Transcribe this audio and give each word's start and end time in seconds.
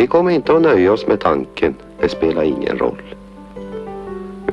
Vi 0.00 0.06
kommer 0.06 0.30
inte 0.30 0.52
att 0.52 0.62
nöja 0.62 0.92
oss 0.92 1.06
med 1.06 1.20
tanken, 1.20 1.74
det 2.00 2.08
spelar 2.08 2.42
ingen 2.42 2.78
roll. 2.78 3.02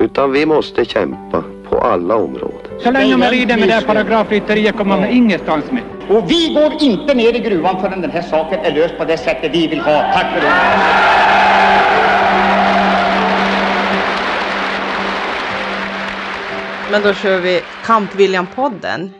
Utan 0.00 0.32
vi 0.32 0.46
måste 0.46 0.84
kämpa 0.84 1.44
på 1.68 1.78
alla 1.78 2.16
områden. 2.16 2.80
Så 2.82 2.90
länge 2.90 3.16
man 3.16 3.30
rider 3.30 3.56
med 3.56 3.68
det 3.68 3.74
här 3.74 3.82
paragrafrytteriet 3.82 4.76
kommer 4.76 4.96
man 4.96 5.08
ingenstans 5.08 5.64
med. 5.70 5.82
Och 6.08 6.30
vi 6.30 6.54
går 6.54 6.72
inte 6.82 7.14
ner 7.14 7.36
i 7.36 7.38
gruvan 7.38 7.80
förrän 7.80 8.00
den 8.00 8.10
här 8.10 8.22
saken 8.22 8.58
är 8.58 8.74
löst 8.74 8.98
på 8.98 9.04
det 9.04 9.16
sättet 9.16 9.54
vi 9.54 9.66
vill 9.66 9.80
ha. 9.80 10.12
Tack 10.12 10.34
för 10.34 10.40
det. 10.40 10.52
Men 16.90 17.02
då 17.02 17.14
kör 17.14 17.40
vi 17.40 17.60
Kamp 17.84 18.14
William-podden. 18.14 19.10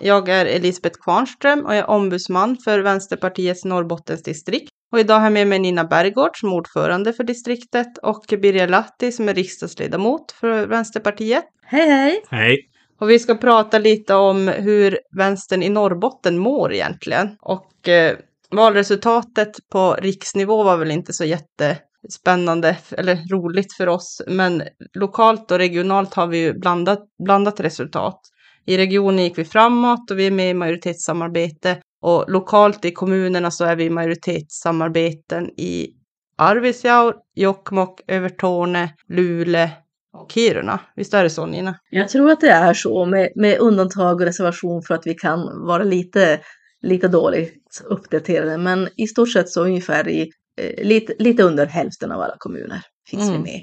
Jag 0.00 0.28
är 0.28 0.46
Elisabeth 0.46 0.98
Kvarnström 1.00 1.66
och 1.66 1.72
jag 1.72 1.78
är 1.78 1.90
ombudsman 1.90 2.56
för 2.64 2.78
Vänsterpartiets 2.78 3.64
Norrbottensdistrikt. 3.64 4.72
Och 4.92 5.00
idag 5.00 5.14
har 5.14 5.24
jag 5.24 5.32
med 5.32 5.46
mig 5.46 5.58
Nina 5.58 5.84
Bergård 5.84 6.40
som 6.40 6.52
ordförande 6.52 7.12
för 7.12 7.24
distriktet 7.24 7.98
och 8.02 8.24
Birger 8.28 8.68
Lahti 8.68 9.12
som 9.12 9.28
är 9.28 9.34
riksdagsledamot 9.34 10.32
för 10.32 10.66
Vänsterpartiet. 10.66 11.44
Hej 11.62 11.88
hej! 11.88 12.22
Hej. 12.30 12.58
Och 13.00 13.10
vi 13.10 13.18
ska 13.18 13.34
prata 13.34 13.78
lite 13.78 14.14
om 14.14 14.48
hur 14.48 14.98
vänstern 15.16 15.62
i 15.62 15.68
Norrbotten 15.68 16.38
mår 16.38 16.72
egentligen. 16.72 17.36
Och 17.40 17.88
eh, 17.88 18.16
valresultatet 18.50 19.68
på 19.72 19.94
riksnivå 19.94 20.62
var 20.62 20.76
väl 20.76 20.90
inte 20.90 21.12
så 21.12 21.24
jättespännande 21.24 22.76
eller 22.90 23.16
roligt 23.34 23.72
för 23.76 23.86
oss. 23.86 24.22
Men 24.26 24.62
lokalt 24.94 25.50
och 25.50 25.58
regionalt 25.58 26.14
har 26.14 26.26
vi 26.26 26.38
ju 26.38 26.58
blandat, 26.58 27.00
blandat 27.24 27.60
resultat. 27.60 28.20
I 28.66 28.76
regionen 28.76 29.24
gick 29.24 29.38
vi 29.38 29.44
framåt 29.44 30.10
och 30.10 30.18
vi 30.18 30.26
är 30.26 30.30
med 30.30 30.50
i 30.50 30.54
majoritetssamarbete. 30.54 31.76
Och 32.00 32.24
lokalt 32.30 32.84
i 32.84 32.90
kommunerna 32.90 33.50
så 33.50 33.64
är 33.64 33.76
vi 33.76 33.84
i 33.84 33.90
majoritetssamarbeten 33.90 35.50
i 35.56 35.88
Arvidsjaur, 36.36 37.14
Jokkmokk, 37.34 38.00
Övertorne, 38.08 38.94
Luleå 39.08 39.68
och 40.12 40.32
Kiruna. 40.32 40.80
Visst 40.96 41.14
är 41.14 41.22
det 41.22 41.30
så 41.30 41.46
Nina? 41.46 41.78
Jag 41.90 42.08
tror 42.08 42.30
att 42.30 42.40
det 42.40 42.50
är 42.50 42.74
så 42.74 43.04
med, 43.06 43.32
med 43.34 43.58
undantag 43.58 44.14
och 44.14 44.26
reservation 44.26 44.82
för 44.82 44.94
att 44.94 45.06
vi 45.06 45.14
kan 45.14 45.66
vara 45.66 45.84
lite, 45.84 46.40
lite 46.82 47.08
dåligt 47.08 47.82
uppdaterade. 47.84 48.58
Men 48.58 48.88
i 48.96 49.06
stort 49.06 49.32
sett 49.32 49.48
så 49.48 49.64
ungefär 49.64 50.08
i 50.08 50.30
eh, 50.60 50.84
lite, 50.86 51.14
lite 51.18 51.42
under 51.42 51.66
hälften 51.66 52.12
av 52.12 52.20
alla 52.20 52.34
kommuner 52.38 52.80
finns 53.10 53.28
Mm. 53.28 53.42
vi 53.42 53.50
med. 53.50 53.60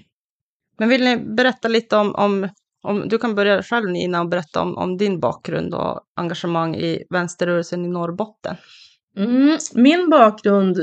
Men 0.80 0.90
vill 0.90 1.04
ni 1.04 1.18
berätta 1.18 1.68
lite 1.68 1.98
om, 1.98 2.16
om, 2.16 2.50
om 2.86 3.10
du 3.10 3.18
kan 3.18 3.36
börja 3.36 3.64
själv 3.64 3.90
Nina 3.90 4.22
och 4.22 4.30
berätta 4.30 4.62
om, 4.62 4.78
om 4.78 4.98
din 4.98 5.20
bakgrund 5.20 5.74
och 5.74 6.02
engagemang 6.16 6.76
i 6.76 7.04
vänsterrörelsen 7.10 7.86
i 7.86 7.88
Norrbotten. 7.88 8.56
Mm, 9.18 9.58
min 9.74 10.10
bakgrund 10.10 10.78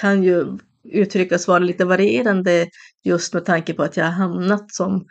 kan 0.00 0.22
ju 0.22 0.58
uttryckas 0.84 1.48
vara 1.48 1.58
lite 1.58 1.84
varierande 1.84 2.66
just 3.04 3.34
med 3.34 3.44
tanke 3.44 3.74
på 3.74 3.82
att 3.82 3.96
jag 3.96 4.04
har 4.04 4.12
hamnat 4.12 4.74
som, 4.74 5.06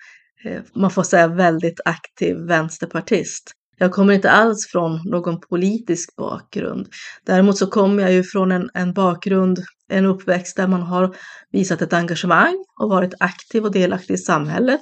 eh, 0.46 0.62
man 0.76 0.92
får 0.92 1.04
säga, 1.04 1.28
väldigt 1.28 1.80
aktiv 1.86 2.38
vänsterpartist. 2.38 3.52
Jag 3.82 3.92
kommer 3.92 4.14
inte 4.14 4.32
alls 4.32 4.68
från 4.68 5.00
någon 5.06 5.40
politisk 5.40 6.16
bakgrund. 6.16 6.88
Däremot 7.26 7.58
så 7.58 7.68
kommer 7.68 8.04
jag 8.04 8.14
ju 8.14 8.24
från 8.24 8.52
en, 8.52 8.70
en 8.74 8.94
bakgrund, 8.94 9.60
en 9.90 10.06
uppväxt 10.06 10.56
där 10.56 10.68
man 10.68 10.82
har 10.82 11.16
visat 11.52 11.82
ett 11.82 11.94
engagemang 11.94 12.66
och 12.82 12.90
varit 12.90 13.14
aktiv 13.20 13.66
och 13.66 13.72
delaktig 13.72 14.14
i 14.14 14.18
samhället. 14.18 14.82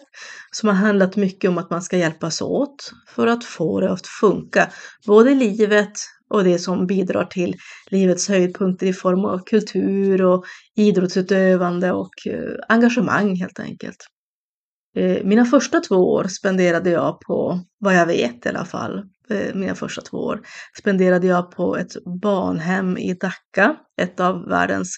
Som 0.52 0.70
har 0.70 0.76
handlat 0.76 1.16
mycket 1.16 1.50
om 1.50 1.58
att 1.58 1.70
man 1.70 1.82
ska 1.82 1.98
hjälpas 1.98 2.42
åt 2.42 2.92
för 3.16 3.28
att 3.28 3.44
få 3.44 3.80
det 3.80 3.92
att 3.92 4.08
funka. 4.08 4.72
Både 5.08 5.32
i 5.32 5.36
livet 5.36 5.94
och 6.30 6.44
det 6.44 6.60
som 6.60 6.88
bidrar 6.88 7.26
till 7.26 7.56
livets 7.92 8.28
höjdpunkter 8.30 8.88
i 8.88 8.94
form 8.94 9.26
av 9.26 9.40
kultur 9.46 10.22
och 10.22 10.44
idrottsutövande 10.76 11.92
och 11.92 12.28
eh, 12.28 12.56
engagemang 12.68 13.36
helt 13.36 13.60
enkelt. 13.60 13.98
Eh, 14.96 15.24
mina 15.24 15.46
första 15.46 15.80
två 15.80 15.96
år 15.96 16.24
spenderade 16.24 16.90
jag 16.90 17.20
på, 17.20 17.60
vad 17.80 17.96
jag 17.96 18.06
vet 18.06 18.46
i 18.46 18.50
alla 18.50 18.66
fall, 18.66 19.04
eh, 19.30 19.56
mina 19.56 19.76
första 19.76 20.02
två 20.02 20.18
år 20.18 20.42
spenderade 20.80 21.28
jag 21.28 21.52
på 21.52 21.78
ett 21.78 22.04
barnhem 22.22 22.98
i 22.98 23.14
Dhaka, 23.14 23.76
ett 24.02 24.20
av 24.20 24.46
världens 24.48 24.98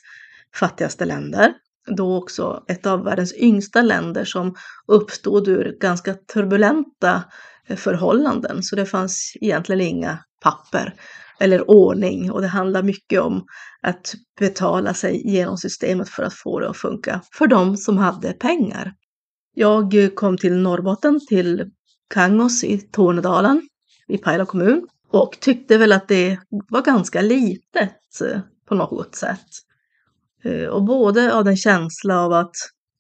fattigaste 0.56 1.06
länder. 1.06 1.54
Då 1.98 2.18
också 2.18 2.64
ett 2.68 2.86
av 2.86 3.04
världens 3.04 3.34
yngsta 3.36 3.82
länder 3.82 4.26
som 4.26 4.56
uppstod 4.88 5.48
ur 5.48 5.78
ganska 5.80 6.14
turbulenta 6.14 7.24
eh, 7.68 7.76
förhållanden. 7.76 8.64
Så 8.64 8.76
det 8.76 8.86
fanns 8.86 9.34
egentligen 9.42 9.82
inga 9.82 10.20
papper 10.44 10.94
eller 11.40 11.70
ordning 11.72 12.32
och 12.32 12.42
det 12.42 12.48
handlar 12.48 12.84
mycket 12.84 13.22
om 13.22 13.46
att 13.82 14.14
betala 14.40 14.94
sig 14.94 15.32
genom 15.32 15.58
systemet 15.58 16.10
för 16.10 16.24
att 16.24 16.34
få 16.34 16.60
det 16.60 16.70
att 16.70 16.78
funka 16.78 17.22
för 17.38 17.48
de 17.48 17.78
som 17.78 17.98
hade 17.98 18.34
pengar. 18.34 18.94
Jag 19.54 20.04
eh, 20.04 20.10
kom 20.10 20.38
till 20.38 20.58
Norrbotten, 20.58 21.20
till 21.28 21.72
Kangos 22.14 22.64
i 22.64 22.78
Tornedalen 22.78 23.62
i 24.08 24.18
Pajala 24.18 24.46
kommun 24.46 24.88
och 25.10 25.38
tyckte 25.40 25.78
väl 25.78 25.92
att 25.92 26.08
det 26.08 26.40
var 26.70 26.82
ganska 26.82 27.22
litet 27.22 28.22
eh, 28.26 28.40
på 28.68 28.76
något 28.76 29.16
sätt. 29.16 29.48
Eh, 30.44 30.66
och 30.66 30.84
både 30.84 31.34
av 31.34 31.44
den 31.44 31.58
känsla 31.58 32.22
av 32.22 32.34
att 32.34 32.56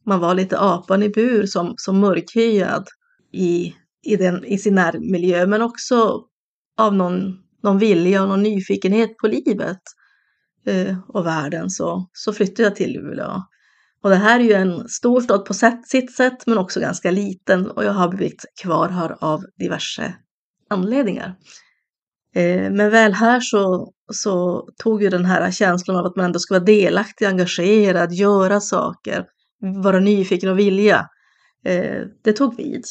man 0.06 0.20
var 0.20 0.36
lite 0.36 0.60
apan 0.60 1.04
i 1.04 1.10
bur 1.10 1.46
som, 1.46 1.74
som 1.78 2.00
mörkhyad 2.00 2.88
i, 3.32 3.74
i, 4.04 4.16
den, 4.16 4.46
i 4.46 4.58
sin 4.58 4.76
närmiljö, 4.76 5.48
men 5.48 5.62
också 5.62 6.26
av 6.78 6.96
någon, 6.96 7.40
någon 7.64 7.78
vilja 7.78 8.22
och 8.22 8.30
någon 8.30 8.44
nyfikenhet 8.44 9.18
på 9.18 9.28
livet 9.28 9.82
eh, 10.66 10.98
och 11.08 11.26
världen 11.26 11.70
så, 11.70 12.10
så 12.14 12.34
flyttade 12.34 12.64
jag 12.64 12.76
till 12.76 12.94
Luleå. 12.94 13.44
Och 14.04 14.10
det 14.10 14.16
här 14.16 14.40
är 14.40 14.44
ju 14.44 14.54
en 14.54 14.90
stor 14.90 15.22
stad 15.22 15.46
på 15.46 15.54
sitt 15.86 16.16
sätt, 16.16 16.48
men 16.48 16.58
också 16.58 16.80
ganska 16.80 17.12
liten 17.12 17.72
och 17.72 17.84
jag 17.84 17.94
har 17.94 18.10
blivit 18.10 18.46
kvar 18.62 18.90
här 18.90 19.16
av 19.20 19.44
diverse 19.60 20.14
anledningar. 20.70 21.36
Eh, 22.36 22.72
men 22.72 22.90
väl 22.90 23.14
här 23.14 23.40
så, 23.40 23.94
så 24.14 24.68
tog 24.84 25.04
ju 25.04 25.10
den 25.10 25.26
här 25.26 25.52
känslan 25.52 25.98
av 25.98 26.06
att 26.06 26.16
man 26.16 26.26
ändå 26.26 26.40
ska 26.40 26.54
vara 26.54 26.64
delaktig, 26.64 27.26
engagerad, 27.26 28.14
göra 28.14 28.62
saker, 28.62 29.26
vara 29.84 30.00
nyfiken 30.00 30.50
och 30.50 30.60
vilja. 30.60 31.08
Eh, 31.66 32.02
det 32.24 32.34
tog 32.34 32.58
vid. 32.58 32.84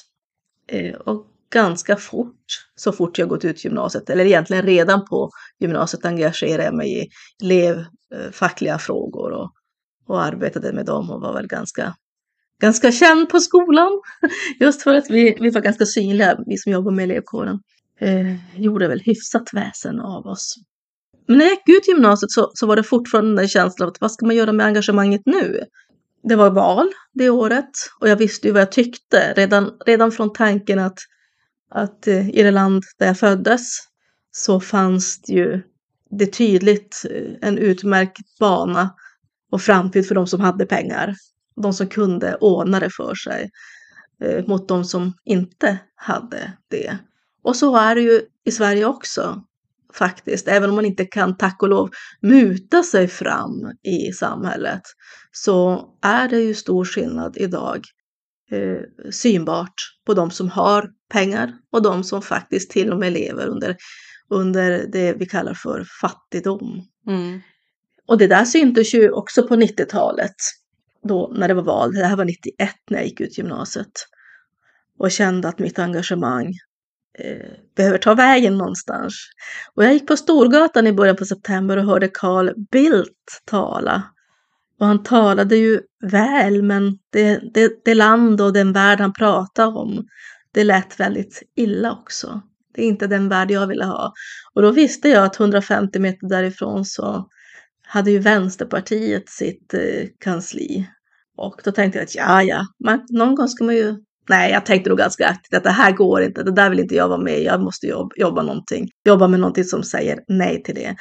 Eh, 0.69 0.95
och 0.95 1.27
ganska 1.53 1.97
fort, 1.97 2.45
så 2.75 2.93
fort 2.93 3.19
jag 3.19 3.29
gått 3.29 3.45
ut 3.45 3.65
gymnasiet, 3.65 4.11
eller 4.11 4.25
egentligen 4.25 4.67
redan 4.67 5.05
på 5.05 5.31
gymnasiet 5.61 6.05
engagerade 6.05 6.65
jag 6.65 6.75
mig 6.75 7.03
i 7.03 7.09
elevfackliga 7.43 8.73
eh, 8.73 8.79
frågor 8.79 9.33
och, 9.33 9.53
och 10.11 10.23
arbetade 10.23 10.73
med 10.73 10.87
dem 10.87 11.11
och 11.11 11.21
var 11.21 11.33
väl 11.33 11.47
ganska, 11.47 11.95
ganska 12.61 12.93
känd 12.93 13.29
på 13.29 13.41
skolan. 13.41 14.01
Just 14.61 14.83
för 14.83 14.95
att 14.95 15.11
vi, 15.11 15.37
vi 15.41 15.51
var 15.51 15.61
ganska 15.61 15.87
synliga, 15.87 16.39
vi 16.47 16.59
som 16.59 16.73
jobbar 16.73 16.91
med 16.91 17.03
elevkåren. 17.03 17.59
Eh, 18.01 18.61
gjorde 18.61 18.89
väl 18.89 19.01
hyfsat 19.01 19.49
väsen 19.53 20.01
av 20.01 20.27
oss. 20.27 20.55
Men 21.29 21.39
när 21.39 21.45
jag 21.45 21.53
gick 21.53 21.69
ut 21.69 21.89
gymnasiet 21.89 22.31
så, 22.31 22.51
så 22.55 22.67
var 22.67 22.77
det 22.77 22.83
fortfarande 22.83 23.43
den 23.43 23.49
känslan 23.49 23.87
av 23.87 23.93
att 23.93 24.01
vad 24.01 24.13
ska 24.13 24.27
man 24.27 24.37
göra 24.37 24.53
med 24.53 24.67
engagemanget 24.67 25.23
nu? 25.25 25.65
Det 26.23 26.37
var 26.37 26.51
val 26.51 26.89
det 27.13 27.31
året 27.31 27.71
och 28.01 28.09
jag 28.09 28.17
visste 28.17 28.47
ju 28.47 28.53
vad 28.53 28.63
jag 28.63 28.73
tyckte 28.73 29.33
redan, 29.37 29.71
redan 29.87 30.13
från 30.13 30.33
tanken 30.33 30.79
att, 30.79 30.99
att 31.71 32.07
eh, 32.07 32.31
i 32.31 32.43
det 32.43 32.51
land 32.51 32.83
där 32.99 33.07
jag 33.07 33.19
föddes 33.19 33.79
så 34.33 34.61
fanns 34.61 35.23
det 35.23 35.33
ju 35.33 35.63
det 36.11 36.27
tydligt 36.27 37.07
eh, 37.11 37.49
en 37.49 37.59
utmärkt 37.59 38.39
bana 38.41 38.91
och 39.51 39.63
framtid 39.63 40.09
för 40.09 40.15
de 40.15 40.27
som 40.27 40.41
hade 40.41 40.67
pengar. 40.67 41.15
De 41.63 41.73
som 41.73 41.87
kunde 41.87 42.35
ordna 42.35 42.81
det 42.81 42.91
för 42.91 43.15
sig 43.15 43.51
eh, 44.23 44.47
mot 44.47 44.69
de 44.69 44.85
som 44.85 45.13
inte 45.25 45.79
hade 45.95 46.53
det. 46.69 46.99
Och 47.43 47.57
så 47.57 47.77
är 47.77 47.95
det 47.95 48.01
ju 48.01 48.21
i 48.45 48.51
Sverige 48.51 48.85
också 48.85 49.45
faktiskt. 49.95 50.49
Även 50.49 50.69
om 50.71 50.77
man 50.77 50.85
inte 50.85 51.05
kan, 51.05 51.37
tack 51.37 51.63
och 51.63 51.69
lov, 51.69 51.91
muta 52.23 52.83
sig 52.83 53.09
fram 53.09 53.73
i 53.83 54.13
samhället 54.13 54.83
så 55.33 55.89
är 56.03 56.29
det 56.29 56.41
ju 56.41 56.55
stor 56.55 56.85
skillnad 56.85 57.37
idag 57.37 57.85
eh, 58.51 59.11
synbart 59.11 59.75
på 60.07 60.15
de 60.15 60.31
som 60.31 60.49
har 60.49 60.91
pengar 61.13 61.53
och 61.73 61.83
de 61.83 62.05
som 62.05 62.23
faktiskt 62.23 62.71
till 62.71 62.93
och 62.93 62.99
med 62.99 63.13
lever 63.13 63.47
under, 63.47 63.77
under 64.31 64.87
det 64.93 65.13
vi 65.13 65.27
kallar 65.27 65.55
för 65.55 65.87
fattigdom. 66.01 66.87
Mm. 67.07 67.41
Och 68.11 68.19
det 68.19 68.27
där 68.27 68.45
syntes 68.45 68.95
ju 68.95 69.11
också 69.11 69.47
på 69.47 69.57
90-talet, 69.57 70.35
då 71.03 71.33
när 71.35 71.49
det 71.49 71.55
var 71.55 71.63
val. 71.63 71.93
Det 71.93 72.05
här 72.05 72.17
var 72.17 72.25
91 72.25 72.71
när 72.91 72.99
jag 72.99 73.07
gick 73.07 73.21
ut 73.21 73.39
gymnasiet. 73.39 73.93
Och 74.99 75.11
kände 75.11 75.49
att 75.49 75.59
mitt 75.59 75.79
engagemang 75.79 76.55
eh, 77.19 77.51
behöver 77.77 77.99
ta 77.99 78.15
vägen 78.15 78.59
någonstans. 78.59 79.15
Och 79.75 79.85
jag 79.85 79.93
gick 79.93 80.07
på 80.07 80.17
Storgatan 80.17 80.87
i 80.87 80.93
början 80.93 81.17
på 81.17 81.25
september 81.25 81.77
och 81.77 81.85
hörde 81.85 82.09
Carl 82.09 82.55
Bildt 82.71 83.43
tala. 83.45 84.03
Och 84.81 84.87
han 84.87 85.03
talade 85.03 85.57
ju 85.57 85.81
väl, 86.03 86.63
men 86.63 86.99
det, 87.13 87.41
det, 87.55 87.85
det 87.85 87.95
land 87.95 88.41
och 88.41 88.53
den 88.53 88.73
värld 88.73 89.01
han 89.01 89.13
pratade 89.13 89.69
om, 89.69 90.07
det 90.53 90.65
lät 90.65 91.01
väldigt 91.01 91.43
illa 91.57 91.93
också. 91.93 92.41
Det 92.75 92.83
är 92.83 92.87
inte 92.87 93.07
den 93.07 93.29
värld 93.29 93.51
jag 93.51 93.67
ville 93.67 93.85
ha. 93.85 94.13
Och 94.55 94.63
då 94.63 94.71
visste 94.71 95.09
jag 95.09 95.25
att 95.25 95.41
150 95.41 95.99
meter 95.99 96.29
därifrån 96.29 96.85
så 96.85 97.29
hade 97.91 98.11
ju 98.11 98.19
Vänsterpartiet 98.19 99.29
sitt 99.29 99.75
eh, 99.75 100.09
kansli. 100.25 100.87
Och 101.37 101.61
då 101.65 101.73
tänkte 101.73 101.99
jag 101.99 102.05
att 102.05 102.15
ja, 102.15 102.43
ja, 102.43 102.67
man, 102.85 103.01
någon 103.11 103.35
gång 103.35 103.49
ska 103.49 103.65
man 103.65 103.77
ju... 103.77 103.97
Nej, 104.29 104.53
jag 104.53 104.67
tänkte 104.67 104.91
nog 104.91 104.99
ganska 104.99 105.27
aktivt 105.27 105.59
att 105.59 105.65
det 105.65 105.71
här 105.71 105.93
går 105.93 106.23
inte, 106.23 106.43
det 106.43 106.53
där 106.53 106.71
vill 106.71 106.81
inte 106.81 106.95
jag 106.95 107.09
vara 107.09 107.21
med 107.21 107.43
jag 107.43 107.61
måste 107.61 107.87
jobba, 107.87 108.11
jobba 108.17 108.43
någonting. 108.43 108.89
Jobba 109.05 109.29
med 109.29 109.41
någonting 109.41 109.65
som 109.65 109.83
säger 109.83 110.19
nej 110.29 110.63
till 110.63 110.75
det. 110.75 110.97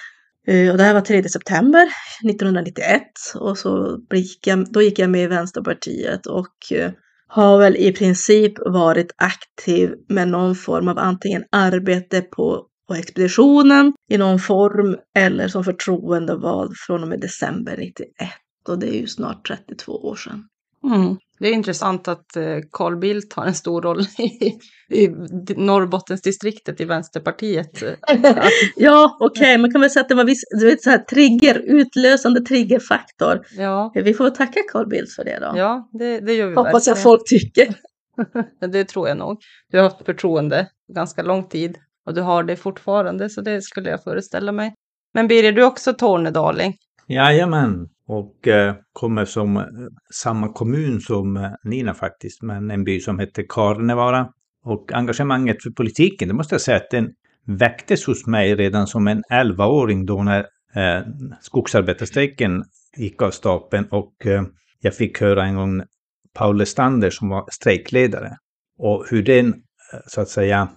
Eh, 0.47 0.71
och 0.71 0.77
det 0.77 0.83
här 0.83 0.93
var 0.93 1.01
3 1.01 1.29
september 1.29 1.87
1991 2.29 3.01
och 3.35 3.57
så 3.57 3.99
gick 4.13 4.47
jag, 4.47 4.71
då 4.71 4.81
gick 4.81 4.99
jag 4.99 5.09
med 5.09 5.23
i 5.23 5.27
Vänsterpartiet 5.27 6.25
och 6.25 6.73
eh, 6.73 6.91
har 7.27 7.57
väl 7.57 7.75
i 7.75 7.91
princip 7.91 8.53
varit 8.65 9.11
aktiv 9.17 9.93
med 10.09 10.27
någon 10.27 10.55
form 10.55 10.87
av 10.87 10.99
antingen 10.99 11.43
arbete 11.51 12.21
på, 12.21 12.65
på 12.89 12.95
expeditionen 12.95 13.93
i 14.09 14.17
någon 14.17 14.39
form 14.39 14.97
eller 15.15 15.47
som 15.47 15.63
förtroendevald 15.63 16.73
från 16.87 17.03
och 17.03 17.09
med 17.09 17.19
december 17.19 17.77
91. 17.77 18.09
Och 18.67 18.79
det 18.79 18.87
är 18.87 18.99
ju 18.99 19.07
snart 19.07 19.47
32 19.47 19.91
år 19.91 20.15
sedan. 20.15 20.43
Mm. 20.83 21.17
Det 21.39 21.47
är 21.47 21.53
intressant 21.53 22.07
att 22.07 22.35
eh, 22.35 22.57
Carl 22.71 22.97
Bildt 22.97 23.33
har 23.33 23.45
en 23.45 23.53
stor 23.53 23.81
roll 23.81 24.01
i, 24.17 24.57
i 24.89 25.07
Norrbottensdistriktet 25.57 26.81
i 26.81 26.85
Vänsterpartiet. 26.85 27.81
ja, 28.75 29.17
okej, 29.19 29.41
okay. 29.41 29.57
man 29.57 29.71
kan 29.71 29.81
väl 29.81 29.89
säga 29.89 30.03
att 30.03 30.09
det 30.09 30.15
var 30.15 30.23
viss 30.23 30.43
du 30.59 30.65
vet, 30.65 30.83
så 30.83 30.89
här, 30.89 30.97
trigger, 30.97 31.59
utlösande 31.59 32.41
triggerfaktor. 32.41 33.41
Ja. 33.57 33.91
Vi 33.95 34.13
får 34.13 34.29
tacka 34.29 34.59
Carl 34.71 34.87
Bildt 34.87 35.15
för 35.15 35.23
det 35.23 35.39
då. 35.39 35.57
Ja, 35.57 35.89
det, 35.91 36.19
det 36.19 36.33
gör 36.33 36.47
vi 36.47 36.55
Hoppas 36.55 36.73
verkligen. 36.73 36.95
jag 36.95 37.03
folk 37.03 37.21
tycker. 37.29 37.75
det 38.71 38.83
tror 38.83 39.07
jag 39.07 39.17
nog. 39.17 39.37
Du 39.71 39.77
har 39.77 39.83
haft 39.83 40.05
förtroende 40.05 40.67
ganska 40.93 41.23
lång 41.23 41.49
tid 41.49 41.77
och 42.05 42.13
du 42.13 42.21
har 42.21 42.43
det 42.43 42.55
fortfarande, 42.55 43.29
så 43.29 43.41
det 43.41 43.61
skulle 43.61 43.89
jag 43.89 44.03
föreställa 44.03 44.51
mig. 44.51 44.73
Men 45.13 45.27
Birger, 45.27 45.51
du 45.51 45.61
är 45.61 45.65
också 45.65 45.93
tornedaling. 45.93 46.73
Jajamän, 47.07 47.87
och 48.07 48.47
eh, 48.47 48.75
kommer 48.93 49.25
som 49.25 49.57
eh, 49.57 49.63
samma 50.13 50.53
kommun 50.53 51.01
som 51.01 51.37
eh, 51.37 51.51
Nina 51.63 51.93
faktiskt, 51.93 52.41
men 52.41 52.71
en 52.71 52.83
by 52.83 52.99
som 52.99 53.19
heter 53.19 53.45
Karnevara. 53.49 54.29
Och 54.65 54.93
engagemanget 54.93 55.63
för 55.63 55.69
politiken, 55.69 56.27
det 56.27 56.33
måste 56.33 56.55
jag 56.55 56.61
säga 56.61 56.77
att 56.77 56.91
den 56.91 57.09
väcktes 57.45 58.05
hos 58.05 58.27
mig 58.27 58.55
redan 58.55 58.87
som 58.87 59.07
en 59.07 59.23
11-åring 59.23 60.05
då 60.05 60.23
när 60.23 60.39
eh, 60.75 61.05
skogsarbetarstrejken 61.41 62.63
gick 62.97 63.21
av 63.21 63.31
stapeln 63.31 63.85
och 63.91 64.25
eh, 64.25 64.43
jag 64.81 64.95
fick 64.95 65.21
höra 65.21 65.45
en 65.45 65.55
gång 65.55 65.83
Paul 66.33 66.57
Lestander 66.57 67.09
som 67.09 67.29
var 67.29 67.45
strejkledare. 67.51 68.37
Och 68.77 69.05
hur 69.09 69.23
den, 69.23 69.47
eh, 69.47 69.99
så 70.07 70.21
att 70.21 70.29
säga, 70.29 70.69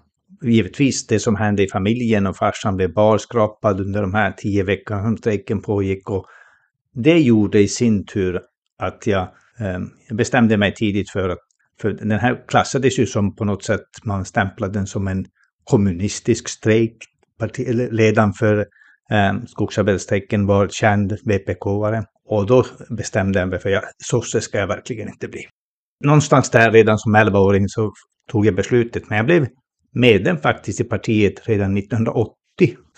givetvis 0.42 1.06
det 1.06 1.18
som 1.18 1.36
hände 1.36 1.62
i 1.62 1.68
familjen 1.68 2.26
och 2.26 2.36
farsan 2.36 2.76
blev 2.76 2.92
barskrapad 2.92 3.80
under 3.80 4.02
de 4.02 4.14
här 4.14 4.32
tio 4.32 4.64
veckorna 4.64 5.02
som 5.02 5.16
strejken 5.16 5.62
pågick 5.62 6.10
och 6.10 6.26
det 6.94 7.18
gjorde 7.18 7.60
i 7.60 7.68
sin 7.68 8.06
tur 8.06 8.40
att 8.78 9.06
jag 9.06 9.22
eh, 9.58 9.80
bestämde 10.10 10.56
mig 10.56 10.74
tidigt 10.74 11.10
för 11.10 11.28
att 11.28 11.38
för 11.80 11.90
den 11.90 12.10
här 12.18 12.44
klassades 12.48 12.98
ju 12.98 13.06
som 13.06 13.34
på 13.34 13.44
något 13.44 13.64
sätt, 13.64 13.86
man 14.04 14.24
stämplade 14.24 14.72
den 14.72 14.86
som 14.86 15.08
en 15.08 15.24
kommunistisk 15.64 16.48
strejk. 16.48 16.96
Ledaren 17.90 18.32
för 18.32 18.58
eh, 19.10 19.32
skogsarbetsstrejken 19.46 20.46
var 20.46 20.68
känd 20.68 21.12
VPK-are. 21.12 22.04
Och 22.28 22.46
då 22.46 22.64
bestämde 22.90 23.38
jag 23.38 23.48
mig 23.48 23.58
för 23.58 23.72
att 23.72 23.84
sosse 24.04 24.40
ska 24.40 24.58
jag 24.58 24.66
verkligen 24.66 25.08
inte 25.08 25.28
bli. 25.28 25.40
Någonstans 26.04 26.50
där 26.50 26.72
redan 26.72 26.98
som 26.98 27.16
11-åring 27.16 27.68
så 27.68 27.92
tog 28.30 28.46
jag 28.46 28.54
beslutet, 28.54 29.08
men 29.08 29.16
jag 29.16 29.26
blev 29.26 29.46
medlem 29.94 30.38
faktiskt 30.38 30.80
i 30.80 30.84
partiet 30.84 31.48
redan 31.48 31.76
1980. 31.76 32.34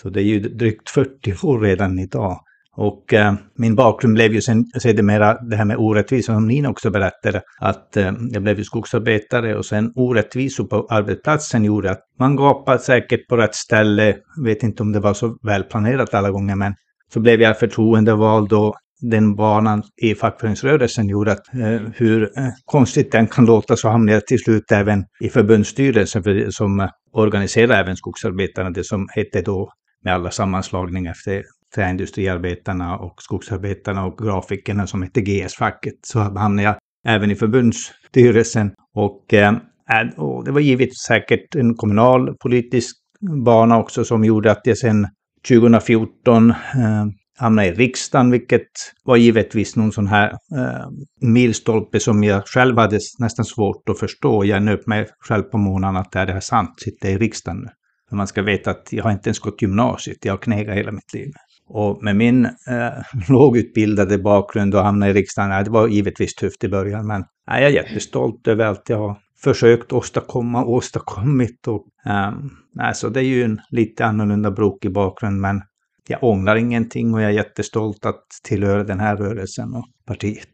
Så 0.03 0.11
det 0.11 0.21
är 0.21 0.25
ju 0.25 0.41
drygt 0.41 0.91
40 0.91 1.47
år 1.47 1.61
redan 1.61 1.99
idag. 1.99 2.41
Och 2.77 3.15
eh, 3.15 3.35
min 3.59 3.75
bakgrund 3.75 4.15
blev 4.15 4.33
ju 4.33 4.41
sen, 4.41 4.65
sedermera 4.79 5.35
det 5.35 5.57
här 5.57 5.65
med 5.65 5.77
orättvisor, 5.77 6.33
som 6.33 6.47
Nina 6.47 6.71
också 6.71 6.91
berättade. 6.91 7.43
Att 7.61 7.97
eh, 7.97 8.13
jag 8.31 8.43
blev 8.43 8.59
ju 8.59 8.65
skogsarbetare 8.65 9.57
och 9.57 9.67
sen 9.67 9.93
orättvisor 9.95 10.65
på 10.65 10.87
arbetsplatsen 10.91 11.65
gjorde 11.65 11.91
att 11.91 12.01
man 12.19 12.37
gapade 12.37 12.79
säkert 12.79 13.29
på 13.29 13.37
rätt 13.37 13.55
ställe. 13.55 14.17
Vet 14.45 14.63
inte 14.63 14.83
om 14.83 14.93
det 14.93 15.01
var 15.01 15.15
så 15.15 15.37
välplanerat 15.43 16.15
alla 16.15 16.31
gånger 16.31 16.57
men 16.57 16.75
så 17.13 17.21
blev 17.21 17.41
jag 17.41 17.59
förtroendevald 17.59 18.53
och 18.53 18.75
den 19.11 19.37
banan 19.37 19.83
i 19.97 20.15
fackföreningsrörelsen 20.15 21.09
gjorde 21.09 21.33
att 21.33 21.55
eh, 21.55 21.81
hur 21.95 22.23
eh, 22.23 22.49
konstigt 22.65 23.13
den 23.13 23.27
kan 23.27 23.47
låta 23.47 23.77
så 23.77 23.89
hamnade 23.89 24.13
jag 24.13 24.27
till 24.27 24.39
slut 24.39 24.73
även 24.73 25.05
i 25.21 25.29
förbundsstyrelsen 25.29 26.23
för, 26.23 26.51
som 26.51 26.81
eh, 26.81 26.89
organiserade 27.13 27.77
även 27.77 27.97
skogsarbetarna, 27.97 28.71
det 28.71 28.85
som 28.85 29.09
hette 29.11 29.43
då 29.43 29.71
med 30.05 30.15
alla 30.15 30.31
sammanslagningar 30.31 31.11
efter 31.11 31.43
träindustriarbetarna 31.75 32.99
och 32.99 33.23
skogsarbetarna 33.23 34.05
och 34.05 34.19
grafikerna 34.19 34.87
som 34.87 35.03
hette 35.03 35.21
GS-facket. 35.21 35.95
Så 36.03 36.19
hamnade 36.19 36.63
jag 36.63 36.77
även 37.07 37.31
i 37.31 37.35
förbundsstyrelsen 37.35 38.73
och, 38.95 39.35
eh, 39.35 39.49
eh 39.49 40.09
och 40.17 40.45
det 40.45 40.53
var 40.53 40.61
givet 40.61 40.97
säkert 40.97 41.55
en 41.55 41.75
kommunal 41.75 42.37
politisk 42.37 42.97
bana 43.45 43.79
också 43.79 44.05
som 44.05 44.25
gjorde 44.25 44.51
att 44.51 44.61
jag 44.65 44.79
sen 44.79 45.09
2014 45.49 46.51
eh, 46.51 46.57
hamnade 47.39 47.69
i 47.69 47.73
riksdagen, 47.73 48.31
vilket 48.31 48.69
var 49.05 49.17
givetvis 49.17 49.77
någon 49.77 49.93
sån 49.93 50.07
här 50.07 50.31
eh, 50.31 50.89
milstolpe 51.21 52.01
som 52.01 52.25
jag 52.25 52.43
själv 52.47 52.79
hade 52.79 52.99
nästan 53.19 53.45
svårt 53.45 53.89
att 53.89 53.99
förstå. 53.99 54.45
Jag 54.45 54.63
nöp 54.63 54.87
mig 54.87 55.07
själv 55.19 55.43
på 55.43 55.59
månaden 55.59 55.97
att 55.97 56.17
är 56.17 56.27
det 56.27 56.33
här 56.33 56.41
sant, 56.41 56.81
sitter 56.81 57.09
i 57.09 57.19
riksdagen 57.19 57.61
nu. 57.61 57.69
För 58.09 58.17
man 58.17 58.27
ska 58.27 58.43
veta 58.43 58.71
att 58.71 58.89
jag 58.91 59.05
har 59.05 59.11
inte 59.11 59.29
ens 59.29 59.39
gått 59.39 59.63
gymnasiet, 59.63 60.25
jag 60.25 60.33
har 60.33 60.39
knegat 60.39 60.77
hela 60.77 60.93
mitt 60.93 61.15
liv. 61.15 61.33
Och 61.69 62.03
med 62.03 62.17
min 62.17 62.45
eh, 62.45 62.93
lågutbildade 63.29 64.19
bakgrund 64.19 64.75
och 64.75 64.85
hamna 64.85 65.09
i 65.09 65.13
riksdagen, 65.13 65.65
det 65.65 65.71
var 65.71 65.89
givetvis 65.89 66.35
tufft 66.35 66.65
i 66.65 66.69
början, 66.69 67.07
men 67.07 67.25
jag 67.47 67.63
är 67.63 67.69
jättestolt 67.69 68.49
över 68.49 68.65
allt 68.65 68.89
jag 68.89 68.99
har 68.99 69.19
försökt 69.45 69.93
åstadkomma 69.93 70.65
och 70.65 70.73
åstadkommit. 70.73 71.69
Och, 71.69 71.87
um, 72.07 72.51
alltså 72.81 73.11
det 73.11 73.21
är 73.21 73.25
ju 73.25 73.43
en 73.43 73.61
lite 73.71 74.05
annorlunda 74.05 74.51
brokig 74.51 74.93
bakgrund, 74.93 75.41
men 75.41 75.63
jag 76.09 76.25
ångrar 76.25 76.57
ingenting 76.57 77.15
och 77.15 77.23
jag 77.23 77.31
är 77.31 77.35
jättestolt 77.35 78.07
att 78.07 78.27
tillhöra 78.43 78.85
den 78.85 79.01
här 79.01 79.17
rörelsen 79.17 79.75
och 79.75 79.85
partiet. 80.07 80.49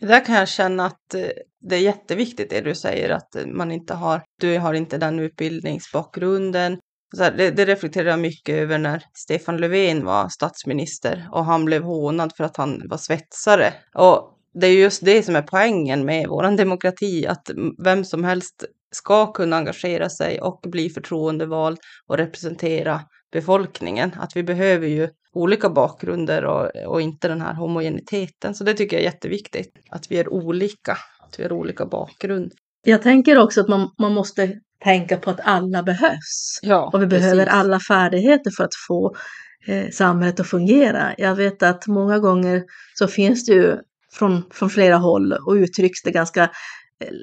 Det 0.00 0.06
där 0.06 0.24
kan 0.24 0.34
jag 0.34 0.48
känna 0.48 0.86
att 0.86 1.14
eh, 1.14 1.26
det 1.60 1.76
är 1.76 1.80
jätteviktigt 1.80 2.50
det 2.50 2.60
du 2.60 2.74
säger 2.74 3.10
att 3.10 3.36
eh, 3.36 3.46
man 3.46 3.72
inte 3.72 3.94
har, 3.94 4.22
du 4.40 4.58
har 4.58 4.74
inte 4.74 4.98
den 4.98 5.18
utbildningsbakgrunden 5.18 6.78
så 7.16 7.22
här, 7.22 7.32
det, 7.32 7.50
det 7.50 7.64
reflekterar 7.64 8.10
jag 8.10 8.18
mycket 8.18 8.54
över 8.54 8.78
när 8.78 9.02
Stefan 9.14 9.56
Löfven 9.56 10.04
var 10.04 10.28
statsminister 10.28 11.28
och 11.32 11.44
han 11.44 11.64
blev 11.64 11.82
hånad 11.82 12.32
för 12.36 12.44
att 12.44 12.56
han 12.56 12.82
var 12.88 12.96
svetsare. 12.96 13.74
Och 13.94 14.38
det 14.54 14.66
är 14.66 14.72
just 14.72 15.04
det 15.04 15.22
som 15.22 15.36
är 15.36 15.42
poängen 15.42 16.04
med 16.04 16.28
vår 16.28 16.56
demokrati, 16.56 17.26
att 17.26 17.50
vem 17.84 18.04
som 18.04 18.24
helst 18.24 18.64
ska 18.94 19.32
kunna 19.32 19.56
engagera 19.56 20.08
sig 20.08 20.40
och 20.40 20.60
bli 20.66 20.90
förtroendevald 20.90 21.78
och 22.06 22.16
representera 22.16 23.00
befolkningen. 23.32 24.12
Att 24.18 24.36
vi 24.36 24.42
behöver 24.42 24.86
ju 24.86 25.08
olika 25.34 25.68
bakgrunder 25.68 26.44
och, 26.44 26.70
och 26.86 27.00
inte 27.00 27.28
den 27.28 27.40
här 27.40 27.54
homogeniteten. 27.54 28.54
Så 28.54 28.64
det 28.64 28.74
tycker 28.74 28.96
jag 28.96 29.00
är 29.00 29.04
jätteviktigt, 29.12 29.72
att 29.90 30.10
vi 30.10 30.18
är 30.18 30.32
olika, 30.32 30.98
att 31.20 31.38
vi 31.38 31.42
har 31.42 31.52
olika 31.52 31.86
bakgrund. 31.86 32.52
Jag 32.84 33.02
tänker 33.02 33.38
också 33.38 33.60
att 33.60 33.68
man, 33.68 33.90
man 33.98 34.12
måste 34.12 34.52
tänka 34.84 35.16
på 35.16 35.30
att 35.30 35.40
alla 35.44 35.82
behövs. 35.82 36.58
Ja, 36.62 36.90
och 36.92 37.02
vi 37.02 37.06
precis. 37.06 37.22
behöver 37.22 37.46
alla 37.46 37.80
färdigheter 37.88 38.50
för 38.56 38.64
att 38.64 38.74
få 38.88 39.16
eh, 39.66 39.90
samhället 39.90 40.40
att 40.40 40.46
fungera. 40.46 41.14
Jag 41.18 41.34
vet 41.34 41.62
att 41.62 41.86
många 41.86 42.18
gånger 42.18 42.62
så 42.94 43.08
finns 43.08 43.46
det 43.46 43.52
ju 43.52 43.76
från, 44.12 44.42
från 44.50 44.70
flera 44.70 44.96
håll 44.96 45.32
och 45.32 45.52
uttrycks 45.52 46.02
det 46.02 46.10
ganska 46.10 46.50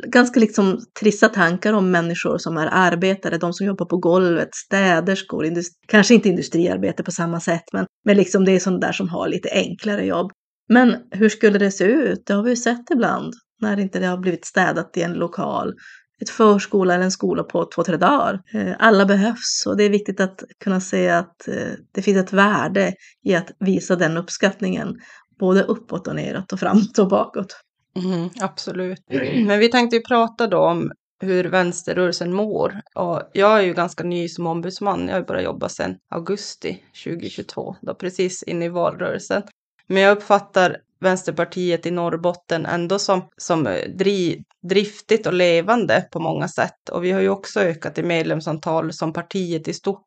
ganska 0.08 0.40
liksom 0.40 0.80
trista 1.00 1.30
tankar 1.30 1.74
om 1.74 1.92
människor 1.92 2.38
som 2.38 2.58
är 2.58 2.70
arbetare, 2.72 3.38
de 3.38 3.54
som 3.54 3.66
jobbar 3.66 3.86
på 3.86 3.98
golvet, 3.98 4.50
städerskor, 4.56 5.48
kanske 5.88 6.14
inte 6.14 6.30
industriarbete 6.30 7.04
på 7.04 7.12
samma 7.12 7.40
sätt, 7.40 7.64
men, 7.74 7.86
men 8.06 8.18
liksom 8.18 8.46
det 8.46 8.52
är 8.52 8.60
sådana 8.60 8.80
där 8.80 8.92
som 8.92 9.10
har 9.10 9.28
lite 9.28 9.50
enklare 9.52 10.06
jobb. 10.06 10.32
Men 10.70 10.96
hur 11.12 11.30
skulle 11.30 11.60
det 11.60 11.72
se 11.72 11.84
ut? 11.84 12.24
Det 12.26 12.34
har 12.34 12.44
vi 12.44 12.50
ju 12.50 12.56
sett 12.56 12.92
ibland 12.92 13.34
när 13.62 13.80
inte 13.80 14.00
det 14.00 14.08
har 14.08 14.18
blivit 14.18 14.46
städat 14.46 14.98
i 14.98 15.02
en 15.02 15.14
lokal 15.14 15.74
ett 16.22 16.30
förskola 16.30 16.94
eller 16.94 17.04
en 17.04 17.12
skola 17.12 17.44
på 17.44 17.66
två, 17.76 17.84
tre 17.84 17.98
dagar. 17.98 18.42
Eh, 18.54 18.76
alla 18.80 19.06
behövs 19.06 19.66
och 19.68 19.78
det 19.78 19.84
är 19.84 19.90
viktigt 19.90 20.20
att 20.20 20.44
kunna 20.64 20.82
se 20.82 21.10
att 21.10 21.48
eh, 21.48 21.72
det 21.92 22.02
finns 22.02 22.18
ett 22.18 22.34
värde 22.34 22.94
i 23.24 23.36
att 23.36 23.52
visa 23.60 23.96
den 23.96 24.18
uppskattningen 24.18 24.96
både 25.40 25.64
uppåt 25.64 26.08
och 26.08 26.16
neråt 26.16 26.54
och 26.54 26.60
framåt 26.60 27.00
och 27.00 27.08
bakåt. 27.08 27.56
Mm, 27.96 28.30
absolut. 28.42 29.04
Men 29.48 29.60
vi 29.60 29.72
tänkte 29.72 29.96
ju 29.96 30.02
prata 30.02 30.48
då 30.48 30.58
om 30.58 30.92
hur 31.22 31.44
vänsterrörelsen 31.44 32.34
mår. 32.34 32.82
Och 32.96 33.22
jag 33.34 33.60
är 33.60 33.62
ju 33.62 33.74
ganska 33.74 34.04
ny 34.04 34.30
som 34.30 34.48
ombudsman. 34.48 35.08
Jag 35.08 35.16
har 35.16 35.22
bara 35.22 35.42
jobbat 35.42 35.72
sedan 35.72 35.96
augusti 36.10 36.84
2022, 37.04 37.76
då 37.82 37.96
precis 37.96 38.44
in 38.44 38.64
i 38.64 38.70
valrörelsen. 38.70 39.44
Men 39.88 40.02
jag 40.02 40.18
uppfattar 40.18 40.78
Vänsterpartiet 41.02 41.86
i 41.86 41.92
Norrbotten 41.92 42.66
ändå 42.66 43.00
som, 43.00 43.30
som 43.38 43.68
eh, 43.68 43.90
dri, 43.90 44.44
driftigt 44.70 45.28
och 45.28 45.34
levande 45.34 46.08
på 46.12 46.20
många 46.20 46.48
sätt. 46.48 46.90
Och 46.92 47.04
vi 47.04 47.12
har 47.12 47.22
ju 47.22 47.30
också 47.30 47.60
ökat 47.60 47.98
i 47.98 48.04
medlemsantal 48.04 48.94
som 48.94 49.14
partiet 49.14 49.68
i 49.68 49.74
stort. 49.74 50.06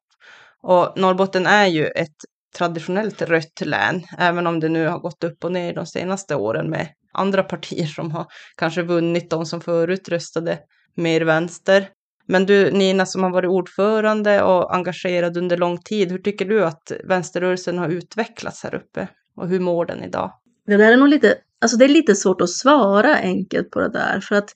Och 0.63 0.93
Norrbotten 0.97 1.47
är 1.47 1.67
ju 1.67 1.87
ett 1.87 2.17
traditionellt 2.57 3.23
rött 3.23 3.61
län, 3.61 4.03
även 4.19 4.47
om 4.47 4.61
det 4.61 4.69
nu 4.69 4.87
har 4.87 4.99
gått 4.99 5.25
upp 5.25 5.45
och 5.45 5.53
ner 5.53 5.75
de 5.75 5.87
senaste 5.87 6.35
åren 6.35 6.71
med 6.71 6.89
andra 7.13 7.43
partier 7.43 7.87
som 7.87 8.11
har 8.11 8.27
kanske 8.57 8.83
vunnit, 8.83 9.31
de 9.31 9.47
som 9.47 9.61
förut 9.61 10.09
röstade 10.09 10.59
mer 10.97 11.21
vänster. 11.21 11.89
Men 12.27 12.47
du 12.47 12.71
Nina 12.71 13.07
som 13.07 13.23
har 13.23 13.31
varit 13.31 13.51
ordförande 13.51 14.43
och 14.43 14.75
engagerad 14.75 15.37
under 15.37 15.57
lång 15.57 15.79
tid, 15.79 16.13
hur 16.13 16.19
tycker 16.19 16.45
du 16.45 16.65
att 16.65 16.93
vänsterrörelsen 17.05 17.79
har 17.79 17.89
utvecklats 17.89 18.63
här 18.63 18.75
uppe? 18.75 19.09
Och 19.37 19.49
hur 19.49 19.61
mår 19.61 19.87
den 19.87 20.03
idag? 20.05 20.33
Det 20.67 20.77
där 20.77 20.93
är 20.93 20.97
nog 20.97 21.09
lite, 21.09 21.35
alltså 21.61 21.77
det 21.77 21.85
är 21.85 21.89
lite 21.89 22.15
svårt 22.15 22.41
att 22.41 22.51
svara 22.51 23.17
enkelt 23.17 23.71
på 23.71 23.81
det 23.81 23.89
där 23.89 24.21
för 24.21 24.35
att 24.35 24.51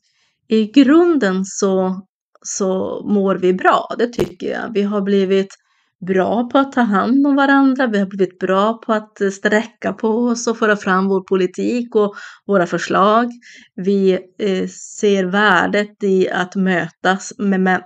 i 0.49 0.67
grunden 0.67 1.45
så, 1.45 2.01
så 2.43 3.03
mår 3.09 3.35
vi 3.35 3.55
bra, 3.55 3.95
det 3.99 4.07
tycker 4.07 4.47
jag. 4.47 4.73
Vi 4.75 4.83
har 4.83 5.01
blivit 5.01 5.55
bra 6.01 6.49
på 6.49 6.59
att 6.59 6.73
ta 6.73 6.81
hand 6.81 7.27
om 7.27 7.37
varandra, 7.37 7.87
vi 7.87 7.99
har 7.99 8.07
blivit 8.07 8.39
bra 8.39 8.75
på 8.75 8.93
att 8.93 9.21
eh, 9.21 9.31
sträcka 9.31 9.93
på 9.93 10.09
oss 10.09 10.47
och 10.47 10.59
föra 10.59 10.77
fram 10.77 11.09
vår 11.09 11.21
politik 11.21 11.95
och 11.95 12.15
våra 12.47 12.67
förslag. 12.67 13.31
Vi 13.75 14.13
eh, 14.39 14.69
ser 14.69 15.25
värdet 15.25 16.03
i 16.03 16.31
att 16.31 16.57
mötas, 16.57 17.33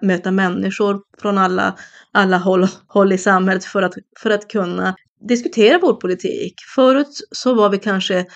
möta 0.03 0.31
människor 0.31 1.01
från 1.21 1.39
alla, 1.39 1.77
alla 2.13 2.39
håll, 2.39 2.67
håll 2.87 3.13
i 3.13 3.19
samhället 3.19 3.65
för 3.65 3.83
att, 3.83 3.95
för 4.23 4.31
att 4.31 4.49
kunna 4.49 4.95
diskutera 5.29 5.79
vår 5.83 5.95
politik. 5.95 6.55
Förut 6.75 7.21
så 7.31 7.55
var 7.55 7.69
vi 7.71 7.79
kanske 7.79 8.27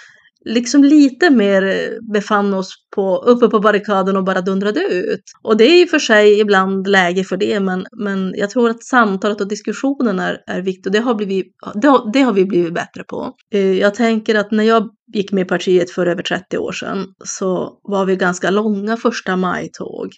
liksom 0.45 0.85
lite 0.85 1.31
mer 1.31 1.63
eh, 1.63 2.13
befann 2.13 2.55
oss 2.55 2.75
på, 2.95 3.17
uppe 3.17 3.49
på 3.49 3.61
barrikaden 3.61 4.17
och 4.17 4.25
bara 4.25 4.41
dundrade 4.41 4.81
ut. 4.81 5.23
Och 5.43 5.57
det 5.57 5.65
är 5.65 5.83
i 5.83 5.85
och 5.85 5.89
för 5.89 5.99
sig 5.99 6.41
ibland 6.41 6.87
läge 6.87 7.25
för 7.25 7.37
det, 7.37 7.61
men, 7.61 7.87
men 7.97 8.35
jag 8.37 8.51
tror 8.51 8.71
att 8.71 8.85
samtalet 8.85 9.41
och 9.41 9.49
diskussionen 9.49 10.19
är, 10.19 10.39
är 10.47 10.61
viktigt 10.61 10.87
och 10.87 10.93
det 10.93 10.99
har, 10.99 11.15
blivit, 11.15 11.47
det, 11.75 11.89
har, 11.89 12.13
det 12.13 12.21
har 12.21 12.33
vi 12.33 12.45
blivit 12.45 12.75
bättre 12.75 13.05
på. 13.09 13.33
Eh, 13.53 13.73
jag 13.73 13.95
tänker 13.95 14.35
att 14.35 14.51
när 14.51 14.65
jag 14.65 14.89
gick 15.15 15.33
med 15.33 15.43
i 15.43 15.49
partiet 15.49 15.91
för 15.91 16.07
över 16.07 16.23
30 16.23 16.59
år 16.59 16.73
sedan 16.73 17.07
så 17.25 17.81
var 17.83 18.05
vi 18.05 18.17
ganska 18.17 18.51
långa 18.51 18.97
första 18.97 19.37
maj-tåg. 19.37 20.09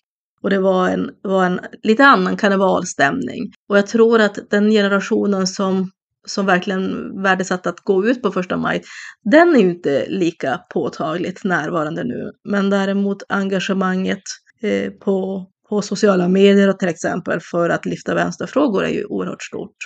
Och 0.43 0.51
det 0.51 0.59
var 0.59 0.89
en, 0.89 1.11
var 1.23 1.45
en 1.45 1.61
lite 1.83 2.05
annan 2.05 2.37
karnevalstämning. 2.37 3.53
Och 3.69 3.79
jag 3.79 3.87
tror 3.87 4.21
att 4.21 4.39
den 4.51 4.71
generationen 4.71 5.47
som 5.47 5.91
som 6.27 6.47
verkligen 6.47 7.13
värdesatt 7.23 7.67
att 7.67 7.81
gå 7.81 8.07
ut 8.07 8.23
på 8.23 8.31
första 8.31 8.57
maj, 8.57 8.83
den 9.25 9.55
är 9.55 9.61
ju 9.61 9.71
inte 9.71 10.07
lika 10.09 10.61
påtagligt 10.75 11.45
närvarande 11.45 12.05
nu. 12.05 12.31
Men 12.45 12.71
däremot 12.71 13.23
engagemanget 13.29 14.23
eh, 14.63 14.91
på, 14.91 15.47
på 15.69 15.83
sociala 15.83 16.29
medier 16.29 16.69
och 16.69 16.79
till 16.79 16.89
exempel 16.89 17.41
för 17.41 17.71
att 17.71 17.87
lyfta 17.87 18.15
vänsterfrågor 18.15 18.85
är 18.85 18.91
ju 18.91 19.05
oerhört 19.05 19.43
stort. 19.43 19.77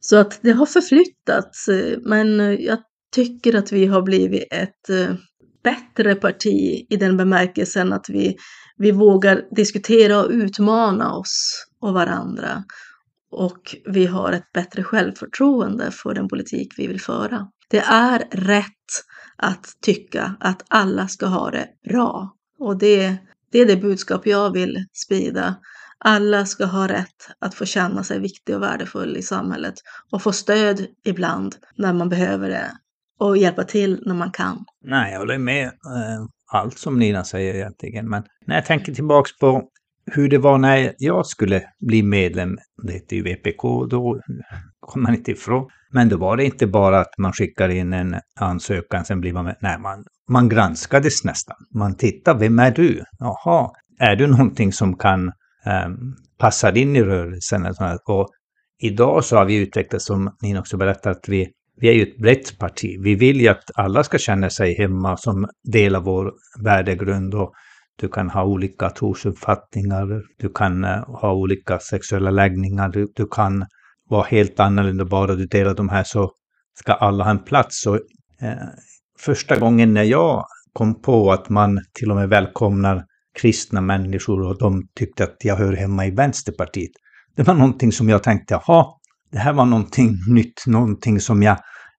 Så 0.00 0.16
att 0.16 0.38
det 0.42 0.52
har 0.52 0.66
förflyttats, 0.66 1.68
eh, 1.68 1.98
men 2.02 2.56
jag 2.62 2.78
tycker 3.14 3.56
att 3.56 3.72
vi 3.72 3.86
har 3.86 4.02
blivit 4.02 4.52
ett 4.52 4.90
eh, 4.90 5.14
bättre 5.64 6.14
parti 6.14 6.86
i 6.90 6.96
den 6.96 7.16
bemärkelsen 7.16 7.92
att 7.92 8.08
vi, 8.08 8.36
vi 8.76 8.90
vågar 8.90 9.42
diskutera 9.56 10.24
och 10.24 10.30
utmana 10.30 11.14
oss 11.14 11.66
och 11.80 11.94
varandra 11.94 12.64
och 13.36 13.76
vi 13.84 14.06
har 14.06 14.32
ett 14.32 14.52
bättre 14.52 14.82
självförtroende 14.82 15.90
för 15.90 16.14
den 16.14 16.28
politik 16.28 16.74
vi 16.76 16.86
vill 16.86 17.00
föra. 17.00 17.48
Det 17.70 17.78
är 17.78 18.18
rätt 18.30 18.72
att 19.36 19.66
tycka 19.82 20.36
att 20.40 20.62
alla 20.68 21.08
ska 21.08 21.26
ha 21.26 21.50
det 21.50 21.68
bra 21.88 22.34
och 22.58 22.78
det, 22.78 23.16
det 23.52 23.58
är 23.58 23.66
det 23.66 23.76
budskap 23.76 24.26
jag 24.26 24.52
vill 24.52 24.84
sprida. 24.92 25.54
Alla 25.98 26.46
ska 26.46 26.64
ha 26.64 26.88
rätt 26.88 27.30
att 27.38 27.54
få 27.54 27.64
känna 27.64 28.04
sig 28.04 28.20
viktig 28.20 28.56
och 28.56 28.62
värdefull 28.62 29.16
i 29.16 29.22
samhället 29.22 29.74
och 30.12 30.22
få 30.22 30.32
stöd 30.32 30.86
ibland 31.04 31.56
när 31.76 31.92
man 31.92 32.08
behöver 32.08 32.48
det 32.48 32.70
och 33.18 33.36
hjälpa 33.36 33.64
till 33.64 34.02
när 34.06 34.14
man 34.14 34.30
kan. 34.30 34.64
Nej, 34.84 35.12
jag 35.12 35.18
håller 35.18 35.38
med 35.38 35.66
eh, 35.66 36.26
allt 36.52 36.78
som 36.78 36.98
Nina 36.98 37.24
säger 37.24 37.54
egentligen. 37.54 38.08
Men 38.08 38.24
när 38.46 38.54
jag 38.54 38.66
tänker 38.66 38.94
tillbaks 38.94 39.38
på 39.38 39.62
hur 40.12 40.28
det 40.28 40.38
var 40.38 40.58
när 40.58 40.94
jag 40.98 41.26
skulle 41.26 41.62
bli 41.80 42.02
medlem, 42.02 42.58
det 42.82 42.92
hette 42.92 43.16
ju 43.16 43.22
VPK 43.22 43.62
då, 43.90 44.20
kom 44.80 45.02
man 45.02 45.14
inte 45.14 45.30
ifrån. 45.30 45.68
Men 45.90 46.08
då 46.08 46.16
var 46.16 46.36
det 46.36 46.44
inte 46.44 46.66
bara 46.66 47.00
att 47.00 47.18
man 47.18 47.32
skickar 47.32 47.68
in 47.68 47.92
en 47.92 48.16
ansökan, 48.40 49.04
sen 49.04 49.20
blir 49.20 49.32
man 49.32 49.44
med. 49.44 49.56
Nej, 49.60 49.78
man, 49.78 50.04
man 50.30 50.48
granskades 50.48 51.24
nästan. 51.24 51.56
Man 51.74 51.96
tittar, 51.96 52.38
vem 52.38 52.58
är 52.58 52.70
du? 52.70 53.02
Jaha, 53.18 53.70
är 53.98 54.16
du 54.16 54.26
någonting 54.26 54.72
som 54.72 54.96
kan 54.96 55.28
eh, 55.66 55.88
passa 56.38 56.76
in 56.76 56.96
i 56.96 57.02
rörelsen? 57.02 57.66
Och 58.06 58.28
idag 58.82 59.24
så 59.24 59.36
har 59.36 59.44
vi 59.44 59.56
utvecklat, 59.56 60.02
som 60.02 60.36
ni 60.42 60.58
också 60.58 60.76
berättade, 60.76 61.16
att 61.16 61.28
vi, 61.28 61.48
vi 61.80 61.88
är 61.88 61.92
ju 61.92 62.02
ett 62.02 62.18
brett 62.18 62.58
parti. 62.58 62.96
Vi 63.00 63.14
vill 63.14 63.40
ju 63.40 63.48
att 63.48 63.70
alla 63.74 64.04
ska 64.04 64.18
känna 64.18 64.50
sig 64.50 64.74
hemma 64.78 65.16
som 65.16 65.48
del 65.72 65.94
av 65.94 66.04
vår 66.04 66.32
värdegrund. 66.64 67.34
Och 67.34 67.52
du 68.00 68.08
kan 68.08 68.30
ha 68.30 68.44
olika 68.44 68.90
trosuppfattningar, 68.90 70.22
du 70.38 70.48
kan 70.48 70.84
eh, 70.84 71.04
ha 71.20 71.32
olika 71.32 71.78
sexuella 71.78 72.30
läggningar, 72.30 72.88
du, 72.88 73.06
du, 73.14 73.26
kan 73.26 73.66
vara 74.08 74.22
helt 74.22 74.60
annorlunda. 74.60 75.04
Bara 75.04 75.34
du 75.34 75.46
delar 75.46 75.74
de 75.74 75.88
här 75.88 76.04
så 76.04 76.30
ska 76.78 76.92
alla 76.92 77.24
ha 77.24 77.30
en 77.30 77.44
plats. 77.44 77.80
Så, 77.80 77.94
eh, 78.40 78.68
första 79.18 79.58
gången 79.58 79.94
när 79.94 80.02
jag 80.02 80.44
kom 80.72 81.02
på 81.02 81.32
att 81.32 81.48
man 81.48 81.80
till 81.92 82.10
och 82.10 82.16
med 82.16 82.28
välkomnar 82.28 83.04
kristna 83.40 83.80
människor 83.80 84.46
och 84.46 84.58
de 84.58 84.82
tyckte 84.94 85.24
att 85.24 85.36
jag 85.44 85.56
hör 85.56 85.72
hemma 85.72 86.06
i 86.06 86.10
Vänsterpartiet. 86.10 86.90
Det 87.36 87.42
var 87.42 87.54
någonting 87.54 87.92
som 87.92 88.08
jag 88.08 88.22
tänkte, 88.22 88.54
jaha, 88.66 88.86
det 89.32 89.38
här 89.38 89.52
var 89.52 89.66
någonting 89.66 90.16
nytt, 90.28 90.66
någonting 90.66 91.20
som 91.20 91.42
jag 91.42 91.58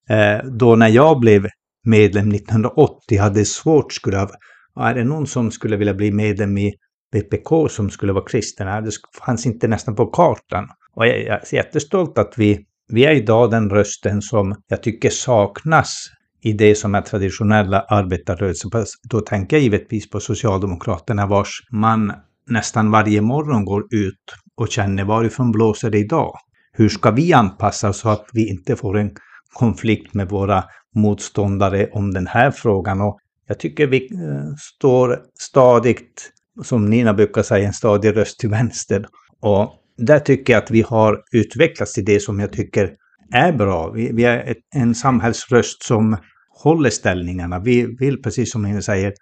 eh, 0.10 0.46
då 0.46 0.75
när 0.75 0.88
jag 0.88 1.20
blev 1.20 1.48
medlem 1.86 2.32
1980 2.32 3.20
hade 3.20 3.46
svårt 3.46 3.94
skulle 3.94 4.18
ha 4.18 4.30
är 4.79 4.93
det 4.93 5.03
någon 5.03 5.27
som 5.27 5.51
skulle 5.51 5.77
vilja 5.77 5.93
bli 5.93 6.12
medlem 6.12 6.57
i 6.57 6.74
VPK 7.12 7.69
som 7.69 7.89
skulle 7.89 8.13
vara 8.13 8.25
kristen? 8.25 8.84
Det 8.84 8.91
fanns 9.25 9.46
inte 9.46 9.67
nästan 9.67 9.96
på 9.96 10.05
kartan. 10.05 10.67
Och 10.96 11.07
jag 11.07 11.17
är 11.17 11.55
jättestolt 11.55 12.17
att 12.17 12.34
vi, 12.38 12.65
vi 12.93 13.05
är 13.05 13.12
idag 13.12 13.51
den 13.51 13.69
rösten 13.69 14.22
som 14.22 14.55
jag 14.67 14.84
tycker 14.84 15.10
saknas 15.10 16.10
i 16.41 16.53
det 16.53 16.75
som 16.75 16.96
är 16.96 17.01
traditionella 17.01 17.81
arbetarrörelsen. 17.81 18.72
Då 19.10 19.22
tänker 19.22 19.55
jag 19.55 19.63
givetvis 19.63 20.10
på 20.10 20.19
Socialdemokraterna 20.19 21.27
vars 21.27 21.62
man 21.72 22.13
nästan 22.50 22.91
varje 22.91 23.22
morgon 23.22 23.65
går 23.65 23.84
ut 23.91 24.36
och 24.55 24.69
känner 24.69 25.03
varifrån 25.03 25.51
blåser 25.51 25.89
det 25.89 26.00
idag? 26.00 26.38
Hur 26.72 26.89
ska 26.89 27.12
vi 27.12 27.34
anpassa 27.34 27.89
oss 27.89 28.00
så 28.00 28.10
att 28.10 28.25
vi 28.34 28.50
inte 28.50 28.75
får 28.75 28.98
en 28.98 29.12
konflikt 29.53 30.13
med 30.13 30.29
våra 30.29 30.63
motståndare 30.96 31.89
om 31.91 32.13
den 32.13 32.27
här 32.27 32.51
frågan? 32.51 33.01
Och 33.01 33.19
jag 33.48 33.60
tycker 33.60 33.88
vi 33.88 33.98
eh, 33.98 34.54
står 34.77 35.20
stadigt, 35.39 36.32
som 36.63 36.89
Nina 36.89 37.13
brukar 37.13 37.44
säga, 37.44 37.68
en 37.68 37.74
stadig 37.74 38.18
röst 38.18 38.39
till 38.39 38.50
vänster. 38.50 39.06
Och 39.42 39.74
där 39.98 40.20
tycker 40.20 40.54
jag 40.54 40.63
att 40.63 40.72
vi 40.72 40.82
har 40.82 41.24
utvecklats 41.32 41.94
till 41.94 42.06
det 42.06 42.20
som 42.20 42.39
jag 42.39 42.54
tycker 42.54 42.96
är 43.34 43.51
bra. 43.51 43.92
Vi, 43.92 44.12
vi 44.13 44.25
är 44.25 44.51
ett, 44.51 44.58
en 44.75 44.96
samhällsröst 44.96 45.84
som 45.84 46.18
håller 46.63 46.89
ställningarna. 46.89 47.60
Vi 47.60 47.96
vill, 48.00 48.22
precis 48.22 48.51
som 48.51 48.62
Nina 48.62 48.82
säger, 48.82 49.13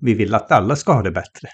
vi 0.00 0.14
vill 0.14 0.34
att 0.34 0.52
alla 0.52 0.76
ska 0.76 0.92
ha 0.92 1.02
det 1.02 1.10
bättre. 1.10 1.48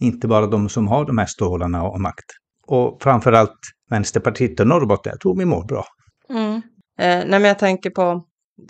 Inte 0.00 0.28
bara 0.28 0.46
de 0.46 0.68
som 0.68 0.88
har 0.88 1.04
de 1.04 1.18
här 1.18 1.26
stålarna 1.26 1.82
och 1.82 2.00
makt. 2.00 2.26
Och 2.66 3.02
framförallt 3.02 3.58
Vänsterpartiet 3.90 4.60
och 4.60 4.66
Norrbotten, 4.66 5.10
jag 5.10 5.20
tror 5.20 5.38
vi 5.38 5.44
mår 5.44 5.64
bra. 5.64 5.84
Mm. 6.30 6.54
Eh, 6.54 6.60
nej, 6.98 7.26
men 7.28 7.44
jag 7.44 7.58
tänker 7.58 7.90
på, 7.90 8.24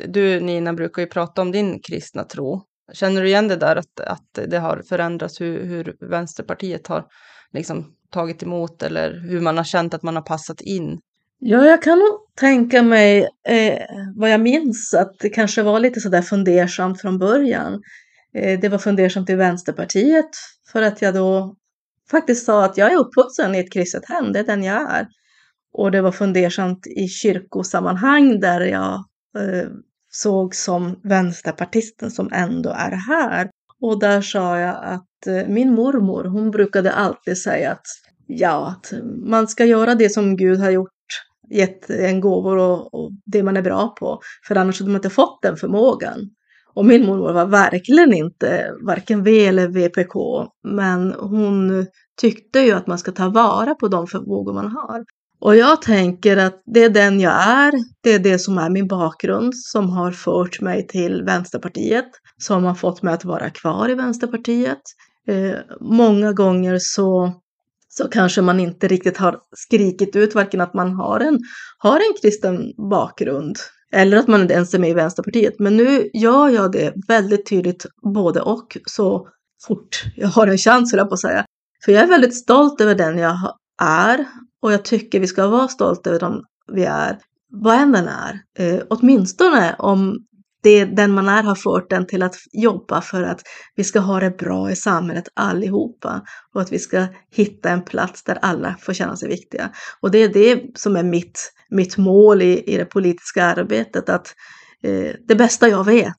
du 0.08 0.40
Nina 0.40 0.72
brukar 0.72 1.02
ju 1.02 1.08
prata 1.08 1.42
om 1.42 1.52
din 1.52 1.80
kristna 1.82 2.24
tro. 2.24 2.62
Känner 2.92 3.22
du 3.22 3.28
igen 3.28 3.48
det 3.48 3.56
där 3.56 3.76
att, 3.76 4.00
att 4.00 4.38
det 4.48 4.58
har 4.58 4.82
förändrats 4.88 5.40
hur, 5.40 5.64
hur 5.64 5.96
Vänsterpartiet 6.00 6.86
har 6.86 7.04
liksom 7.52 7.94
tagit 8.10 8.42
emot 8.42 8.82
eller 8.82 9.20
hur 9.28 9.40
man 9.40 9.56
har 9.56 9.64
känt 9.64 9.94
att 9.94 10.02
man 10.02 10.16
har 10.16 10.22
passat 10.22 10.60
in? 10.60 11.00
Ja, 11.38 11.64
jag 11.64 11.82
kan 11.82 11.98
nog 11.98 12.36
tänka 12.36 12.82
mig 12.82 13.28
eh, 13.48 13.78
vad 14.16 14.30
jag 14.30 14.40
minns 14.40 14.94
att 14.94 15.18
det 15.18 15.28
kanske 15.28 15.62
var 15.62 15.80
lite 15.80 16.00
sådär 16.00 16.22
fundersamt 16.22 17.00
från 17.00 17.18
början. 17.18 17.82
Eh, 18.34 18.60
det 18.60 18.68
var 18.68 18.78
fundersamt 18.78 19.30
i 19.30 19.34
Vänsterpartiet 19.34 20.30
för 20.72 20.82
att 20.82 21.02
jag 21.02 21.14
då 21.14 21.56
faktiskt 22.10 22.46
sa 22.46 22.64
att 22.64 22.76
jag 22.76 22.92
är 22.92 22.96
uppvuxen 22.96 23.54
i 23.54 23.58
ett 23.58 23.72
kristet 23.72 24.08
hem, 24.08 24.32
det 24.32 24.38
är 24.38 24.44
den 24.44 24.62
jag 24.62 24.90
är. 24.90 25.06
Och 25.72 25.90
det 25.90 26.00
var 26.00 26.12
fundersamt 26.12 26.86
i 26.86 27.08
kyrkosammanhang 27.08 28.40
där 28.40 28.60
jag 28.60 28.94
eh, 29.38 29.68
såg 30.10 30.54
som 30.54 31.00
vänsterpartisten 31.02 32.10
som 32.10 32.32
ändå 32.32 32.70
är 32.70 32.90
här. 32.90 33.50
Och 33.80 34.00
där 34.00 34.20
sa 34.20 34.58
jag 34.58 34.76
att 34.82 35.26
eh, 35.26 35.48
min 35.48 35.74
mormor, 35.74 36.24
hon 36.24 36.50
brukade 36.50 36.92
alltid 36.92 37.38
säga 37.38 37.72
att 37.72 37.86
ja, 38.26 38.76
att 38.76 38.92
man 39.26 39.48
ska 39.48 39.64
göra 39.64 39.94
det 39.94 40.10
som 40.10 40.36
Gud 40.36 40.60
har 40.60 40.70
gjort, 40.70 40.88
gett 41.50 41.90
en 41.90 42.20
gåvor 42.20 42.56
och, 42.56 42.94
och 42.94 43.10
det 43.26 43.42
man 43.42 43.56
är 43.56 43.62
bra 43.62 43.94
på, 44.00 44.20
för 44.48 44.56
annars 44.56 44.80
hade 44.80 44.90
man 44.90 44.98
inte 44.98 45.10
fått 45.10 45.42
den 45.42 45.56
förmågan. 45.56 46.30
Och 46.74 46.86
min 46.86 47.06
mormor 47.06 47.32
var 47.32 47.46
verkligen 47.46 48.14
inte 48.14 48.72
varken 48.86 49.22
V 49.22 49.46
eller 49.46 49.68
VPK, 49.68 50.14
men 50.64 51.12
hon 51.12 51.86
tyckte 52.20 52.60
ju 52.60 52.72
att 52.72 52.86
man 52.86 52.98
ska 52.98 53.12
ta 53.12 53.28
vara 53.28 53.74
på 53.74 53.88
de 53.88 54.06
förmågor 54.06 54.54
man 54.54 54.66
har. 54.66 55.04
Och 55.40 55.56
jag 55.56 55.82
tänker 55.82 56.36
att 56.36 56.62
det 56.66 56.84
är 56.84 56.90
den 56.90 57.20
jag 57.20 57.48
är, 57.48 57.72
det 58.02 58.12
är 58.12 58.18
det 58.18 58.38
som 58.38 58.58
är 58.58 58.70
min 58.70 58.88
bakgrund 58.88 59.56
som 59.56 59.90
har 59.90 60.12
fört 60.12 60.60
mig 60.60 60.86
till 60.86 61.22
Vänsterpartiet, 61.22 62.08
som 62.38 62.64
har 62.64 62.74
fått 62.74 63.02
mig 63.02 63.14
att 63.14 63.24
vara 63.24 63.50
kvar 63.50 63.90
i 63.90 63.94
Vänsterpartiet. 63.94 64.80
Eh, 65.28 65.58
många 65.80 66.32
gånger 66.32 66.78
så, 66.80 67.32
så 67.88 68.08
kanske 68.08 68.42
man 68.42 68.60
inte 68.60 68.88
riktigt 68.88 69.16
har 69.16 69.38
skrikit 69.56 70.16
ut 70.16 70.34
varken 70.34 70.60
att 70.60 70.74
man 70.74 70.92
har 70.92 71.20
en, 71.20 71.38
har 71.78 71.96
en 71.96 72.14
kristen 72.22 72.72
bakgrund 72.90 73.56
eller 73.92 74.16
att 74.16 74.28
man 74.28 74.42
inte 74.42 74.54
ens 74.54 74.74
är 74.74 74.78
med 74.78 74.90
i 74.90 74.94
Vänsterpartiet. 74.94 75.54
Men 75.58 75.76
nu 75.76 76.10
gör 76.14 76.48
jag 76.48 76.72
det 76.72 76.94
väldigt 77.08 77.48
tydligt 77.48 77.86
både 78.14 78.40
och 78.40 78.78
så 78.86 79.28
fort 79.66 80.04
jag 80.16 80.28
har 80.28 80.46
en 80.46 80.58
chans, 80.58 80.92
höll 80.92 80.98
jag 80.98 81.08
på 81.08 81.14
att 81.14 81.20
säga. 81.20 81.44
För 81.84 81.92
jag 81.92 82.02
är 82.02 82.08
väldigt 82.08 82.36
stolt 82.36 82.80
över 82.80 82.94
den 82.94 83.18
jag 83.18 83.36
är 83.82 84.26
och 84.62 84.72
jag 84.72 84.84
tycker 84.84 85.20
vi 85.20 85.26
ska 85.26 85.46
vara 85.46 85.68
stolta 85.68 86.10
över 86.10 86.20
dem 86.20 86.44
vi 86.72 86.84
är, 86.84 87.18
vad 87.50 87.76
än 87.76 87.92
den 87.92 88.08
är. 88.08 88.40
Eh, 88.58 88.82
åtminstone 88.88 89.74
om 89.78 90.18
det 90.62 90.84
den 90.84 91.12
man 91.12 91.28
är 91.28 91.42
har 91.42 91.54
fört 91.54 91.90
den 91.90 92.06
till 92.06 92.22
att 92.22 92.34
jobba 92.52 93.00
för 93.00 93.22
att 93.22 93.42
vi 93.76 93.84
ska 93.84 94.00
ha 94.00 94.20
det 94.20 94.30
bra 94.30 94.70
i 94.70 94.76
samhället 94.76 95.28
allihopa 95.34 96.22
och 96.54 96.60
att 96.60 96.72
vi 96.72 96.78
ska 96.78 97.06
hitta 97.30 97.70
en 97.70 97.84
plats 97.84 98.24
där 98.24 98.38
alla 98.42 98.76
får 98.80 98.92
känna 98.92 99.16
sig 99.16 99.28
viktiga. 99.28 99.70
Och 100.00 100.10
det 100.10 100.18
är 100.18 100.28
det 100.28 100.62
som 100.74 100.96
är 100.96 101.02
mitt, 101.02 101.52
mitt 101.70 101.96
mål 101.96 102.42
i, 102.42 102.74
i 102.74 102.76
det 102.76 102.84
politiska 102.84 103.44
arbetet, 103.44 104.08
att 104.08 104.34
eh, 104.82 105.14
det 105.28 105.34
bästa 105.34 105.68
jag 105.68 105.84
vet 105.84 106.18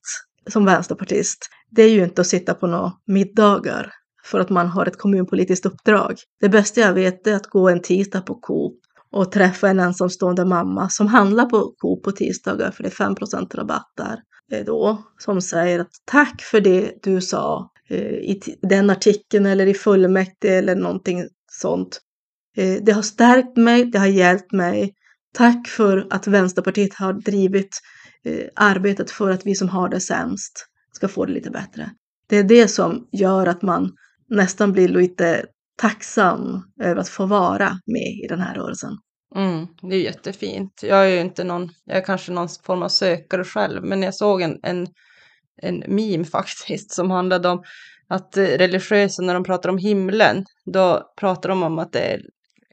som 0.50 0.64
vänsterpartist, 0.64 1.48
det 1.70 1.82
är 1.82 1.90
ju 1.90 2.04
inte 2.04 2.20
att 2.20 2.26
sitta 2.26 2.54
på 2.54 2.66
några 2.66 2.92
middagar 3.06 3.92
för 4.24 4.40
att 4.40 4.50
man 4.50 4.66
har 4.66 4.86
ett 4.86 4.98
kommunpolitiskt 4.98 5.66
uppdrag. 5.66 6.14
Det 6.40 6.48
bästa 6.48 6.80
jag 6.80 6.92
vet 6.92 7.26
är 7.26 7.34
att 7.34 7.46
gå 7.46 7.68
en 7.68 7.82
tisdag 7.82 8.20
på 8.20 8.34
Coop 8.34 8.78
och 9.12 9.32
träffa 9.32 9.68
en 9.68 9.80
ensamstående 9.80 10.44
mamma 10.44 10.88
som 10.88 11.06
handlar 11.06 11.46
på 11.46 11.74
Coop 11.78 12.02
på 12.02 12.12
tisdagar 12.12 12.70
för 12.70 12.82
det 12.82 12.88
är 12.88 12.90
5 12.90 13.14
rabatt 13.54 13.92
där 13.96 14.18
då 14.66 15.02
som 15.18 15.40
säger 15.40 15.78
att 15.80 15.90
tack 16.04 16.42
för 16.42 16.60
det 16.60 16.92
du 17.02 17.20
sa 17.20 17.70
eh, 17.88 17.98
i 18.00 18.40
den 18.62 18.90
artikeln 18.90 19.46
eller 19.46 19.66
i 19.66 19.74
fullmäktige 19.74 20.52
eller 20.52 20.76
någonting 20.76 21.24
sånt. 21.52 22.00
Eh, 22.56 22.82
det 22.82 22.92
har 22.92 23.02
stärkt 23.02 23.56
mig, 23.56 23.84
det 23.84 23.98
har 23.98 24.06
hjälpt 24.06 24.52
mig. 24.52 24.94
Tack 25.34 25.68
för 25.68 26.06
att 26.10 26.26
Vänsterpartiet 26.26 26.94
har 26.94 27.12
drivit 27.12 27.80
eh, 28.24 28.46
arbetet 28.56 29.10
för 29.10 29.30
att 29.30 29.46
vi 29.46 29.54
som 29.54 29.68
har 29.68 29.88
det 29.88 30.00
sämst 30.00 30.66
ska 30.92 31.08
få 31.08 31.24
det 31.24 31.32
lite 31.32 31.50
bättre. 31.50 31.90
Det 32.28 32.36
är 32.36 32.44
det 32.44 32.68
som 32.68 33.08
gör 33.12 33.46
att 33.46 33.62
man 33.62 33.92
nästan 34.32 34.72
blir 34.72 34.88
lite 34.88 35.46
tacksam 35.80 36.62
över 36.80 37.00
att 37.00 37.08
få 37.08 37.26
vara 37.26 37.78
med 37.86 38.24
i 38.24 38.26
den 38.28 38.40
här 38.40 38.54
rörelsen. 38.54 38.98
Mm, 39.34 39.66
det 39.82 39.96
är 39.96 40.00
jättefint. 40.00 40.80
Jag 40.82 41.06
är 41.06 41.08
ju 41.08 41.20
inte 41.20 41.44
någon, 41.44 41.70
jag 41.84 41.96
är 41.96 42.04
kanske 42.04 42.32
någon 42.32 42.48
form 42.48 42.82
av 42.82 42.88
sökare 42.88 43.44
själv, 43.44 43.84
men 43.84 44.02
jag 44.02 44.14
såg 44.14 44.42
en, 44.42 44.58
en, 44.62 44.86
en 45.62 45.84
meme 45.88 46.24
faktiskt 46.32 46.92
som 46.92 47.10
handlade 47.10 47.48
om 47.48 47.62
att 48.08 48.36
eh, 48.36 48.44
religiösa 48.44 49.22
när 49.22 49.34
de 49.34 49.44
pratar 49.44 49.68
om 49.68 49.78
himlen, 49.78 50.44
då 50.72 51.12
pratar 51.20 51.48
de 51.48 51.62
om 51.62 51.78
att 51.78 51.92
det 51.92 52.00
är 52.00 52.20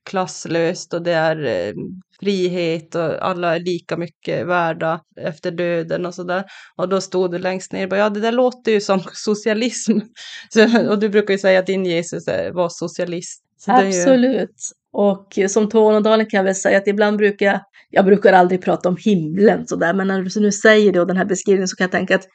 klasslöst 0.05 0.93
och 0.93 1.01
det 1.01 1.11
är 1.11 1.45
eh, 1.45 1.73
frihet 2.19 2.95
och 2.95 3.27
alla 3.27 3.55
är 3.55 3.59
lika 3.59 3.97
mycket 3.97 4.47
värda 4.47 5.01
efter 5.21 5.51
döden 5.51 6.05
och 6.05 6.15
sådär. 6.15 6.43
Och 6.75 6.89
då 6.89 7.01
stod 7.01 7.31
det 7.31 7.39
längst 7.39 7.73
ner, 7.73 7.95
ja 7.95 8.09
det 8.09 8.19
där 8.19 8.31
låter 8.31 8.71
ju 8.71 8.81
som 8.81 8.99
socialism. 9.13 9.99
Så, 10.49 10.89
och 10.89 10.99
du 10.99 11.09
brukar 11.09 11.33
ju 11.33 11.37
säga 11.37 11.59
att 11.59 11.67
din 11.67 11.85
Jesus 11.85 12.27
var 12.53 12.69
socialist. 12.69 13.43
Absolut. 13.67 14.55
Och 14.91 15.39
som 15.49 15.69
Tornedalen 15.69 16.25
kan 16.25 16.37
jag 16.37 16.43
väl 16.43 16.55
säga 16.55 16.77
att 16.77 16.87
ibland 16.87 17.17
brukar 17.17 17.45
jag, 17.45 17.59
jag 17.89 18.05
brukar 18.05 18.33
aldrig 18.33 18.61
prata 18.61 18.89
om 18.89 18.97
himlen 19.05 19.67
sådär, 19.67 19.93
men 19.93 20.07
när 20.07 20.21
du 20.21 20.39
nu 20.39 20.51
säger 20.51 20.93
det 20.93 20.99
och 21.01 21.07
den 21.07 21.17
här 21.17 21.25
beskrivningen 21.25 21.67
så 21.67 21.75
kan 21.75 21.85
jag 21.85 21.91
tänka 21.91 22.15
att 22.15 22.27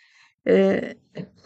eh, 0.49 0.83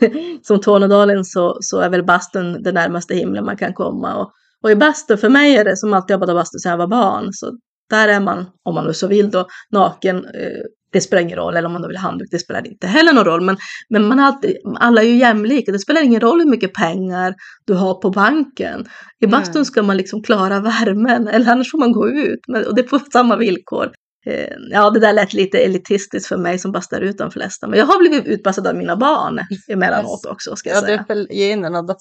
som 0.42 0.60
Tornedalen 0.60 1.24
så, 1.24 1.58
så 1.60 1.80
är 1.80 1.90
väl 1.90 2.04
bastun 2.04 2.62
det 2.62 2.72
närmaste 2.72 3.14
himlen 3.14 3.44
man 3.44 3.56
kan 3.56 3.74
komma. 3.74 4.16
Och, 4.16 4.32
och 4.62 4.70
i 4.70 4.76
bastun, 4.76 5.18
för 5.18 5.28
mig 5.28 5.56
är 5.56 5.64
det 5.64 5.76
som 5.76 5.94
alltid 5.94 6.14
jobbat 6.14 6.30
i 6.30 6.34
bastu 6.34 6.58
sedan 6.58 6.70
jag 6.70 6.78
var 6.78 6.86
barn, 6.86 7.28
så 7.32 7.58
där 7.90 8.08
är 8.08 8.20
man, 8.20 8.46
om 8.64 8.74
man 8.74 8.86
nu 8.86 8.94
så 8.94 9.06
vill 9.06 9.30
då, 9.30 9.46
naken 9.70 10.16
eh, 10.16 10.62
det 10.92 11.00
spelar 11.00 11.22
ingen 11.22 11.36
roll, 11.36 11.56
eller 11.56 11.66
om 11.66 11.72
man 11.72 11.82
då 11.82 11.88
vill 11.88 11.96
ha 11.96 12.02
handduk, 12.02 12.28
det 12.30 12.38
spelar 12.38 12.66
inte 12.66 12.86
heller 12.86 13.12
någon 13.12 13.24
roll. 13.24 13.40
Men, 13.40 13.56
men 13.88 14.08
man 14.08 14.20
alltid, 14.20 14.56
alla 14.78 15.02
är 15.02 15.06
ju 15.06 15.16
jämlika, 15.16 15.72
det 15.72 15.78
spelar 15.78 16.02
ingen 16.02 16.20
roll 16.20 16.40
hur 16.40 16.50
mycket 16.50 16.74
pengar 16.74 17.34
du 17.66 17.74
har 17.74 17.94
på 17.94 18.10
banken. 18.10 18.84
I 19.20 19.26
bastun 19.26 19.64
ska 19.64 19.82
man 19.82 19.96
liksom 19.96 20.22
klara 20.22 20.60
värmen, 20.60 21.28
eller 21.32 21.52
annars 21.52 21.70
får 21.70 21.78
man 21.78 21.92
gå 21.92 22.08
ut, 22.08 22.40
men, 22.48 22.66
och 22.66 22.74
det 22.74 22.80
är 22.80 22.88
på 22.88 22.98
samma 23.12 23.36
villkor. 23.36 23.90
Eh, 24.26 24.54
ja, 24.70 24.90
det 24.90 25.00
där 25.00 25.12
lät 25.12 25.32
lite 25.32 25.58
elitistiskt 25.58 26.28
för 26.28 26.36
mig 26.36 26.58
som 26.58 26.72
bastar 26.72 27.00
ut 27.00 27.18
de 27.18 27.30
flesta, 27.30 27.66
men 27.66 27.78
jag 27.78 27.86
har 27.86 27.98
blivit 27.98 28.26
utbastad 28.26 28.68
av 28.68 28.76
mina 28.76 28.96
barn 28.96 29.40
emellanåt 29.68 30.26
också, 30.26 30.56
ska 30.56 30.68
jag 30.68 30.76
ja, 30.76 30.80
säga. 30.80 30.92
Ja, 30.96 31.04
det 31.08 31.12
är 31.12 31.16
väl 31.16 31.28
generna 31.30 31.82
då. 31.82 31.96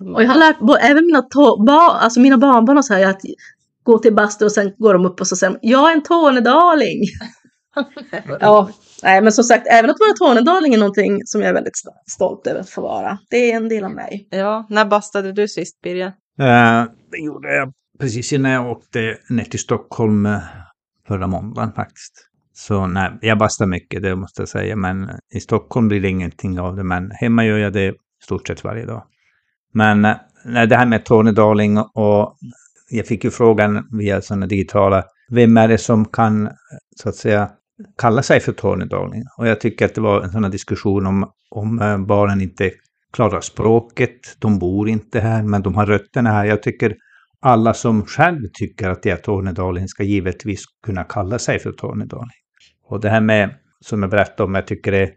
Och 0.00 0.22
jag 0.22 0.28
har 0.28 0.38
lärt, 0.38 0.82
även 0.82 1.06
mina, 1.06 1.22
to, 1.22 1.64
ba, 1.64 1.90
alltså 1.90 2.20
mina 2.20 2.38
barnbarn 2.38 2.78
och 2.78 2.84
så 2.84 2.94
här, 2.94 3.06
att 3.06 3.20
gå 3.82 3.98
till 3.98 4.14
bastu 4.14 4.44
och 4.44 4.52
sen 4.52 4.72
går 4.78 4.94
de 4.94 5.06
upp 5.06 5.20
och 5.20 5.26
så 5.26 5.36
säger 5.36 5.58
jag 5.62 5.90
är 5.90 5.94
en 5.94 6.02
tornedaling. 6.02 7.02
ja, 8.40 8.70
nej, 9.02 9.22
men 9.22 9.32
som 9.32 9.44
sagt, 9.44 9.66
även 9.66 9.90
att 9.90 9.96
vara 10.00 10.12
tornedaling 10.12 10.74
är 10.74 10.78
någonting 10.78 11.20
som 11.24 11.40
jag 11.40 11.50
är 11.50 11.54
väldigt 11.54 11.76
stolt 12.10 12.46
över 12.46 12.60
att 12.60 12.70
få 12.70 12.80
vara. 12.80 13.18
Det 13.30 13.52
är 13.52 13.56
en 13.56 13.68
del 13.68 13.84
av 13.84 13.90
mig. 13.90 14.28
Ja, 14.30 14.66
när 14.70 14.84
bastade 14.84 15.32
du 15.32 15.48
sist, 15.48 15.80
Birger? 15.80 16.06
Uh, 16.06 16.90
det 17.10 17.18
gjorde 17.18 17.54
jag 17.56 17.72
precis 18.00 18.32
innan 18.32 18.50
jag 18.50 18.70
åkte 18.70 19.16
ner 19.30 19.44
till 19.44 19.60
Stockholm 19.60 20.26
uh, 20.26 20.38
förra 21.08 21.26
måndagen 21.26 21.72
faktiskt. 21.72 22.28
Så 22.52 22.86
nej, 22.86 23.18
jag 23.20 23.38
bastar 23.38 23.66
mycket, 23.66 24.02
det 24.02 24.16
måste 24.16 24.42
jag 24.42 24.48
säga. 24.48 24.76
Men 24.76 25.10
i 25.34 25.40
Stockholm 25.40 25.88
blir 25.88 26.00
det 26.00 26.08
ingenting 26.08 26.60
av 26.60 26.76
det. 26.76 26.84
Men 26.84 27.10
hemma 27.10 27.44
gör 27.44 27.58
jag 27.58 27.72
det 27.72 27.86
i 27.86 27.94
stort 28.22 28.46
sett 28.46 28.64
varje 28.64 28.86
dag. 28.86 29.06
Men 29.74 30.04
eh, 30.04 30.16
det 30.44 30.76
här 30.76 30.86
med 30.86 31.04
tornedaling 31.04 31.78
och 31.78 32.36
jag 32.90 33.06
fick 33.06 33.24
ju 33.24 33.30
frågan 33.30 33.88
via 33.98 34.20
sådana 34.20 34.46
digitala, 34.46 35.04
vem 35.30 35.56
är 35.56 35.68
det 35.68 35.78
som 35.78 36.04
kan 36.04 36.50
så 36.96 37.08
att 37.08 37.16
säga 37.16 37.50
kalla 37.98 38.22
sig 38.22 38.40
för 38.40 38.52
tornedaling? 38.52 39.22
Och 39.38 39.48
jag 39.48 39.60
tycker 39.60 39.84
att 39.84 39.94
det 39.94 40.00
var 40.00 40.22
en 40.22 40.30
sån 40.30 40.44
här 40.44 40.50
diskussion 40.50 41.06
om, 41.06 41.30
om 41.50 41.80
eh, 41.80 41.98
barnen 41.98 42.40
inte 42.40 42.70
klarar 43.12 43.40
språket, 43.40 44.36
de 44.38 44.58
bor 44.58 44.88
inte 44.88 45.20
här, 45.20 45.42
men 45.42 45.62
de 45.62 45.74
har 45.74 45.86
rötterna 45.86 46.32
här. 46.32 46.44
Jag 46.44 46.62
tycker 46.62 46.96
alla 47.40 47.74
som 47.74 48.06
själv 48.06 48.40
tycker 48.52 48.90
att 48.90 49.02
det 49.02 49.10
är 49.10 49.16
tornedaling 49.16 49.88
ska 49.88 50.02
givetvis 50.02 50.64
kunna 50.86 51.04
kalla 51.04 51.38
sig 51.38 51.58
för 51.58 51.72
tornedaling. 51.72 52.36
Och 52.88 53.00
det 53.00 53.08
här 53.08 53.20
med, 53.20 53.54
som 53.80 54.02
jag 54.02 54.10
berättade 54.10 54.42
om, 54.42 54.54
jag 54.54 54.66
tycker 54.66 54.92
det 54.92 55.02
är 55.02 55.10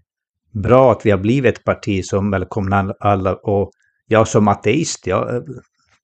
bra 0.52 0.92
att 0.92 1.06
vi 1.06 1.12
har 1.12 1.18
blivit 1.18 1.58
ett 1.58 1.64
parti 1.64 2.06
som 2.06 2.32
välkomnar 2.32 2.96
alla. 3.00 3.36
Och 3.36 3.72
jag 4.08 4.28
som 4.28 4.48
ateist, 4.48 5.08
jag 5.08 5.36
eh, 5.36 5.42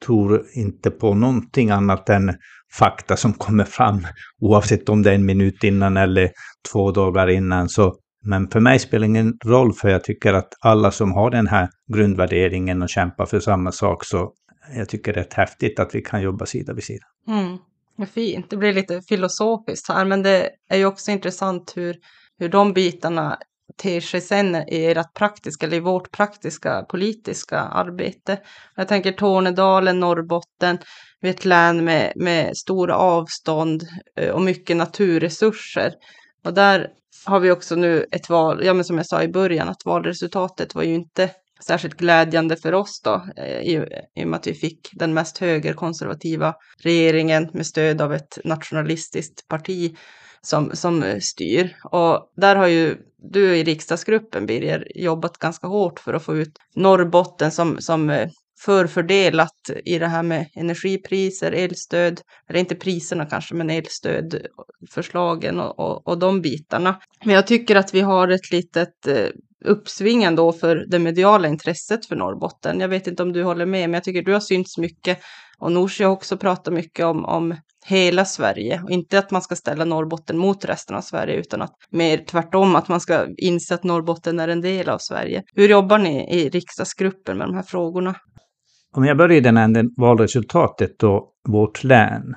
tror 0.06 0.46
inte 0.54 0.92
på 0.92 1.14
någonting 1.14 1.70
annat 1.70 2.10
än 2.10 2.34
fakta 2.74 3.18
som 3.18 3.34
kommer 3.34 3.64
fram, 3.64 4.08
oavsett 4.42 4.90
om 4.90 5.04
det 5.04 5.12
är 5.12 5.16
en 5.16 5.26
minut 5.26 5.64
innan 5.64 5.98
eller 5.98 6.32
två 6.72 6.92
dagar 6.92 7.28
innan. 7.28 7.70
Så, 7.70 7.96
men 8.26 8.48
för 8.48 8.60
mig 8.60 8.80
spelar 8.80 9.02
det 9.02 9.10
ingen 9.10 9.34
roll, 9.46 9.74
för 9.74 9.90
jag 9.90 10.04
tycker 10.04 10.34
att 10.34 10.54
alla 10.62 10.92
som 10.92 11.12
har 11.12 11.32
den 11.32 11.48
här 11.48 11.70
grundvärderingen 11.94 12.82
och 12.82 12.90
kämpar 12.90 13.26
för 13.26 13.40
samma 13.40 13.72
sak, 13.72 14.06
så 14.06 14.34
jag 14.76 14.90
tycker 14.90 15.14
det 15.14 15.20
är 15.20 15.38
häftigt 15.38 15.80
att 15.80 15.96
vi 15.96 16.02
kan 16.02 16.22
jobba 16.22 16.46
sida 16.46 16.74
vid 16.74 16.84
sida. 16.84 17.06
Mm. 17.28 17.58
Vad 17.96 18.10
fint, 18.10 18.50
det 18.50 18.58
blir 18.58 18.74
lite 18.74 19.02
filosofiskt 19.02 19.88
här, 19.88 20.06
men 20.06 20.24
det 20.24 20.50
är 20.70 20.78
ju 20.78 20.86
också 20.86 21.12
intressant 21.12 21.74
hur, 21.76 21.96
hur 22.40 22.50
de 22.50 22.74
bitarna 22.74 23.38
ter 23.78 24.02
sig 24.02 24.22
sen 24.22 24.56
i 24.56 24.86
ert 24.86 25.14
praktiska, 25.14 25.66
eller 25.66 25.78
i 25.78 25.80
vårt 25.80 26.12
praktiska 26.12 26.86
politiska 26.90 27.60
arbete. 27.60 28.40
Jag 28.76 28.88
tänker 28.88 29.12
Tornedalen, 29.12 30.00
Norrbotten, 30.00 30.78
vi 31.22 31.30
är 31.30 31.34
ett 31.34 31.46
län 31.46 31.86
med, 31.86 32.14
med 32.16 32.58
stora 32.58 32.96
avstånd 32.96 33.84
eh, 34.20 34.30
och 34.30 34.42
mycket 34.42 34.78
naturresurser. 34.78 35.94
Och 36.46 36.54
där 36.54 36.88
har 37.26 37.40
vi 37.40 37.52
också 37.52 37.76
nu 37.76 38.06
ett 38.12 38.30
val, 38.30 38.66
ja 38.66 38.74
men 38.74 38.86
som 38.86 38.98
jag 38.98 39.08
sa 39.08 39.24
i 39.24 39.28
början, 39.28 39.70
att 39.70 39.86
valresultatet 39.86 40.76
var 40.76 40.84
ju 40.84 40.94
inte 40.94 41.30
särskilt 41.66 41.98
glädjande 41.98 42.56
för 42.56 42.74
oss 42.74 43.02
då, 43.04 43.26
eh, 43.38 43.60
i, 43.60 43.86
i 44.16 44.24
och 44.24 44.28
med 44.28 44.38
att 44.38 44.48
vi 44.48 44.54
fick 44.54 44.90
den 44.94 45.14
mest 45.14 45.38
högerkonservativa 45.38 46.56
regeringen 46.84 47.50
med 47.54 47.66
stöd 47.66 48.02
av 48.02 48.14
ett 48.14 48.40
nationalistiskt 48.44 49.48
parti 49.48 49.96
som, 50.46 50.72
som 50.74 51.04
eh, 51.04 51.20
styr. 51.20 51.76
Och 51.84 52.32
där 52.36 52.56
har 52.56 52.68
ju 52.68 52.98
du 53.32 53.58
i 53.58 53.64
riksdagsgruppen, 53.64 54.46
Birger, 54.46 54.88
jobbat 54.96 55.38
ganska 55.38 55.68
hårt 55.68 56.00
för 56.00 56.14
att 56.14 56.24
få 56.24 56.36
ut 56.36 56.58
Norrbotten 56.76 57.52
som, 57.52 57.82
som 57.82 58.10
eh, 58.10 58.30
förfördelat 58.60 59.70
i 59.86 60.00
det 60.00 60.08
här 60.08 60.24
med 60.24 60.48
energipriser, 60.56 61.52
elstöd, 61.52 62.22
eller 62.50 62.60
inte 62.60 62.76
priserna 62.76 63.26
kanske, 63.26 63.56
men 63.56 63.70
elstödförslagen 63.70 65.60
och, 65.60 65.80
och, 65.80 66.08
och 66.08 66.20
de 66.20 66.42
bitarna. 66.42 67.00
Men 67.26 67.36
jag 67.36 67.48
tycker 67.48 67.76
att 67.76 67.94
vi 67.94 68.02
har 68.02 68.28
ett 68.28 68.52
litet 68.52 69.08
eh, 69.08 69.28
uppsving 69.66 70.24
ändå 70.24 70.54
för 70.54 70.86
det 70.90 71.00
mediala 71.00 71.48
intresset 71.48 72.06
för 72.06 72.16
Norrbotten. 72.16 72.80
Jag 72.80 72.88
vet 72.88 73.08
inte 73.08 73.24
om 73.24 73.34
du 73.34 73.44
håller 73.44 73.66
med, 73.66 73.90
men 73.90 73.94
jag 73.94 74.04
tycker 74.04 74.22
du 74.22 74.34
har 74.34 74.40
synts 74.40 74.78
mycket 74.78 75.20
och 75.58 75.72
Nooshi 75.72 76.04
har 76.04 76.12
också 76.12 76.38
pratat 76.38 76.74
mycket 76.74 77.06
om, 77.06 77.26
om 77.26 77.56
hela 77.86 78.26
Sverige 78.26 78.82
och 78.84 78.90
inte 78.90 79.20
att 79.20 79.32
man 79.32 79.42
ska 79.42 79.56
ställa 79.56 79.86
Norrbotten 79.86 80.38
mot 80.38 80.66
resten 80.66 80.96
av 80.96 81.02
Sverige 81.02 81.36
utan 81.36 81.62
att 81.62 81.74
mer 81.92 82.18
tvärtom 82.18 82.76
att 82.76 82.88
man 82.88 83.00
ska 83.00 83.28
inse 83.38 83.76
att 83.76 83.84
Norrbotten 83.84 84.40
är 84.40 84.48
en 84.48 84.62
del 84.62 84.90
av 84.90 84.98
Sverige. 84.98 85.44
Hur 85.56 85.70
jobbar 85.70 85.98
ni 85.98 86.36
i 86.36 86.50
riksdagsgruppen 86.50 87.38
med 87.38 87.48
de 87.48 87.56
här 87.56 87.64
frågorna? 87.64 88.16
Om 88.96 89.06
jag 89.06 89.18
börjar 89.18 89.38
i 89.38 89.42
den 89.42 89.58
änden, 89.58 89.90
valresultatet 89.98 91.04
och 91.04 91.34
vårt 91.50 91.84
län, 91.84 92.36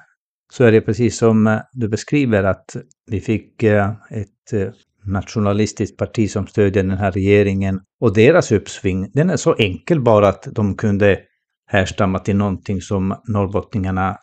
så 0.52 0.64
är 0.64 0.72
det 0.72 0.80
precis 0.80 1.18
som 1.18 1.46
eh, 1.46 1.60
du 1.72 1.88
beskriver 1.88 2.44
att 2.44 2.76
vi 3.06 3.20
fick 3.20 3.62
eh, 3.62 3.90
ett 4.10 4.52
eh, 4.52 4.68
nationalistiskt 5.04 5.96
parti 5.96 6.30
som 6.30 6.46
stödjer 6.46 6.82
den 6.82 6.98
här 6.98 7.12
regeringen 7.12 7.80
och 8.00 8.14
deras 8.14 8.52
uppsving, 8.52 9.10
den 9.12 9.30
är 9.30 9.36
så 9.36 9.54
enkel 9.54 10.00
bara 10.00 10.28
att 10.28 10.48
de 10.52 10.76
kunde 10.76 11.18
härstamma 11.66 12.18
till 12.18 12.36
någonting 12.36 12.80
som 12.80 13.14
norrbottningarna 13.28 14.16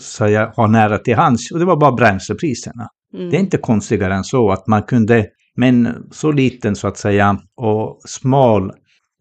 säga, 0.00 0.52
har 0.56 0.68
nära 0.68 0.98
till 0.98 1.16
hands 1.16 1.50
och 1.50 1.58
det 1.58 1.64
var 1.64 1.76
bara 1.76 1.92
bränslepriserna. 1.92 2.88
Mm. 3.14 3.30
Det 3.30 3.36
är 3.36 3.40
inte 3.40 3.58
konstigare 3.58 4.14
än 4.14 4.24
så 4.24 4.50
att 4.50 4.66
man 4.66 4.82
kunde 4.82 5.26
med 5.56 5.68
en 5.68 6.08
så 6.10 6.32
liten 6.32 6.76
så 6.76 6.88
att 6.88 6.98
säga 6.98 7.40
och 7.56 8.00
smal 8.04 8.72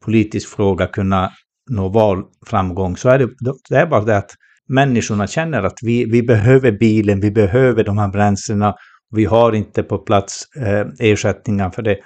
politisk 0.06 0.50
fråga 0.50 0.88
kunna 0.88 1.32
nå 1.70 1.90
valframgång 1.90 2.98
så 2.98 3.10
är 3.10 3.20
det, 3.20 3.30
det 3.70 3.76
är 3.76 3.88
bara 3.88 4.02
det 4.02 4.18
att 4.18 4.32
människorna 4.68 5.28
känner 5.28 5.64
att 5.64 5.80
vi, 5.82 6.06
vi 6.06 6.24
behöver 6.24 6.72
bilen, 6.72 7.20
vi 7.20 7.32
behöver 7.32 7.84
de 7.84 7.98
här 7.98 8.08
bränslena. 8.08 8.76
Vi 9.10 9.26
har 9.26 9.56
inte 9.56 9.84
på 9.84 9.98
plats 9.98 10.44
eh, 10.56 10.88
ersättningar 11.00 11.70
för 11.70 11.82
det. 11.82 11.98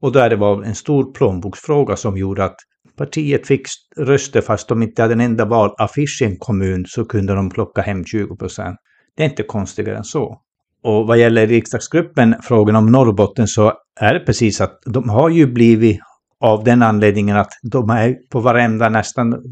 Och 0.00 0.12
då 0.12 0.18
är 0.18 0.30
det 0.30 0.36
var 0.36 0.62
en 0.62 0.74
stor 0.74 1.12
plånboksfråga 1.12 1.96
som 1.96 2.16
gjorde 2.16 2.44
att 2.44 2.56
partiet 2.96 3.46
fick 3.46 3.66
röster 3.96 4.40
fast 4.40 4.68
de 4.68 4.82
inte 4.82 5.02
hade 5.02 5.14
en 5.14 5.20
enda 5.20 5.44
valaffisch 5.44 6.22
i 6.22 6.24
en 6.24 6.36
kommun 6.36 6.84
så 6.88 7.04
kunde 7.04 7.34
de 7.34 7.50
plocka 7.50 7.82
hem 7.82 8.04
20 8.04 8.36
procent. 8.36 8.76
Det 9.16 9.22
är 9.22 9.28
inte 9.28 9.42
konstigare 9.42 9.96
än 9.96 10.04
så. 10.04 10.40
Och 10.82 11.06
vad 11.06 11.18
gäller 11.18 11.46
riksdagsgruppen, 11.46 12.34
frågan 12.42 12.76
om 12.76 12.86
Norrbotten, 12.86 13.48
så 13.48 13.72
är 14.00 14.14
det 14.14 14.20
precis 14.20 14.60
att 14.60 14.78
de 14.86 15.08
har 15.08 15.28
ju 15.30 15.46
blivit 15.46 16.00
av 16.40 16.64
den 16.64 16.82
anledningen 16.82 17.36
att 17.36 17.52
de 17.62 17.90
är 17.90 18.16
på 18.30 18.40
varenda 18.40 18.88
nästan 18.88 19.42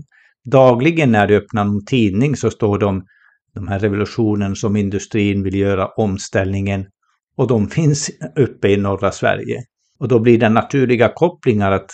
dagligen 0.50 1.12
när 1.12 1.26
du 1.26 1.37
öppnar 1.37 1.62
en 1.62 1.85
tidning 1.85 2.37
så 2.37 2.50
står 2.50 2.79
de 2.79 3.03
de 3.55 3.68
här 3.68 3.79
revolutionen 3.79 4.57
som 4.57 4.76
industrin 4.76 5.42
vill 5.42 5.55
göra, 5.55 5.87
omställningen, 5.87 6.87
och 7.37 7.48
de 7.48 7.68
finns 7.70 8.11
uppe 8.37 8.68
i 8.68 8.76
norra 8.76 9.12
Sverige. 9.12 9.64
Och 9.98 10.09
då 10.09 10.18
blir 10.18 10.38
det 10.38 10.48
naturliga 10.48 11.12
kopplingar 11.14 11.72
att 11.72 11.90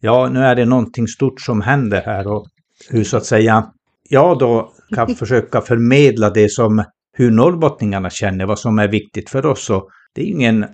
ja, 0.00 0.28
nu 0.28 0.40
är 0.40 0.54
det 0.54 0.64
någonting 0.64 1.08
stort 1.08 1.40
som 1.40 1.60
händer 1.60 2.02
här 2.06 2.26
och 2.26 2.46
hur 2.90 3.04
så 3.04 3.16
att 3.16 3.24
säga 3.24 3.66
jag 4.08 4.38
då 4.38 4.72
kan 4.94 5.14
försöka 5.14 5.60
förmedla 5.60 6.30
det 6.30 6.50
som 6.50 6.84
hur 7.12 7.30
norrbottningarna 7.30 8.10
känner, 8.10 8.46
vad 8.46 8.58
som 8.58 8.78
är 8.78 8.88
viktigt 8.88 9.30
för 9.30 9.46
oss. 9.46 9.70
Och 9.70 9.88
det 10.14 10.22
är 10.22 10.26
ingen 10.26 10.66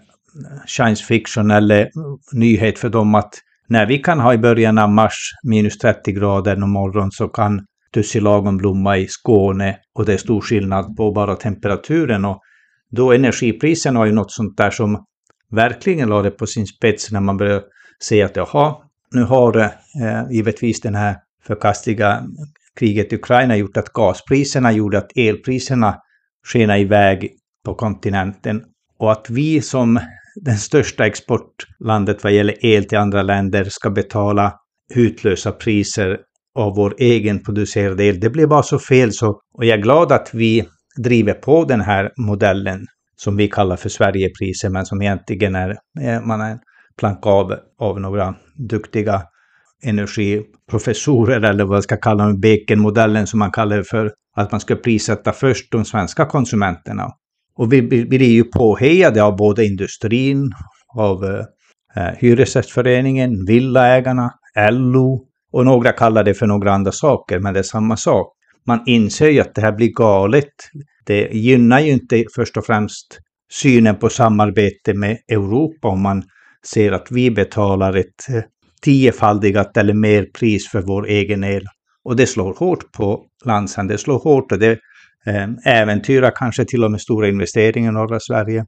science 0.66 1.04
fiction 1.04 1.50
eller 1.50 1.90
nyhet 2.32 2.78
för 2.78 2.88
dem 2.88 3.14
att 3.14 3.34
när 3.68 3.86
vi 3.86 3.98
kan 3.98 4.20
ha 4.20 4.34
i 4.34 4.38
början 4.38 4.78
av 4.78 4.90
mars 4.90 5.30
minus 5.42 5.78
30 5.78 6.12
grader 6.12 6.62
om 6.62 6.70
morgonen 6.70 7.10
så 7.10 7.28
kan 7.28 7.66
tussilagon 7.94 8.56
blomma 8.56 8.98
i 8.98 9.06
Skåne 9.08 9.76
och 9.94 10.04
det 10.04 10.12
är 10.12 10.18
stor 10.18 10.40
skillnad 10.40 10.96
på 10.96 11.12
bara 11.12 11.36
temperaturen. 11.36 12.24
Och 12.24 12.40
då 12.90 13.12
energipriserna 13.12 13.98
var 13.98 14.06
ju 14.06 14.12
något 14.12 14.32
sånt 14.32 14.56
där 14.56 14.70
som 14.70 15.04
verkligen 15.50 16.08
lade 16.08 16.30
på 16.30 16.46
sin 16.46 16.66
spets 16.66 17.12
när 17.12 17.20
man 17.20 17.36
började 17.36 17.62
se 18.00 18.22
att 18.22 18.36
jaha, 18.36 18.74
nu 19.14 19.22
har 19.22 19.56
eh, 19.58 19.70
givetvis 20.30 20.80
den 20.80 20.94
här 20.94 21.16
förkastliga 21.46 22.22
kriget 22.78 23.12
i 23.12 23.16
Ukraina 23.16 23.56
gjort 23.56 23.76
att 23.76 23.92
gaspriserna 23.92 24.72
gjorde 24.72 24.98
att 24.98 25.16
elpriserna 25.16 25.96
skenade 26.52 26.78
iväg 26.78 27.30
på 27.64 27.74
kontinenten 27.74 28.62
och 28.98 29.12
att 29.12 29.30
vi 29.30 29.60
som 29.60 30.00
den 30.44 30.58
största 30.58 31.06
exportlandet 31.06 32.24
vad 32.24 32.32
gäller 32.32 32.66
el 32.66 32.84
till 32.84 32.98
andra 32.98 33.22
länder 33.22 33.64
ska 33.64 33.90
betala 33.90 34.52
hutlösa 34.94 35.52
priser 35.52 36.18
av 36.54 36.76
vår 36.76 36.94
egen 36.98 37.42
producerade 37.42 38.04
el. 38.04 38.20
Det 38.20 38.30
blir 38.30 38.46
bara 38.46 38.62
så 38.62 38.78
fel 38.78 39.12
så, 39.12 39.40
och 39.54 39.64
jag 39.64 39.78
är 39.78 39.82
glad 39.82 40.12
att 40.12 40.30
vi 40.32 40.64
driver 40.96 41.34
på 41.34 41.64
den 41.64 41.80
här 41.80 42.10
modellen 42.16 42.86
som 43.16 43.36
vi 43.36 43.48
kallar 43.48 43.76
för 43.76 43.88
Sverigepriser, 43.88 44.68
men 44.68 44.86
som 44.86 45.02
egentligen 45.02 45.54
är, 45.54 45.70
eh, 46.00 46.20
man 46.20 46.40
är 46.40 46.58
planka 46.98 47.30
av, 47.30 47.54
av 47.78 48.00
några 48.00 48.34
duktiga 48.68 49.22
energiprofessorer 49.84 51.40
eller 51.40 51.64
vad 51.64 51.76
jag 51.76 51.84
ska 51.84 51.96
kalla 51.96 52.24
dem, 52.24 52.40
Bekenmodellen 52.40 53.26
som 53.26 53.38
man 53.38 53.52
kallar 53.52 53.76
det 53.76 53.84
för, 53.84 54.12
att 54.36 54.52
man 54.52 54.60
ska 54.60 54.76
prissätta 54.76 55.32
först 55.32 55.72
de 55.72 55.84
svenska 55.84 56.26
konsumenterna. 56.26 57.10
Och 57.56 57.72
vi 57.72 57.82
blir 57.82 58.32
ju 58.32 58.44
påhejade 58.44 59.22
av 59.22 59.36
både 59.36 59.66
industrin, 59.66 60.52
av 60.96 61.24
eh, 61.96 62.04
Hyresgästföreningen, 62.18 63.44
Villaägarna, 63.46 64.30
LO 64.70 65.26
och 65.52 65.64
några 65.64 65.92
kallar 65.92 66.24
det 66.24 66.34
för 66.34 66.46
några 66.46 66.72
andra 66.72 66.92
saker, 66.92 67.38
men 67.38 67.54
det 67.54 67.58
är 67.58 67.62
samma 67.62 67.96
sak. 67.96 68.26
Man 68.66 68.82
inser 68.86 69.28
ju 69.28 69.40
att 69.40 69.54
det 69.54 69.60
här 69.60 69.72
blir 69.72 69.92
galet. 69.92 70.52
Det 71.06 71.28
gynnar 71.32 71.80
ju 71.80 71.92
inte 71.92 72.24
först 72.34 72.56
och 72.56 72.66
främst 72.66 73.18
synen 73.52 73.96
på 73.96 74.08
samarbete 74.08 74.94
med 74.94 75.18
Europa 75.28 75.88
om 75.88 76.02
man 76.02 76.22
ser 76.66 76.92
att 76.92 77.06
vi 77.10 77.30
betalar 77.30 77.96
ett 77.96 78.28
eh, 78.28 78.42
tiofaldigat 78.82 79.76
eller 79.76 79.94
mer 79.94 80.26
pris 80.38 80.68
för 80.68 80.82
vår 80.82 81.06
egen 81.08 81.44
el. 81.44 81.64
Och 82.04 82.16
det 82.16 82.26
slår 82.26 82.54
hårt 82.54 82.92
på 82.92 83.24
landshandeln, 83.44 83.96
det 83.96 84.02
slår 84.02 84.18
hårt 84.18 84.52
och 84.52 84.58
det 84.58 84.78
eh, 85.26 85.48
äventyrar 85.64 86.32
kanske 86.36 86.64
till 86.64 86.84
och 86.84 86.90
med 86.90 87.00
stora 87.00 87.28
investeringar 87.28 87.90
i 87.90 87.94
norra 87.94 88.20
Sverige. 88.20 88.64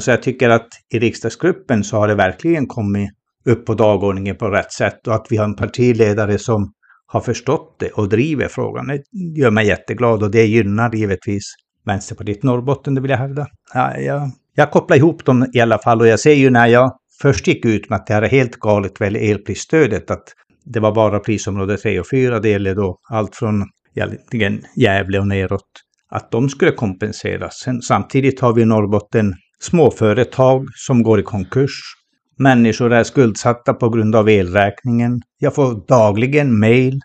Så 0.00 0.10
jag 0.10 0.22
tycker 0.22 0.50
att 0.50 0.68
i 0.94 0.98
riksdagsgruppen 0.98 1.84
så 1.84 1.96
har 1.96 2.08
det 2.08 2.14
verkligen 2.14 2.66
kommit 2.66 3.10
upp 3.44 3.66
på 3.66 3.74
dagordningen 3.74 4.36
på 4.36 4.48
rätt 4.48 4.72
sätt 4.72 5.06
och 5.06 5.14
att 5.14 5.26
vi 5.30 5.36
har 5.36 5.44
en 5.44 5.56
partiledare 5.56 6.38
som 6.38 6.72
har 7.06 7.20
förstått 7.20 7.76
det 7.78 7.90
och 7.90 8.08
driver 8.08 8.48
frågan. 8.48 8.86
Det 8.86 9.02
gör 9.40 9.50
mig 9.50 9.66
jätteglad 9.66 10.22
och 10.22 10.30
det 10.30 10.46
gynnar 10.46 10.94
givetvis 10.94 11.42
Vänsterpartiet 11.84 12.42
Norrbotten, 12.42 12.94
det 12.94 13.00
vill 13.00 13.10
jag 13.10 13.18
hävda. 13.18 13.46
Ja, 13.74 13.98
jag, 13.98 14.30
jag 14.54 14.70
kopplar 14.70 14.96
ihop 14.96 15.24
dem 15.24 15.46
i 15.54 15.60
alla 15.60 15.78
fall 15.78 16.00
och 16.00 16.06
jag 16.06 16.20
ser 16.20 16.34
ju 16.34 16.50
när 16.50 16.66
jag 16.66 16.92
först 17.22 17.46
gick 17.46 17.64
ut 17.64 17.90
med 17.90 17.96
att 17.96 18.06
det 18.06 18.14
här 18.14 18.22
är 18.22 18.28
helt 18.28 18.56
galet 18.56 19.00
vad 19.00 19.16
elprisstödet, 19.16 20.10
att 20.10 20.24
det 20.64 20.80
var 20.80 20.94
bara 20.94 21.18
prisområde 21.18 21.76
3 21.76 22.00
och 22.00 22.10
4, 22.10 22.40
det 22.40 22.48
gäller 22.48 22.74
då 22.74 22.98
allt 23.10 23.36
från 23.36 23.64
egentligen 23.94 24.62
Gävle 24.76 25.18
och 25.18 25.26
neråt, 25.26 25.68
att 26.10 26.30
de 26.30 26.48
skulle 26.48 26.72
kompenseras. 26.72 27.54
Sen, 27.64 27.82
samtidigt 27.82 28.40
har 28.40 28.52
vi 28.54 28.62
i 28.62 28.64
Norrbotten 28.64 29.34
småföretag 29.60 30.66
som 30.74 31.02
går 31.02 31.20
i 31.20 31.22
konkurs. 31.22 31.80
Människor 32.38 32.92
är 32.92 33.04
skuldsatta 33.04 33.74
på 33.74 33.88
grund 33.88 34.16
av 34.16 34.28
elräkningen. 34.28 35.20
Jag 35.38 35.54
får 35.54 35.86
dagligen 35.88 36.58
mejl, 36.58 37.00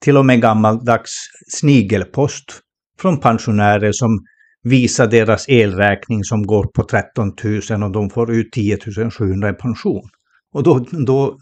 till 0.00 0.16
och 0.16 0.26
med 0.26 0.40
gammaldags 0.40 1.12
snigelpost 1.48 2.60
från 3.00 3.20
pensionärer 3.20 3.92
som 3.92 4.18
visa 4.62 5.06
deras 5.06 5.48
elräkning 5.48 6.24
som 6.24 6.46
går 6.46 6.66
på 6.66 6.82
13 6.82 7.32
000 7.70 7.82
och 7.82 7.92
de 7.92 8.10
får 8.10 8.32
ut 8.32 8.52
10 8.52 8.78
700 9.10 9.50
i 9.50 9.52
pension. 9.52 10.08
Och 10.52 10.62
då, 10.62 10.86
då, 11.06 11.38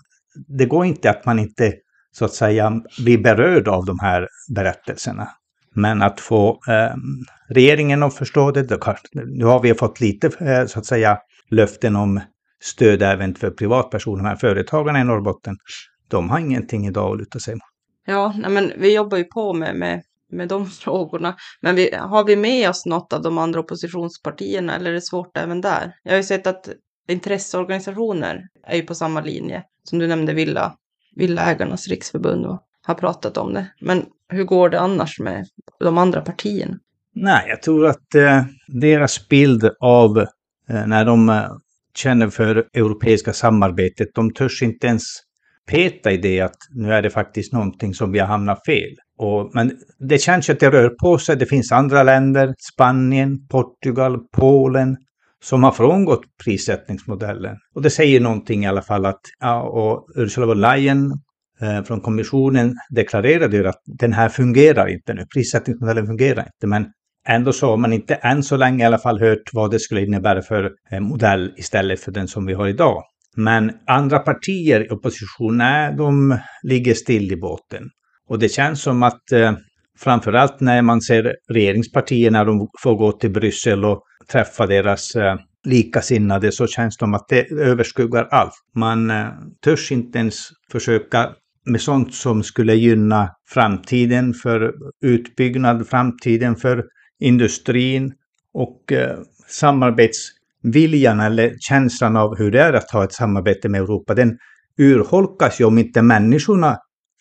det 0.48 0.66
går 0.66 0.84
inte 0.84 1.10
att 1.10 1.26
man 1.26 1.38
inte 1.38 1.72
så 2.12 2.24
att 2.24 2.32
säga 2.32 2.82
blir 2.98 3.18
berörd 3.18 3.68
av 3.68 3.84
de 3.84 3.98
här 4.00 4.28
berättelserna. 4.54 5.28
Men 5.74 6.02
att 6.02 6.20
få 6.20 6.50
eh, 6.68 6.96
regeringen 7.48 8.02
att 8.02 8.14
förstå 8.14 8.50
det, 8.50 8.62
då, 8.62 8.78
nu 9.26 9.44
har 9.44 9.60
vi 9.60 9.74
fått 9.74 10.00
lite 10.00 10.26
eh, 10.26 10.66
så 10.66 10.78
att 10.78 10.86
säga 10.86 11.18
löften 11.50 11.96
om 11.96 12.20
stöd 12.62 13.02
även 13.02 13.34
för 13.34 13.50
privatpersoner, 13.50 14.22
men 14.22 14.36
företagarna 14.36 15.00
i 15.00 15.04
Norrbotten, 15.04 15.56
de 16.08 16.30
har 16.30 16.38
ingenting 16.38 16.86
idag 16.86 17.12
att 17.12 17.18
luta 17.18 17.38
sig 17.38 17.54
mot. 17.54 17.62
Ja, 18.06 18.34
men 18.48 18.72
vi 18.78 18.94
jobbar 18.94 19.18
ju 19.18 19.24
på 19.24 19.52
med, 19.52 19.76
med 19.76 20.02
med 20.32 20.48
de 20.48 20.66
frågorna. 20.70 21.36
Men 21.60 21.76
vi, 21.76 21.94
har 21.94 22.24
vi 22.24 22.36
med 22.36 22.70
oss 22.70 22.86
något 22.86 23.12
av 23.12 23.22
de 23.22 23.38
andra 23.38 23.60
oppositionspartierna 23.60 24.76
eller 24.76 24.90
är 24.90 24.94
det 24.94 25.00
svårt 25.00 25.36
även 25.36 25.60
där? 25.60 25.92
Jag 26.02 26.12
har 26.12 26.16
ju 26.16 26.22
sett 26.22 26.46
att 26.46 26.68
intresseorganisationer 27.08 28.42
är 28.66 28.76
ju 28.76 28.82
på 28.82 28.94
samma 28.94 29.20
linje. 29.20 29.62
Som 29.84 29.98
du 29.98 30.06
nämnde, 30.06 30.32
Villa, 30.32 30.74
Villaägarnas 31.16 31.88
riksförbund 31.88 32.46
och 32.46 32.62
har 32.82 32.94
pratat 32.94 33.36
om 33.36 33.54
det. 33.54 33.66
Men 33.80 34.06
hur 34.28 34.44
går 34.44 34.68
det 34.68 34.80
annars 34.80 35.20
med 35.20 35.46
de 35.80 35.98
andra 35.98 36.20
partierna? 36.20 36.78
Nej, 37.14 37.44
jag 37.48 37.62
tror 37.62 37.86
att 37.86 38.14
eh, 38.14 38.44
deras 38.68 39.28
bild 39.28 39.70
av 39.80 40.18
eh, 40.68 40.86
när 40.86 41.04
de 41.04 41.28
eh, 41.28 41.44
känner 41.94 42.28
för 42.28 42.56
europeiska 42.56 43.32
samarbetet, 43.32 44.08
de 44.14 44.32
törs 44.32 44.62
inte 44.62 44.86
ens 44.86 45.02
peta 45.66 46.12
i 46.12 46.16
det 46.16 46.40
att 46.40 46.56
nu 46.70 46.92
är 46.92 47.02
det 47.02 47.10
faktiskt 47.10 47.52
någonting 47.52 47.94
som 47.94 48.12
vi 48.12 48.18
har 48.18 48.26
hamnat 48.26 48.64
fel. 48.66 48.96
Och, 49.22 49.50
men 49.54 49.72
det 49.98 50.18
känns 50.18 50.48
ju 50.48 50.52
att 50.52 50.60
det 50.60 50.70
rör 50.70 50.88
på 50.88 51.18
sig. 51.18 51.36
Det 51.36 51.46
finns 51.46 51.72
andra 51.72 52.02
länder, 52.02 52.54
Spanien, 52.74 53.46
Portugal, 53.48 54.18
Polen, 54.32 54.96
som 55.42 55.62
har 55.62 55.72
frångått 55.72 56.22
prissättningsmodellen. 56.44 57.56
Och 57.74 57.82
det 57.82 57.90
säger 57.90 58.20
någonting 58.20 58.64
i 58.64 58.68
alla 58.68 58.82
fall 58.82 59.06
att, 59.06 59.20
ja, 59.40 59.62
och 59.62 60.06
Ursula 60.16 60.46
von 60.46 60.60
Leyen 60.60 61.12
eh, 61.60 61.82
från 61.82 62.00
kommissionen 62.00 62.74
deklarerade 62.94 63.56
ju 63.56 63.66
att 63.66 63.82
den 63.98 64.12
här 64.12 64.28
fungerar 64.28 64.88
inte 64.88 65.14
nu, 65.14 65.26
prissättningsmodellen 65.34 66.06
fungerar 66.06 66.42
inte. 66.42 66.66
Men 66.66 66.86
ändå 67.28 67.52
så 67.52 67.66
har 67.66 67.76
man 67.76 67.92
inte 67.92 68.14
än 68.14 68.42
så 68.42 68.56
länge 68.56 68.84
i 68.84 68.86
alla 68.86 68.98
fall 68.98 69.20
hört 69.20 69.52
vad 69.52 69.70
det 69.70 69.78
skulle 69.78 70.04
innebära 70.04 70.42
för 70.42 70.70
eh, 70.92 71.00
modell 71.00 71.52
istället 71.56 72.00
för 72.00 72.12
den 72.12 72.28
som 72.28 72.46
vi 72.46 72.52
har 72.52 72.68
idag. 72.68 73.02
Men 73.36 73.72
andra 73.86 74.18
partier 74.18 74.86
i 74.86 74.90
opposition, 74.90 75.56
nej, 75.56 75.94
de 75.96 76.38
ligger 76.62 76.94
still 76.94 77.32
i 77.32 77.36
båten. 77.36 77.90
Och 78.30 78.38
det 78.38 78.48
känns 78.48 78.82
som 78.82 79.02
att 79.02 79.32
eh, 79.32 79.52
framförallt 79.98 80.60
när 80.60 80.82
man 80.82 81.00
ser 81.00 81.36
regeringspartierna, 81.48 82.44
de 82.44 82.68
får 82.82 82.94
gå 82.94 83.12
till 83.12 83.30
Bryssel 83.30 83.84
och 83.84 84.02
träffa 84.32 84.66
deras 84.66 85.14
eh, 85.14 85.36
likasinnade 85.64 86.52
så 86.52 86.66
känns 86.66 86.96
det 86.96 87.02
som 87.02 87.14
att 87.14 87.28
det 87.28 87.52
överskuggar 87.52 88.28
allt. 88.30 88.52
Man 88.74 89.10
eh, 89.10 89.26
törs 89.64 89.92
inte 89.92 90.18
ens 90.18 90.48
försöka 90.72 91.30
med 91.66 91.80
sånt 91.80 92.14
som 92.14 92.42
skulle 92.42 92.74
gynna 92.74 93.30
framtiden 93.48 94.34
för 94.34 94.72
utbyggnad, 95.04 95.88
framtiden 95.88 96.56
för 96.56 96.84
industrin 97.20 98.12
och 98.54 98.92
eh, 98.92 99.18
samarbetsviljan 99.48 101.20
eller 101.20 101.56
känslan 101.60 102.16
av 102.16 102.38
hur 102.38 102.50
det 102.50 102.60
är 102.60 102.72
att 102.72 102.90
ha 102.90 103.04
ett 103.04 103.12
samarbete 103.12 103.68
med 103.68 103.80
Europa, 103.80 104.14
den 104.14 104.38
urholkas 104.78 105.60
ju 105.60 105.64
om 105.64 105.78
inte 105.78 106.02
människorna 106.02 106.76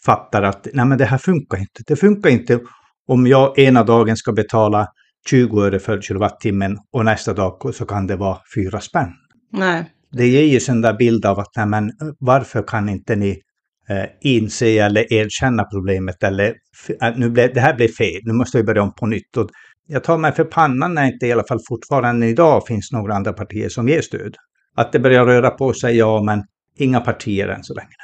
fattar 0.05 0.43
att 0.43 0.67
nej 0.73 0.85
men 0.85 0.97
det 0.97 1.05
här 1.05 1.17
funkar 1.17 1.57
inte. 1.57 1.83
Det 1.87 1.95
funkar 1.95 2.29
inte 2.29 2.59
om 3.07 3.27
jag 3.27 3.59
ena 3.59 3.83
dagen 3.83 4.17
ska 4.17 4.31
betala 4.31 4.87
20 5.29 5.61
öre 5.61 5.79
för 5.79 6.01
kilowattimmen 6.01 6.77
och 6.93 7.05
nästa 7.05 7.33
dag 7.33 7.75
så 7.75 7.85
kan 7.85 8.07
det 8.07 8.15
vara 8.15 8.37
fyra 8.55 8.79
spänn. 8.79 9.09
Nej. 9.51 9.85
Det 10.11 10.27
ger 10.27 10.43
ju 10.43 10.59
en 10.69 10.81
där 10.81 10.93
bild 10.93 11.25
av 11.25 11.39
att 11.39 11.55
nej 11.55 11.65
men, 11.65 11.91
varför 12.19 12.63
kan 12.63 12.89
inte 12.89 13.15
ni 13.15 13.41
eh, 13.89 14.05
inse 14.21 14.67
eller 14.67 15.13
erkänna 15.13 15.63
problemet 15.63 16.23
eller 16.23 16.55
att 16.99 17.17
nu 17.17 17.29
blev, 17.29 17.53
det 17.53 17.59
här 17.59 17.75
blev 17.75 17.87
fel, 17.87 18.21
nu 18.23 18.33
måste 18.33 18.57
vi 18.57 18.63
börja 18.63 18.81
om 18.81 18.93
på 18.93 19.05
nytt. 19.05 19.37
Och 19.37 19.49
jag 19.87 20.03
tar 20.03 20.17
mig 20.17 20.31
för 20.31 20.43
pannan 20.43 20.93
när 20.93 21.05
inte 21.05 21.27
i 21.27 21.31
alla 21.31 21.47
fall 21.47 21.59
fortfarande 21.69 22.27
idag 22.27 22.67
finns 22.67 22.91
några 22.91 23.15
andra 23.15 23.33
partier 23.33 23.69
som 23.69 23.89
ger 23.89 24.01
stöd. 24.01 24.35
Att 24.75 24.91
det 24.91 24.99
börjar 24.99 25.25
röra 25.25 25.49
på 25.49 25.73
sig, 25.73 25.97
ja, 25.97 26.23
men 26.23 26.43
inga 26.77 26.99
partier 26.99 27.47
än 27.47 27.63
så 27.63 27.73
länge. 27.73 27.95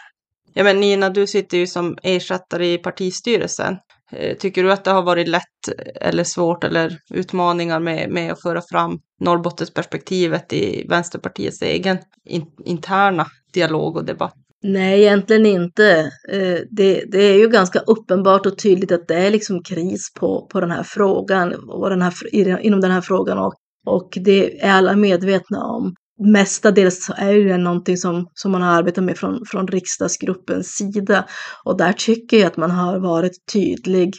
Ja, 0.57 0.63
men 0.63 0.79
Nina, 0.79 1.09
du 1.09 1.27
sitter 1.27 1.57
ju 1.57 1.67
som 1.67 1.97
ersättare 2.03 2.73
i 2.73 2.77
partistyrelsen. 2.77 3.75
Eh, 4.11 4.37
tycker 4.37 4.63
du 4.63 4.71
att 4.71 4.83
det 4.83 4.91
har 4.91 5.03
varit 5.03 5.27
lätt 5.27 5.67
eller 6.01 6.23
svårt 6.23 6.63
eller 6.63 6.97
utmaningar 7.13 7.79
med, 7.79 8.09
med 8.09 8.31
att 8.31 8.41
föra 8.41 8.61
fram 8.71 8.99
Norrbottensperspektivet 9.21 10.53
i 10.53 10.85
Vänsterpartiets 10.89 11.61
egen 11.61 11.97
in, 12.25 12.45
interna 12.65 13.25
dialog 13.53 13.97
och 13.97 14.05
debatt? 14.05 14.33
Nej, 14.63 15.01
egentligen 15.01 15.45
inte. 15.45 16.11
Eh, 16.31 16.59
det, 16.71 17.03
det, 17.11 17.23
är 17.23 17.37
ju 17.37 17.49
ganska 17.49 17.79
uppenbart 17.79 18.45
och 18.45 18.57
tydligt 18.57 18.91
att 18.91 19.07
det 19.07 19.15
är 19.15 19.31
liksom 19.31 19.63
kris 19.63 20.13
på, 20.19 20.47
på 20.51 20.59
den 20.59 20.71
här 20.71 20.83
frågan, 20.83 21.69
och 21.69 21.89
den 21.89 22.01
här, 22.01 22.35
inom 22.65 22.81
den 22.81 22.91
här 22.91 23.01
frågan 23.01 23.37
och, 23.37 23.53
och 23.85 24.17
det 24.21 24.63
är 24.63 24.71
alla 24.71 24.95
medvetna 24.95 25.65
om. 25.65 25.95
Mestadels 26.19 27.10
är 27.17 27.36
det 27.36 27.58
någonting 27.58 27.97
som, 27.97 28.30
som 28.34 28.51
man 28.51 28.62
har 28.62 28.73
arbetat 28.78 29.04
med 29.04 29.17
från, 29.17 29.45
från 29.45 29.67
riksdagsgruppens 29.67 30.67
sida 30.67 31.25
och 31.63 31.78
där 31.78 31.93
tycker 31.93 32.38
jag 32.38 32.47
att 32.47 32.58
man 32.58 32.71
har 32.71 32.99
varit 32.99 33.45
tydlig 33.54 34.13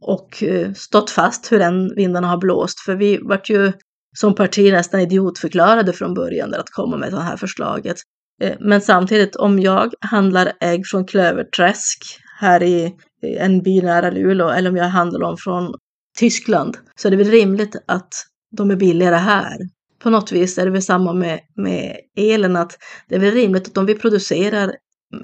och 0.00 0.42
eh, 0.42 0.72
stått 0.72 1.10
fast 1.10 1.52
hur 1.52 1.58
den 1.58 1.94
vindarna 1.96 2.26
har 2.26 2.38
blåst. 2.38 2.80
För 2.80 2.94
vi 2.94 3.18
vart 3.22 3.50
ju 3.50 3.72
som 4.18 4.34
parti 4.34 4.72
nästan 4.72 5.00
idiotförklarade 5.00 5.92
från 5.92 6.14
början 6.14 6.54
att 6.54 6.70
komma 6.70 6.96
med 6.96 7.12
det 7.12 7.20
här 7.20 7.36
förslaget. 7.36 7.96
Eh, 8.42 8.56
men 8.60 8.80
samtidigt, 8.80 9.36
om 9.36 9.58
jag 9.60 9.92
handlar 10.00 10.52
ägg 10.60 10.86
från 10.86 11.06
Klöverträsk 11.06 11.98
här 12.40 12.62
i 12.62 12.94
en 13.22 13.62
by 13.62 13.82
nära 13.82 14.10
Luleå 14.10 14.48
eller 14.48 14.70
om 14.70 14.76
jag 14.76 14.84
handlar 14.84 15.20
dem 15.20 15.36
från 15.36 15.74
Tyskland 16.18 16.76
så 16.96 17.08
är 17.08 17.10
det 17.10 17.16
väl 17.16 17.30
rimligt 17.30 17.76
att 17.86 18.08
de 18.56 18.70
är 18.70 18.76
billigare 18.76 19.16
här. 19.16 19.56
På 20.02 20.10
något 20.10 20.32
vis 20.32 20.58
är 20.58 20.64
det 20.64 20.70
väl 20.70 20.82
samma 20.82 21.12
med, 21.12 21.40
med 21.56 21.96
elen, 22.16 22.56
att 22.56 22.78
det 23.08 23.14
är 23.14 23.20
väl 23.20 23.34
rimligt 23.34 23.68
att 23.68 23.78
om 23.78 23.86
vi 23.86 23.94
producerar 23.94 24.72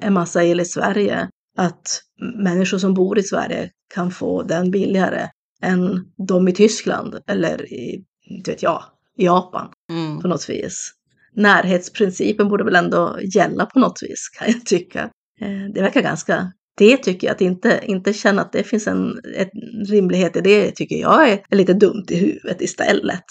en 0.01 0.13
massa 0.13 0.45
el 0.45 0.61
i 0.61 0.65
Sverige, 0.65 1.29
att 1.59 2.03
människor 2.43 2.79
som 2.79 2.95
bor 2.95 3.19
i 3.19 3.23
Sverige 3.23 3.71
kan 3.95 4.11
få 4.11 4.43
den 4.43 4.71
billigare 4.71 5.29
än 5.63 6.05
de 6.29 6.49
i 6.49 6.53
Tyskland 6.53 7.19
eller 7.27 7.73
i, 7.73 8.05
inte 8.31 8.51
vet 8.51 8.63
jag, 8.63 8.83
Japan 9.17 9.69
mm. 9.91 10.21
på 10.21 10.29
något 10.29 10.49
vis 10.49 10.97
närhetsprincipen 11.37 12.49
borde 12.49 12.65
väl 12.65 12.77
ändå 12.77 13.19
gälla 13.35 13.67
på 13.67 13.79
något 13.79 14.03
vis 14.03 14.29
kan 14.39 14.53
jag 14.53 14.67
tycka. 14.67 15.11
Eh, 15.41 15.73
det 15.75 15.83
verkar 15.83 16.03
ganska, 16.03 16.53
det 16.79 16.97
tycker 16.97 17.27
jag 17.27 17.35
att 17.35 17.41
inte, 17.41 17.81
inte 17.83 18.13
känna 18.13 18.43
att 18.43 18.53
det 18.53 18.65
finns 18.65 18.87
en, 18.87 19.21
en 19.37 19.85
rimlighet 19.85 20.37
i 20.37 20.41
det 20.41 20.71
tycker 20.71 20.97
jag 20.97 21.31
är, 21.31 21.41
är 21.51 21.57
lite 21.57 21.73
dumt 21.73 22.05
i 22.09 22.17
huvudet 22.17 22.61
istället. 22.61 23.25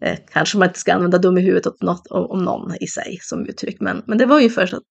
Eh, 0.00 0.18
kanske 0.32 0.58
man 0.58 0.68
inte 0.68 0.78
ska 0.78 0.94
använda 0.94 1.18
dum 1.18 1.38
i 1.38 1.40
huvudet 1.40 1.66
åt 1.66 1.82
något, 1.82 2.06
om, 2.06 2.30
om 2.30 2.44
någon 2.44 2.74
i 2.80 2.86
sig 2.86 3.18
som 3.22 3.46
uttryck, 3.46 3.80
men, 3.80 4.02
men 4.06 4.18
det 4.18 4.26
var 4.26 4.40
ju 4.40 4.50
först 4.50 4.74
att 4.74 4.82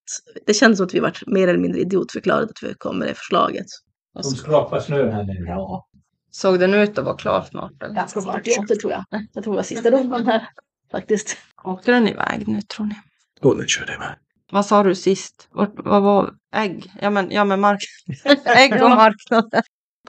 det 0.46 0.54
kändes 0.54 0.78
som 0.78 0.86
att 0.86 0.94
vi 0.94 1.00
var 1.00 1.14
mer 1.28 1.48
eller 1.48 1.60
mindre 1.60 1.82
idiotförklarade 1.82 2.44
att 2.44 2.64
vi 2.64 2.74
kom 2.74 3.00
med 3.00 3.08
det 3.08 3.14
förslaget. 3.14 3.66
De 4.14 4.24
skrapar 4.24 4.80
snö 4.80 5.12
här 5.12 5.24
nu. 5.24 5.46
Ja. 5.48 5.88
Såg 6.32 6.60
den 6.60 6.74
ut 6.74 6.98
att 6.98 7.06
vara 7.06 7.18
klar 7.18 7.46
snart? 7.50 7.84
Eller? 7.84 7.96
Ganska 7.96 8.22
snart, 8.22 8.42
ja, 8.44 8.66
det 8.68 8.76
tror 8.76 8.92
jag. 8.92 9.06
Jag 9.34 9.44
tror 9.44 9.54
det 9.54 9.58
var 9.58 9.64
sista 9.64 9.92
rundan 9.92 10.28
här 10.28 10.50
faktiskt. 10.92 11.38
Åkte 11.64 11.92
den 11.92 12.08
iväg 12.08 12.48
nu 12.48 12.62
tror 12.62 12.86
ni? 12.86 12.96
Jo, 13.42 13.54
den 13.54 13.68
körde 13.68 13.94
iväg. 13.94 14.16
Vad 14.52 14.66
sa 14.66 14.84
du 14.84 14.96
sist? 14.96 15.48
Vad, 15.52 15.86
vad 15.86 16.04
var 16.04 16.34
ägg? 16.56 16.92
Ja 17.02 17.10
men, 17.10 17.32
ja, 17.32 17.46
men 17.46 17.60
mark 17.60 17.80
ägg 18.46 18.84
och 18.84 18.90
marknaden. 18.90 19.64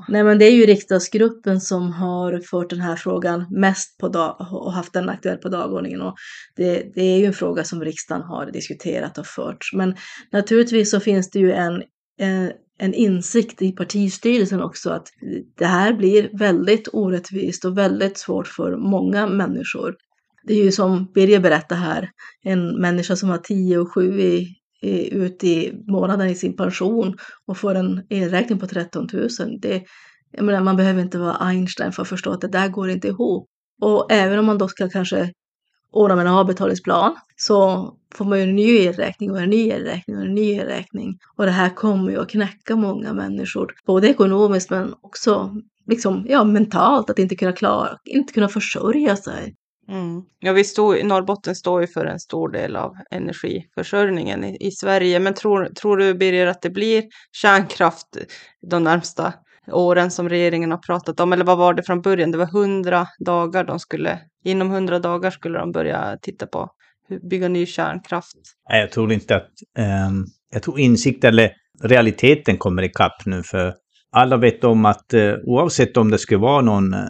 Nej 0.08 0.24
men 0.24 0.38
det 0.38 0.44
är 0.44 0.52
ju 0.52 0.66
riksdagsgruppen 0.66 1.60
som 1.60 1.92
har 1.92 2.40
fört 2.40 2.70
den 2.70 2.80
här 2.80 2.96
frågan 2.96 3.46
mest 3.50 3.98
på 3.98 4.08
dag 4.08 4.46
och 4.50 4.72
haft 4.72 4.92
den 4.92 5.08
aktuell 5.08 5.38
på 5.38 5.48
dagordningen. 5.48 6.02
Och 6.02 6.14
det, 6.56 6.92
det, 6.94 7.02
är 7.02 7.18
ju 7.18 7.26
en 7.26 7.32
fråga 7.32 7.64
som 7.64 7.84
riksdagen 7.84 8.22
har 8.22 8.46
diskuterat 8.46 9.18
och 9.18 9.26
fört. 9.26 9.70
Men 9.72 9.96
naturligtvis 10.32 10.90
så 10.90 11.00
finns 11.00 11.30
det 11.30 11.38
ju 11.38 11.52
en, 11.52 11.82
en, 12.18 12.52
en 12.78 12.94
insikt 12.94 13.62
i 13.62 13.72
partistyrelsen 13.72 14.62
också 14.62 14.90
att 14.90 15.08
det 15.58 15.66
här 15.66 15.92
blir 15.92 16.38
väldigt 16.38 16.88
orättvist 16.92 17.64
och 17.64 17.78
väldigt 17.78 18.18
svårt 18.18 18.46
för 18.46 18.76
många 18.76 19.26
människor. 19.26 19.94
Det 20.44 20.54
är 20.54 20.64
ju 20.64 20.72
som 20.72 21.12
Birger 21.14 21.40
berättade 21.40 21.80
här, 21.80 22.10
en 22.42 22.80
människa 22.80 23.16
som 23.16 23.28
har 23.28 23.38
10 23.38 23.78
och 23.78 23.94
7 23.94 24.20
i, 24.20 24.24
i, 24.24 24.46
ut 24.82 25.44
i 25.44 25.72
månaden 25.86 26.28
i 26.28 26.34
sin 26.34 26.56
pension 26.56 27.16
och 27.46 27.56
får 27.56 27.74
en 27.74 28.02
elräkning 28.10 28.58
på 28.58 28.66
13 28.66 29.08
000. 29.12 29.28
Det, 29.60 29.82
jag 30.32 30.44
menar, 30.44 30.60
man 30.60 30.76
behöver 30.76 31.02
inte 31.02 31.18
vara 31.18 31.36
Einstein 31.36 31.92
för 31.92 32.02
att 32.02 32.08
förstå 32.08 32.30
att 32.30 32.40
det 32.40 32.48
där 32.48 32.68
går 32.68 32.90
inte 32.90 33.08
ihop. 33.08 33.48
Och 33.82 34.12
även 34.12 34.38
om 34.38 34.46
man 34.46 34.58
då 34.58 34.68
ska 34.68 34.88
kanske 34.88 35.32
ordna 35.92 36.16
med 36.16 36.26
en 36.26 36.32
avbetalningsplan 36.32 37.16
så 37.36 37.90
får 38.14 38.24
man 38.24 38.38
ju 38.38 38.44
en 38.44 38.56
ny 38.56 38.76
elräkning 38.76 39.30
och 39.30 39.40
en 39.40 39.50
ny 39.50 39.68
elräkning 39.68 40.16
och 40.16 40.22
en 40.22 40.34
ny 40.34 40.52
elräkning. 40.52 41.18
Och 41.36 41.44
det 41.44 41.50
här 41.50 41.74
kommer 41.74 42.10
ju 42.10 42.20
att 42.20 42.28
knäcka 42.28 42.76
många 42.76 43.12
människor, 43.12 43.74
både 43.86 44.08
ekonomiskt 44.08 44.70
men 44.70 44.94
också 45.00 45.54
liksom, 45.86 46.26
ja, 46.28 46.44
mentalt, 46.44 47.10
att 47.10 47.18
inte 47.18 47.36
kunna 47.36 47.52
klara, 47.52 47.98
inte 48.04 48.32
kunna 48.32 48.48
försörja 48.48 49.16
sig. 49.16 49.54
Mm. 49.88 50.22
Ja, 50.38 50.52
vi 50.52 50.64
stod, 50.64 51.04
Norrbotten 51.04 51.54
står 51.54 51.80
ju 51.80 51.86
för 51.86 52.06
en 52.06 52.20
stor 52.20 52.48
del 52.48 52.76
av 52.76 52.96
energiförsörjningen 53.10 54.44
i, 54.44 54.56
i 54.60 54.70
Sverige. 54.70 55.20
Men 55.20 55.34
tror, 55.34 55.64
tror 55.64 55.96
du, 55.96 56.14
Birger, 56.14 56.46
att 56.46 56.62
det 56.62 56.70
blir 56.70 57.04
kärnkraft 57.32 58.06
de 58.70 58.84
närmsta 58.84 59.32
åren 59.72 60.10
som 60.10 60.28
regeringen 60.28 60.70
har 60.70 60.78
pratat 60.78 61.20
om? 61.20 61.32
Eller 61.32 61.44
vad 61.44 61.58
var 61.58 61.74
det 61.74 61.82
från 61.82 62.00
början? 62.00 62.30
Det 62.30 62.38
var 62.38 62.46
hundra 62.46 63.06
dagar 63.18 63.64
de 63.64 63.78
skulle, 63.78 64.18
inom 64.44 64.70
hundra 64.70 64.98
dagar 64.98 65.30
skulle 65.30 65.58
de 65.58 65.72
börja 65.72 66.18
titta 66.22 66.46
på 66.46 66.70
hur 67.08 67.20
bygga 67.30 67.48
ny 67.48 67.66
kärnkraft. 67.66 68.36
Nej, 68.70 68.80
jag 68.80 68.90
tror 68.90 69.12
inte 69.12 69.36
att, 69.36 69.50
um, 70.08 70.26
jag 70.52 70.62
tror 70.62 70.80
insikt 70.80 71.24
eller 71.24 71.52
realiteten 71.82 72.56
kommer 72.56 72.82
ikapp 72.82 73.26
nu 73.26 73.42
för 73.42 73.74
alla 74.12 74.36
vet 74.36 74.64
om 74.64 74.84
att 74.84 75.14
uh, 75.14 75.34
oavsett 75.44 75.96
om 75.96 76.10
det 76.10 76.18
skulle 76.18 76.40
vara 76.40 76.60
någon 76.60 76.94
uh, 76.94 77.00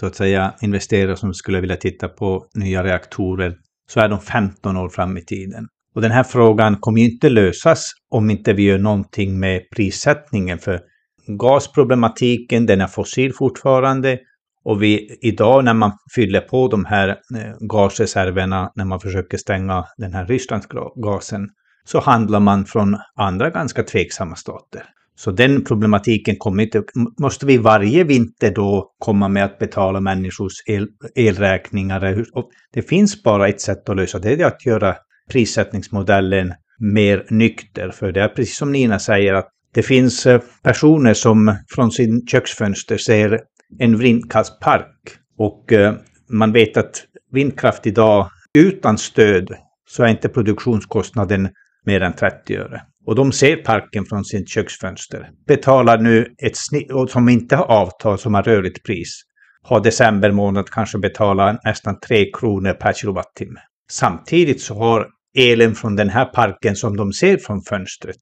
så 0.00 0.06
att 0.06 0.16
säga 0.16 0.54
investerare 0.62 1.16
som 1.16 1.34
skulle 1.34 1.60
vilja 1.60 1.76
titta 1.76 2.08
på 2.08 2.46
nya 2.54 2.84
reaktorer 2.84 3.56
så 3.88 4.00
är 4.00 4.08
de 4.08 4.20
15 4.20 4.76
år 4.76 4.88
fram 4.88 5.16
i 5.16 5.24
tiden. 5.24 5.66
Och 5.94 6.02
den 6.02 6.10
här 6.10 6.24
frågan 6.24 6.76
kommer 6.76 7.00
ju 7.00 7.10
inte 7.10 7.28
lösas 7.28 7.90
om 8.10 8.30
inte 8.30 8.52
vi 8.52 8.62
gör 8.62 8.78
någonting 8.78 9.40
med 9.40 9.62
prissättningen 9.76 10.58
för 10.58 10.80
gasproblematiken, 11.26 12.66
den 12.66 12.80
är 12.80 12.86
fossil 12.86 13.32
fortfarande 13.32 14.18
och 14.64 14.82
vi 14.82 15.18
idag 15.22 15.64
när 15.64 15.74
man 15.74 15.92
fyller 16.14 16.40
på 16.40 16.68
de 16.68 16.84
här 16.84 17.08
eh, 17.08 17.16
gasreserverna 17.60 18.72
när 18.74 18.84
man 18.84 19.00
försöker 19.00 19.38
stänga 19.38 19.84
den 19.96 20.14
här 20.14 20.26
Rysslandsgasen 20.26 21.48
så 21.84 22.00
handlar 22.00 22.40
man 22.40 22.64
från 22.64 22.96
andra 23.16 23.50
ganska 23.50 23.82
tveksamma 23.82 24.36
stater. 24.36 24.82
Så 25.16 25.30
den 25.30 25.64
problematiken 25.64 26.36
kommer 26.36 26.62
inte... 26.62 26.82
Måste 27.20 27.46
vi 27.46 27.56
varje 27.56 28.04
vinter 28.04 28.50
då 28.50 28.94
komma 28.98 29.28
med 29.28 29.44
att 29.44 29.58
betala 29.58 30.00
människors 30.00 30.52
el, 30.66 30.88
elräkningar? 31.14 32.24
Det 32.72 32.82
finns 32.82 33.22
bara 33.22 33.48
ett 33.48 33.60
sätt 33.60 33.88
att 33.88 33.96
lösa 33.96 34.18
det, 34.18 34.36
det 34.36 34.42
är 34.42 34.46
att 34.46 34.66
göra 34.66 34.96
prissättningsmodellen 35.30 36.54
mer 36.78 37.26
nykter. 37.30 37.90
För 37.90 38.12
det 38.12 38.22
är 38.22 38.28
precis 38.28 38.56
som 38.56 38.72
Nina 38.72 38.98
säger 38.98 39.34
att 39.34 39.48
Det 39.74 39.82
finns 39.82 40.26
eh, 40.26 40.40
personer 40.62 41.14
som 41.14 41.56
från 41.68 41.90
sin 41.90 42.26
köksfönster 42.26 42.96
ser 42.96 43.40
en 43.78 43.98
vindkraftspark 43.98 45.18
och 45.38 45.72
eh, 45.72 45.94
man 46.30 46.52
vet 46.52 46.76
att 46.76 47.04
vindkraft 47.32 47.86
idag 47.86 48.30
utan 48.58 48.98
stöd 48.98 49.48
så 49.88 50.02
är 50.02 50.08
inte 50.08 50.28
produktionskostnaden 50.28 51.48
mer 51.86 52.00
än 52.00 52.12
30 52.12 52.56
öre. 52.56 52.82
Och 53.06 53.14
de 53.14 53.32
ser 53.32 53.56
parken 53.56 54.04
från 54.04 54.24
sitt 54.24 54.48
köksfönster. 54.48 55.30
Betalar 55.46 55.98
nu 55.98 56.34
ett 56.38 56.56
snitt, 56.56 56.92
och 56.92 57.10
som 57.10 57.28
inte 57.28 57.56
har 57.56 57.64
avtal, 57.64 58.18
som 58.18 58.34
har 58.34 58.42
rörligt 58.42 58.82
pris, 58.82 59.22
har 59.62 59.80
december 59.80 60.30
månad 60.30 60.70
kanske 60.70 60.98
betalat 60.98 61.64
nästan 61.64 62.00
3 62.00 62.30
kronor 62.32 62.72
per 62.72 62.92
kilowattimme. 62.92 63.60
Samtidigt 63.90 64.60
så 64.60 64.74
har 64.74 65.08
elen 65.38 65.74
från 65.74 65.96
den 65.96 66.08
här 66.08 66.24
parken 66.24 66.76
som 66.76 66.96
de 66.96 67.12
ser 67.12 67.36
från 67.36 67.62
fönstret, 67.62 68.16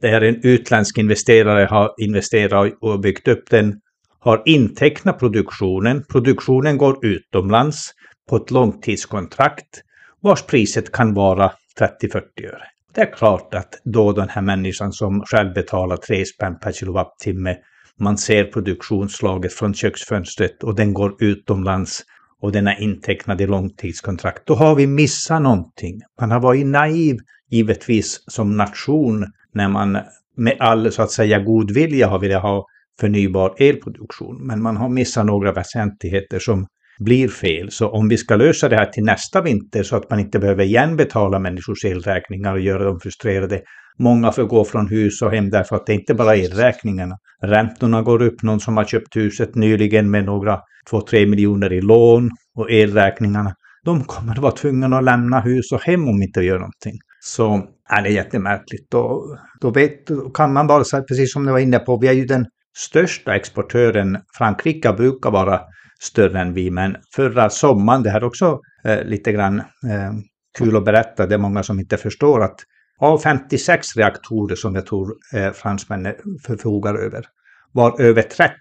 där 0.00 0.20
en 0.20 0.40
utländsk 0.42 0.98
investerare 0.98 1.66
har 1.66 1.94
investerat 1.98 2.72
och 2.80 3.00
byggt 3.00 3.28
upp 3.28 3.50
den, 3.50 3.80
har 4.20 4.42
intecknat 4.46 5.18
produktionen. 5.18 6.04
Produktionen 6.12 6.78
går 6.78 7.06
utomlands 7.06 7.90
på 8.30 8.36
ett 8.36 8.50
långtidskontrakt 8.50 9.82
vars 10.22 10.42
priset 10.42 10.92
kan 10.92 11.14
vara 11.14 11.52
30-40 11.80 12.22
öre. 12.44 12.64
Det 12.98 13.02
är 13.02 13.12
klart 13.12 13.54
att 13.54 13.80
då 13.84 14.12
den 14.12 14.28
här 14.28 14.42
människan 14.42 14.92
som 14.92 15.22
själv 15.26 15.54
betalar 15.54 15.96
3 15.96 16.24
spänn 16.24 16.58
per 16.58 16.72
kilowattimme, 16.72 17.56
man 18.00 18.18
ser 18.18 18.44
produktionsslaget 18.44 19.52
från 19.52 19.74
köksfönstret 19.74 20.62
och 20.62 20.74
den 20.74 20.94
går 20.94 21.22
utomlands 21.22 22.02
och 22.40 22.52
den 22.52 22.66
är 22.66 22.80
intecknad 22.80 23.40
i 23.40 23.46
långtidskontrakt, 23.46 24.46
då 24.46 24.54
har 24.54 24.74
vi 24.74 24.86
missat 24.86 25.42
någonting. 25.42 26.00
Man 26.20 26.30
har 26.30 26.40
varit 26.40 26.66
naiv, 26.66 27.16
givetvis, 27.50 28.24
som 28.26 28.56
nation 28.56 29.26
när 29.54 29.68
man 29.68 29.98
med 30.36 30.56
all 30.60 30.92
så 30.92 31.02
att 31.02 31.10
säga 31.10 31.38
god 31.38 31.70
vilja 31.70 32.08
har 32.08 32.18
velat 32.18 32.42
ha 32.42 32.66
förnybar 33.00 33.54
elproduktion. 33.58 34.46
Men 34.46 34.62
man 34.62 34.76
har 34.76 34.88
missat 34.88 35.26
några 35.26 35.52
väsentligheter 35.52 36.38
som 36.38 36.66
blir 36.98 37.28
fel. 37.28 37.70
Så 37.70 37.88
om 37.88 38.08
vi 38.08 38.16
ska 38.16 38.36
lösa 38.36 38.68
det 38.68 38.76
här 38.76 38.86
till 38.86 39.04
nästa 39.04 39.42
vinter 39.42 39.82
så 39.82 39.96
att 39.96 40.10
man 40.10 40.20
inte 40.20 40.38
behöver 40.38 40.64
igen 40.64 40.96
betala 40.96 41.38
människors 41.38 41.84
elräkningar 41.84 42.52
och 42.52 42.60
göra 42.60 42.84
dem 42.84 43.00
frustrerade. 43.00 43.60
Många 43.98 44.32
får 44.32 44.44
gå 44.44 44.64
från 44.64 44.88
hus 44.88 45.22
och 45.22 45.30
hem 45.30 45.50
därför 45.50 45.76
att 45.76 45.86
det 45.86 45.94
inte 45.94 46.14
bara 46.14 46.36
är 46.36 46.44
elräkningarna. 46.44 47.16
Räntorna 47.42 48.02
går 48.02 48.22
upp, 48.22 48.42
någon 48.42 48.60
som 48.60 48.76
har 48.76 48.84
köpt 48.84 49.16
huset 49.16 49.54
nyligen 49.54 50.10
med 50.10 50.24
några 50.24 50.58
2-3 50.90 51.26
miljoner 51.26 51.72
i 51.72 51.80
lån 51.80 52.30
och 52.54 52.70
elräkningarna. 52.70 53.54
De 53.84 54.04
kommer 54.04 54.32
att 54.32 54.38
vara 54.38 54.52
tvungna 54.52 54.98
att 54.98 55.04
lämna 55.04 55.40
hus 55.40 55.72
och 55.72 55.80
hem 55.80 56.08
om 56.08 56.22
inte 56.22 56.40
gör 56.40 56.58
någonting. 56.58 56.98
Så 57.20 57.62
är 57.90 58.02
det 58.02 58.10
jättemärkligt. 58.10 58.90
Då, 58.90 59.22
då, 59.60 59.70
vet, 59.70 60.06
då 60.06 60.30
kan 60.30 60.52
man 60.52 60.66
bara 60.66 60.84
säga, 60.84 61.02
precis 61.02 61.32
som 61.32 61.46
du 61.46 61.52
var 61.52 61.58
inne 61.58 61.78
på, 61.78 61.98
vi 62.00 62.08
är 62.08 62.12
ju 62.12 62.24
den 62.24 62.46
största 62.76 63.34
exportören. 63.34 64.18
Frankrike 64.38 64.92
brukar 64.92 65.30
vara 65.30 65.60
större 66.00 66.40
än 66.40 66.54
vi. 66.54 66.70
Men 66.70 66.96
förra 67.14 67.50
sommaren, 67.50 68.02
det 68.02 68.10
här 68.10 68.20
är 68.20 68.24
också 68.24 68.60
eh, 68.84 69.04
lite 69.04 69.32
grann 69.32 69.58
eh, 69.58 70.12
kul 70.58 70.76
att 70.76 70.84
berätta, 70.84 71.26
det 71.26 71.34
är 71.34 71.38
många 71.38 71.62
som 71.62 71.80
inte 71.80 71.96
förstår 71.96 72.42
att 72.42 72.60
av 72.98 73.18
56 73.18 73.96
reaktorer 73.96 74.56
som 74.56 74.74
jag 74.74 74.86
tror 74.86 75.14
eh, 75.34 75.52
fransmännen 75.52 76.14
förfogar 76.46 76.94
över 76.94 77.24
var 77.72 78.00
över 78.00 78.22
30 78.22 78.54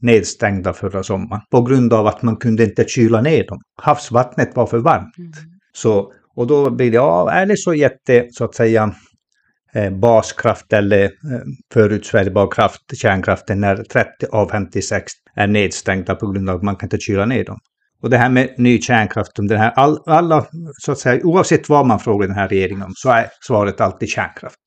nedstängda 0.00 0.72
förra 0.72 1.02
sommaren 1.02 1.42
på 1.50 1.62
grund 1.62 1.92
av 1.92 2.06
att 2.06 2.22
man 2.22 2.36
kunde 2.36 2.64
inte 2.64 2.84
kyla 2.88 3.20
ner 3.20 3.46
dem. 3.46 3.60
Havsvattnet 3.82 4.56
var 4.56 4.66
för 4.66 4.78
varmt. 4.78 5.18
Mm. 5.18 5.32
Så, 5.72 6.12
och 6.34 6.46
då 6.46 6.70
blir 6.70 6.90
det, 6.90 6.96
ja, 6.96 7.30
är 7.30 7.46
det 7.46 7.56
så 7.56 7.74
jätte, 7.74 8.26
så 8.30 8.44
att 8.44 8.54
säga, 8.54 8.94
Eh, 9.72 9.90
baskraft 9.90 10.72
eller 10.72 11.04
eh, 11.04 11.10
förutsägbar 11.72 12.50
kraft, 12.50 12.82
kärnkraften, 12.96 13.60
när 13.60 13.76
30 13.76 14.26
av 14.32 14.50
56 14.50 15.12
är 15.38 15.46
nedstängda 15.46 16.14
på 16.14 16.26
grund 16.26 16.50
av 16.50 16.56
att 16.56 16.62
man 16.62 16.76
kan 16.76 16.86
inte 16.86 16.98
kyla 17.00 17.26
ner 17.26 17.44
dem. 17.44 17.58
Och 18.02 18.10
det 18.10 18.16
här 18.16 18.28
med 18.28 18.54
ny 18.58 18.80
kärnkraft, 18.80 19.30
den 19.36 19.58
här, 19.58 19.70
all, 19.70 19.98
alla, 20.06 20.46
så 20.80 20.92
att 20.92 20.98
säga, 20.98 21.24
oavsett 21.24 21.68
vad 21.68 21.86
man 21.86 22.00
frågar 22.00 22.26
den 22.26 22.36
här 22.36 22.48
regeringen 22.48 22.82
om, 22.82 22.92
så 22.94 23.10
är 23.10 23.26
svaret 23.46 23.80
alltid 23.80 24.08
kärnkraft. 24.08 24.58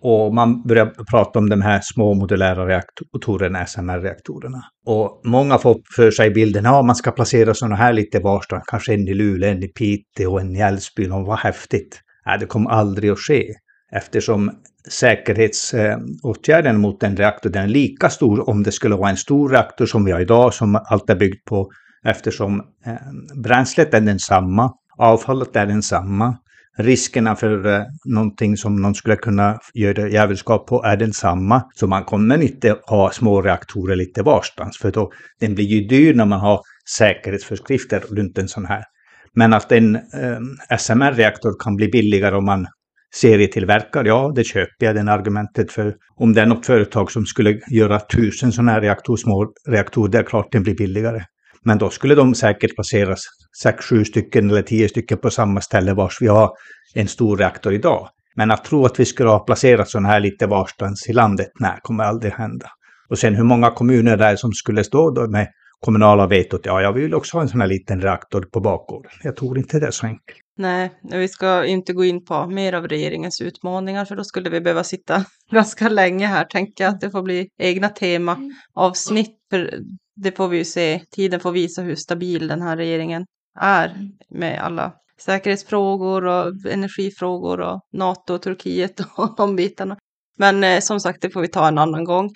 Och 0.00 0.34
man 0.34 0.62
börjar 0.62 0.86
prata 1.10 1.38
om 1.38 1.48
de 1.48 1.62
här 1.62 1.80
små 1.82 2.14
modulära 2.14 2.66
reaktorerna, 2.66 3.66
SMR-reaktorerna. 3.66 4.62
Och 4.86 5.20
många 5.24 5.58
får 5.58 5.80
för 5.96 6.10
sig 6.10 6.30
bilden, 6.30 6.64
ja 6.64 6.82
man 6.82 6.96
ska 6.96 7.10
placera 7.10 7.54
sådana 7.54 7.76
här 7.76 7.92
lite 7.92 8.20
varstans, 8.20 8.64
kanske 8.66 8.94
en 8.94 9.08
i 9.08 9.14
Luleå, 9.14 9.50
en 9.50 9.62
i 9.62 9.68
Piteå, 9.68 10.38
en 10.38 10.56
i 10.56 10.60
Älvsbyn, 10.60 11.12
och 11.12 11.26
vad 11.26 11.38
häftigt. 11.38 12.00
Nej, 12.26 12.38
det 12.38 12.46
kommer 12.46 12.70
aldrig 12.70 13.10
att 13.10 13.18
ske 13.18 13.54
eftersom 13.92 14.50
säkerhetsåtgärden 14.88 16.80
mot 16.80 17.02
en 17.02 17.16
reaktor 17.16 17.50
den 17.50 17.64
är 17.64 17.68
lika 17.68 18.10
stor 18.10 18.50
om 18.50 18.62
det 18.62 18.72
skulle 18.72 18.94
vara 18.94 19.10
en 19.10 19.16
stor 19.16 19.48
reaktor 19.48 19.86
som 19.86 20.04
vi 20.04 20.12
har 20.12 20.20
idag 20.20 20.54
som 20.54 20.80
allt 20.86 21.10
är 21.10 21.16
byggt 21.16 21.44
på 21.44 21.70
eftersom 22.04 22.60
eh, 22.86 22.94
bränslet 23.42 23.94
är 23.94 24.00
densamma, 24.00 24.72
avfallet 24.98 25.56
är 25.56 25.66
densamma, 25.66 26.36
riskerna 26.76 27.36
för 27.36 27.66
eh, 27.66 27.82
någonting 28.04 28.56
som 28.56 28.82
någon 28.82 28.94
skulle 28.94 29.16
kunna 29.16 29.58
göra 29.74 30.08
djävulskap 30.08 30.66
på 30.66 30.84
är 30.84 30.96
densamma. 30.96 31.62
Så 31.74 31.86
man 31.86 32.04
kommer 32.04 32.42
inte 32.42 32.76
ha 32.86 33.10
små 33.10 33.42
reaktorer 33.42 33.96
lite 33.96 34.22
varstans 34.22 34.78
för 34.78 34.90
då 34.90 35.12
den 35.40 35.54
blir 35.54 35.64
ju 35.64 35.80
dyr 35.80 36.14
när 36.14 36.24
man 36.24 36.40
har 36.40 36.60
säkerhetsföreskrifter 36.98 38.00
runt 38.10 38.38
en 38.38 38.48
sån 38.48 38.66
här. 38.66 38.84
Men 39.32 39.52
att 39.52 39.72
en 39.72 39.96
eh, 39.96 40.78
SMR-reaktor 40.78 41.64
kan 41.64 41.76
bli 41.76 41.88
billigare 41.88 42.36
om 42.36 42.44
man 42.44 42.66
serietillverkare, 43.14 44.08
ja 44.08 44.32
det 44.34 44.44
köper 44.44 44.86
jag 44.86 44.94
den 44.94 45.08
argumentet 45.08 45.72
för. 45.72 45.94
Om 46.16 46.32
det 46.32 46.40
är 46.40 46.46
något 46.46 46.66
företag 46.66 47.10
som 47.10 47.26
skulle 47.26 47.60
göra 47.70 48.00
tusen 48.00 48.52
sådana 48.52 48.72
här 48.72 48.80
reaktor, 48.80 49.16
små 49.16 49.52
reaktorer, 49.68 50.12
det 50.12 50.18
är 50.18 50.22
klart 50.22 50.52
den 50.52 50.62
blir 50.62 50.76
billigare. 50.76 51.24
Men 51.64 51.78
då 51.78 51.90
skulle 51.90 52.14
de 52.14 52.34
säkert 52.34 52.74
placeras 52.74 53.20
sex, 53.62 53.84
sju 53.84 54.04
stycken 54.04 54.50
eller 54.50 54.62
tio 54.62 54.88
stycken 54.88 55.18
på 55.18 55.30
samma 55.30 55.60
ställe 55.60 55.94
vars 55.94 56.18
vi 56.20 56.26
har 56.26 56.50
en 56.94 57.08
stor 57.08 57.36
reaktor 57.36 57.72
idag. 57.72 58.08
Men 58.36 58.50
att 58.50 58.64
tro 58.64 58.84
att 58.84 59.00
vi 59.00 59.04
skulle 59.04 59.28
ha 59.28 59.38
placerat 59.38 59.88
sådana 59.88 60.08
här 60.08 60.20
lite 60.20 60.46
varstans 60.46 61.08
i 61.08 61.12
landet, 61.12 61.48
nej, 61.60 61.78
kommer 61.82 62.04
aldrig 62.04 62.32
hända. 62.32 62.66
Och 63.08 63.18
sen 63.18 63.34
hur 63.34 63.44
många 63.44 63.70
kommuner 63.70 64.16
där 64.16 64.36
som 64.36 64.52
skulle 64.52 64.84
stå 64.84 65.10
då 65.10 65.28
med 65.28 65.48
kommunala 65.80 66.26
vetot, 66.26 66.60
ja, 66.64 66.82
jag 66.82 66.92
vill 66.92 67.14
också 67.14 67.36
ha 67.36 67.42
en 67.42 67.48
sån 67.48 67.60
här 67.60 67.68
liten 67.68 68.00
reaktor 68.00 68.42
på 68.52 68.60
bakgården. 68.60 69.10
Jag 69.22 69.36
tror 69.36 69.58
inte 69.58 69.80
det 69.80 69.86
är 69.86 69.90
så 69.90 70.06
enkelt. 70.06 70.43
Nej, 70.56 70.90
vi 71.02 71.28
ska 71.28 71.66
inte 71.66 71.92
gå 71.92 72.04
in 72.04 72.24
på 72.24 72.46
mer 72.46 72.72
av 72.72 72.88
regeringens 72.88 73.40
utmaningar 73.40 74.04
för 74.04 74.16
då 74.16 74.24
skulle 74.24 74.50
vi 74.50 74.60
behöva 74.60 74.84
sitta 74.84 75.24
ganska 75.50 75.88
länge 75.88 76.26
här, 76.26 76.44
tänker 76.44 76.84
jag. 76.84 76.94
Att 76.94 77.00
det 77.00 77.10
får 77.10 77.22
bli 77.22 77.48
egna 77.58 77.88
temaavsnitt, 77.88 79.36
för 79.50 79.78
det 80.16 80.36
får 80.36 80.48
vi 80.48 80.58
ju 80.58 80.64
se. 80.64 81.00
Tiden 81.10 81.40
får 81.40 81.52
visa 81.52 81.82
hur 81.82 81.96
stabil 81.96 82.48
den 82.48 82.62
här 82.62 82.76
regeringen 82.76 83.24
är 83.60 84.10
med 84.30 84.60
alla 84.64 84.92
säkerhetsfrågor 85.20 86.24
och 86.24 86.52
energifrågor 86.70 87.60
och 87.60 87.80
NATO 87.92 88.34
och 88.34 88.42
Turkiet 88.42 89.00
och 89.16 89.34
de 89.36 89.56
bitarna. 89.56 89.96
Men 90.38 90.64
eh, 90.64 90.80
som 90.80 91.00
sagt, 91.00 91.22
det 91.22 91.30
får 91.30 91.40
vi 91.40 91.48
ta 91.48 91.68
en 91.68 91.78
annan 91.78 92.04
gång. 92.04 92.30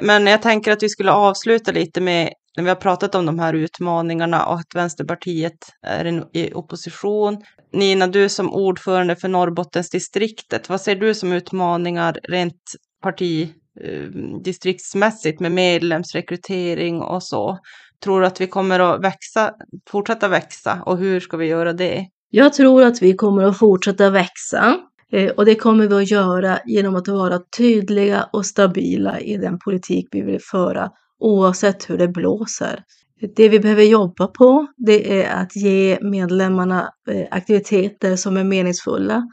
Men 0.00 0.26
jag 0.26 0.42
tänker 0.42 0.72
att 0.72 0.82
vi 0.82 0.88
skulle 0.88 1.12
avsluta 1.12 1.72
lite 1.72 2.00
med 2.00 2.32
när 2.56 2.64
vi 2.64 2.70
har 2.70 2.76
pratat 2.76 3.14
om 3.14 3.26
de 3.26 3.38
här 3.38 3.54
utmaningarna 3.54 4.46
och 4.46 4.54
att 4.54 4.74
Vänsterpartiet 4.74 5.58
är 5.82 6.36
i 6.36 6.52
opposition. 6.54 7.42
Nina, 7.72 8.06
du 8.06 8.28
som 8.28 8.54
ordförande 8.54 9.16
för 9.16 9.28
Norrbottensdistriktet, 9.28 10.68
vad 10.68 10.80
ser 10.80 10.96
du 10.96 11.14
som 11.14 11.32
utmaningar 11.32 12.18
rent 12.22 12.62
partidistriktsmässigt 13.02 15.40
eh, 15.40 15.42
med 15.42 15.52
medlemsrekrytering 15.52 17.02
och 17.02 17.22
så? 17.22 17.58
Tror 18.04 18.20
du 18.20 18.26
att 18.26 18.40
vi 18.40 18.46
kommer 18.46 18.80
att 18.80 19.04
växa, 19.04 19.50
fortsätta 19.90 20.28
växa 20.28 20.82
och 20.86 20.98
hur 20.98 21.20
ska 21.20 21.36
vi 21.36 21.46
göra 21.46 21.72
det? 21.72 22.06
Jag 22.30 22.52
tror 22.52 22.82
att 22.82 23.02
vi 23.02 23.14
kommer 23.14 23.44
att 23.44 23.58
fortsätta 23.58 24.10
växa 24.10 24.76
eh, 25.12 25.30
och 25.30 25.44
det 25.44 25.54
kommer 25.54 25.88
vi 25.88 25.94
att 25.94 26.10
göra 26.10 26.58
genom 26.66 26.96
att 26.96 27.08
vara 27.08 27.38
tydliga 27.56 28.28
och 28.32 28.46
stabila 28.46 29.20
i 29.20 29.36
den 29.36 29.58
politik 29.58 30.08
vi 30.10 30.22
vill 30.22 30.40
föra 30.50 30.90
oavsett 31.20 31.90
hur 31.90 31.98
det 31.98 32.08
blåser. 32.08 32.84
Det 33.36 33.48
vi 33.48 33.60
behöver 33.60 33.82
jobba 33.82 34.26
på, 34.26 34.66
det 34.76 35.22
är 35.22 35.42
att 35.42 35.56
ge 35.56 35.98
medlemmarna 36.02 36.92
eh, 37.10 37.26
aktiviteter 37.30 38.16
som 38.16 38.36
är 38.36 38.44
meningsfulla, 38.44 39.28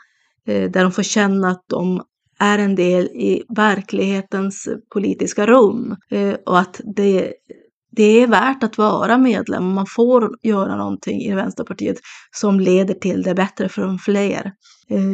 eh, 0.48 0.72
där 0.72 0.84
de 0.84 0.92
får 0.92 1.04
känna 1.04 1.50
att 1.50 1.64
de 1.68 2.02
är 2.40 2.60
en 2.60 2.76
del 2.76 3.06
i 3.06 3.44
verklighetens 3.56 4.68
politiska 4.94 5.48
rum 5.48 5.96
eh, 6.12 6.36
och 6.46 6.60
att 6.60 6.82
det, 6.96 7.34
det 7.92 8.04
är 8.24 8.28
värt 8.28 8.64
att 8.64 8.78
vara 8.78 9.18
medlem. 9.18 9.74
Man 9.74 9.86
får 9.86 10.30
göra 10.44 10.76
någonting 10.76 11.22
i 11.22 11.34
Vänsterpartiet 11.34 11.98
som 12.32 12.60
leder 12.60 12.94
till 12.94 13.24
det 13.24 13.36
bättre 13.36 13.70
för 13.70 13.82
de 13.82 14.00
fler. 14.00 14.52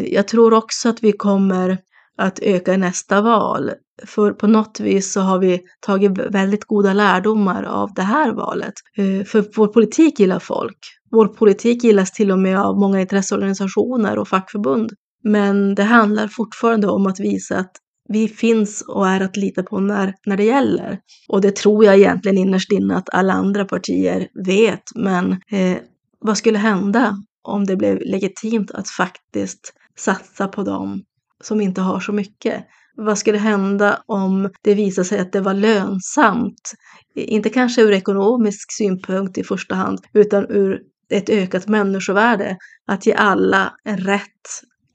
Jag 0.06 0.28
tror 0.28 0.54
också 0.54 0.90
att 0.90 1.04
vi 1.04 1.12
kommer 1.12 1.78
att 2.18 2.40
öka 2.40 2.74
i 2.74 2.78
nästa 2.78 3.22
val. 3.22 3.72
För 4.06 4.32
på 4.32 4.48
något 4.48 4.80
vis 4.80 5.14
så 5.14 5.22
har 5.22 5.40
vi 5.40 5.62
tagit 5.80 6.12
väldigt 6.18 6.66
goda 6.66 6.94
lärdomar 6.94 7.64
av 7.64 7.94
det 7.94 8.02
här 8.02 8.32
valet. 8.32 8.74
Eh, 8.98 9.26
för 9.26 9.46
vår 9.56 9.68
politik 9.68 10.20
gillar 10.20 10.40
folk. 10.40 10.78
Vår 11.12 11.28
politik 11.28 11.84
gillas 11.84 12.12
till 12.12 12.32
och 12.32 12.40
med 12.40 12.60
av 12.60 12.80
många 12.80 13.02
intresseorganisationer 13.02 14.20
och 14.20 14.28
fackförbund. 14.28 14.92
Men 15.24 15.76
det 15.76 15.84
handlar 15.84 16.28
fortfarande 16.28 16.88
om 16.88 17.08
att 17.08 17.20
visa 17.20 17.58
att 17.58 17.72
vi 18.10 18.28
finns 18.28 18.82
och 18.88 19.08
är 19.08 19.22
att 19.22 19.38
lita 19.38 19.64
på 19.64 19.80
när, 19.80 20.14
när 20.26 20.38
det 20.38 20.44
gäller. 20.44 21.00
Och 21.30 21.42
det 21.42 21.56
tror 21.56 21.86
jag 21.86 21.98
egentligen 21.98 22.38
innerst 22.38 22.72
inne 22.72 22.96
att 22.96 23.14
alla 23.14 23.34
andra 23.34 23.66
partier 23.66 24.28
vet. 24.46 24.84
Men 24.96 25.32
eh, 25.32 25.78
vad 26.20 26.38
skulle 26.38 26.58
hända 26.58 27.16
om 27.42 27.66
det 27.66 27.76
blev 27.76 28.00
legitimt 28.02 28.72
att 28.72 28.90
faktiskt 28.90 29.74
satsa 29.98 30.48
på 30.48 30.64
dem 30.64 31.04
som 31.44 31.62
inte 31.62 31.82
har 31.82 32.00
så 32.00 32.12
mycket? 32.12 32.66
Vad 32.98 33.18
skulle 33.18 33.38
hända 33.38 34.04
om 34.06 34.50
det 34.62 34.74
visade 34.74 35.06
sig 35.06 35.20
att 35.20 35.32
det 35.32 35.42
var 35.42 35.54
lönsamt? 35.54 36.74
Inte 37.16 37.50
kanske 37.50 37.82
ur 37.82 37.92
ekonomisk 37.92 38.72
synpunkt 38.78 39.38
i 39.38 39.44
första 39.44 39.76
hand, 39.76 40.00
utan 40.14 40.46
ur 40.50 40.82
ett 41.10 41.30
ökat 41.30 41.68
människovärde. 41.68 42.58
Att 42.88 43.06
ge 43.06 43.14
alla 43.14 43.74
en 43.84 43.98
rätt 43.98 44.22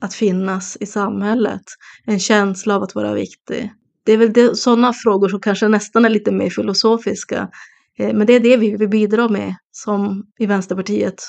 att 0.00 0.14
finnas 0.14 0.76
i 0.80 0.86
samhället. 0.86 1.62
En 2.06 2.18
känsla 2.18 2.76
av 2.76 2.82
att 2.82 2.94
vara 2.94 3.14
viktig. 3.14 3.72
Det 4.04 4.12
är 4.12 4.16
väl 4.16 4.32
det, 4.32 4.56
sådana 4.56 4.92
frågor 4.92 5.28
som 5.28 5.40
kanske 5.40 5.68
nästan 5.68 6.04
är 6.04 6.08
lite 6.08 6.32
mer 6.32 6.50
filosofiska. 6.50 7.48
Eh, 7.98 8.14
men 8.14 8.26
det 8.26 8.32
är 8.32 8.40
det 8.40 8.56
vi 8.56 8.76
vill 8.76 8.88
bidra 8.88 9.28
med 9.28 9.54
som 9.70 10.24
i 10.38 10.46
Vänsterpartiet. 10.46 11.22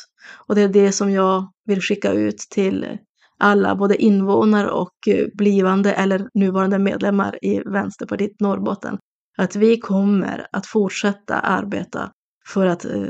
Och 0.48 0.56
det 0.56 0.62
är 0.62 0.68
det 0.68 0.92
som 0.92 1.12
jag 1.12 1.52
vill 1.66 1.82
skicka 1.82 2.12
ut 2.12 2.38
till 2.38 2.98
alla, 3.44 3.76
både 3.76 3.96
invånare 3.96 4.72
och 4.72 5.08
eh, 5.08 5.26
blivande 5.34 5.94
eller 5.94 6.28
nuvarande 6.34 6.80
medlemmar 6.80 7.46
i 7.46 7.60
Vänsterpartiet 7.60 8.40
Norrbotten. 8.40 8.98
Att 9.38 9.56
vi 9.56 9.80
kommer 9.80 10.48
att 10.52 10.66
fortsätta 10.66 11.40
arbeta 11.40 12.12
för 12.48 12.66
att 12.66 12.86
eh, 12.86 13.02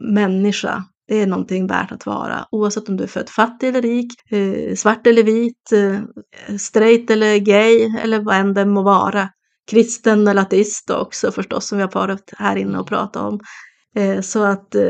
människa 0.00 0.84
det 1.08 1.20
är 1.20 1.26
någonting 1.26 1.66
värt 1.66 1.92
att 1.92 2.06
vara, 2.06 2.46
oavsett 2.50 2.88
om 2.88 2.96
du 2.96 3.04
är 3.04 3.08
född 3.08 3.28
fattig 3.28 3.68
eller 3.68 3.82
rik, 3.82 4.32
eh, 4.32 4.74
svart 4.74 5.06
eller 5.06 5.22
vit, 5.22 5.72
eh, 5.72 6.00
straight 6.58 7.10
eller 7.10 7.36
gay 7.36 7.98
eller 8.02 8.20
vad 8.20 8.36
än 8.36 8.54
det 8.54 8.64
må 8.64 8.82
vara. 8.82 9.28
Kristen 9.70 10.28
eller 10.28 10.42
ateist 10.42 10.90
också 10.90 11.32
förstås, 11.32 11.66
som 11.66 11.78
vi 11.78 11.84
har 11.84 11.90
varit 11.90 12.32
här 12.36 12.56
inne 12.56 12.78
och 12.78 12.88
pratat 12.88 13.22
om. 13.22 13.40
Eh, 13.96 14.20
så 14.20 14.42
att 14.42 14.74
eh, 14.74 14.82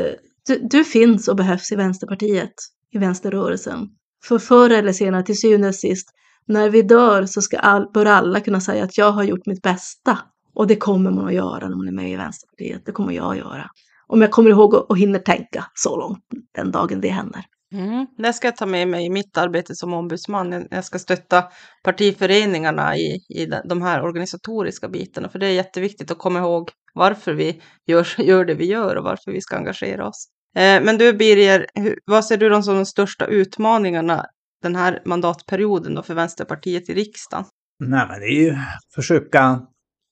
du, 0.47 0.67
du 0.69 0.83
finns 0.83 1.27
och 1.27 1.35
behövs 1.35 1.71
i 1.71 1.75
Vänsterpartiet, 1.75 2.53
i 2.91 2.97
vänsterrörelsen. 2.97 3.87
För 4.27 4.39
förr 4.39 4.69
eller 4.69 4.91
senare, 4.91 5.23
till 5.23 5.39
syvende 5.39 5.67
och 5.67 5.75
sist, 5.75 6.09
när 6.47 6.69
vi 6.69 6.81
dör 6.81 7.25
så 7.25 7.41
ska 7.41 7.57
all, 7.57 7.91
bör 7.93 8.05
alla 8.05 8.39
kunna 8.39 8.61
säga 8.61 8.83
att 8.83 8.97
jag 8.97 9.11
har 9.11 9.23
gjort 9.23 9.45
mitt 9.45 9.61
bästa. 9.61 10.19
Och 10.53 10.67
det 10.67 10.75
kommer 10.75 11.11
man 11.11 11.27
att 11.27 11.33
göra 11.33 11.69
när 11.69 11.75
man 11.75 11.87
är 11.87 11.91
med 11.91 12.11
i 12.11 12.15
Vänsterpartiet. 12.15 12.85
Det 12.85 12.91
kommer 12.91 13.13
jag 13.13 13.31
att 13.31 13.37
göra. 13.37 13.69
Om 14.07 14.21
jag 14.21 14.31
kommer 14.31 14.49
ihåg 14.49 14.73
och, 14.73 14.89
och 14.89 14.97
hinner 14.97 15.19
tänka 15.19 15.65
så 15.73 15.97
långt 15.97 16.19
den 16.55 16.71
dagen 16.71 17.01
det 17.01 17.09
händer. 17.09 17.45
Mm, 17.73 18.07
det 18.17 18.33
ska 18.33 18.47
jag 18.47 18.57
ta 18.57 18.65
med 18.65 18.87
mig 18.87 19.05
i 19.05 19.09
mitt 19.09 19.37
arbete 19.37 19.75
som 19.75 19.93
ombudsman. 19.93 20.67
Jag 20.71 20.85
ska 20.85 20.99
stötta 20.99 21.43
partiföreningarna 21.83 22.97
i, 22.97 23.25
i 23.29 23.45
de 23.65 23.81
här 23.81 24.03
organisatoriska 24.03 24.89
bitarna. 24.89 25.29
För 25.29 25.39
det 25.39 25.47
är 25.47 25.51
jätteviktigt 25.51 26.11
att 26.11 26.17
komma 26.17 26.39
ihåg 26.39 26.71
varför 26.93 27.33
vi 27.33 27.61
gör, 27.85 28.07
gör 28.21 28.45
det 28.45 28.53
vi 28.53 28.65
gör 28.65 28.95
och 28.95 29.03
varför 29.03 29.31
vi 29.31 29.41
ska 29.41 29.55
engagera 29.55 30.07
oss. 30.07 30.27
Eh, 30.55 30.83
men 30.83 30.97
du 30.97 31.13
Birger, 31.13 31.65
vad 32.05 32.25
ser 32.25 32.37
du 32.37 32.63
som 32.63 32.75
de 32.75 32.85
största 32.85 33.25
utmaningarna 33.25 34.25
den 34.61 34.75
här 34.75 35.01
mandatperioden 35.05 35.95
då 35.95 36.03
för 36.03 36.13
Vänsterpartiet 36.13 36.89
i 36.89 36.93
riksdagen? 36.93 37.45
Nej, 37.79 38.07
men 38.09 38.19
det 38.19 38.25
är 38.25 38.43
ju 38.43 38.57
försöka 38.95 39.61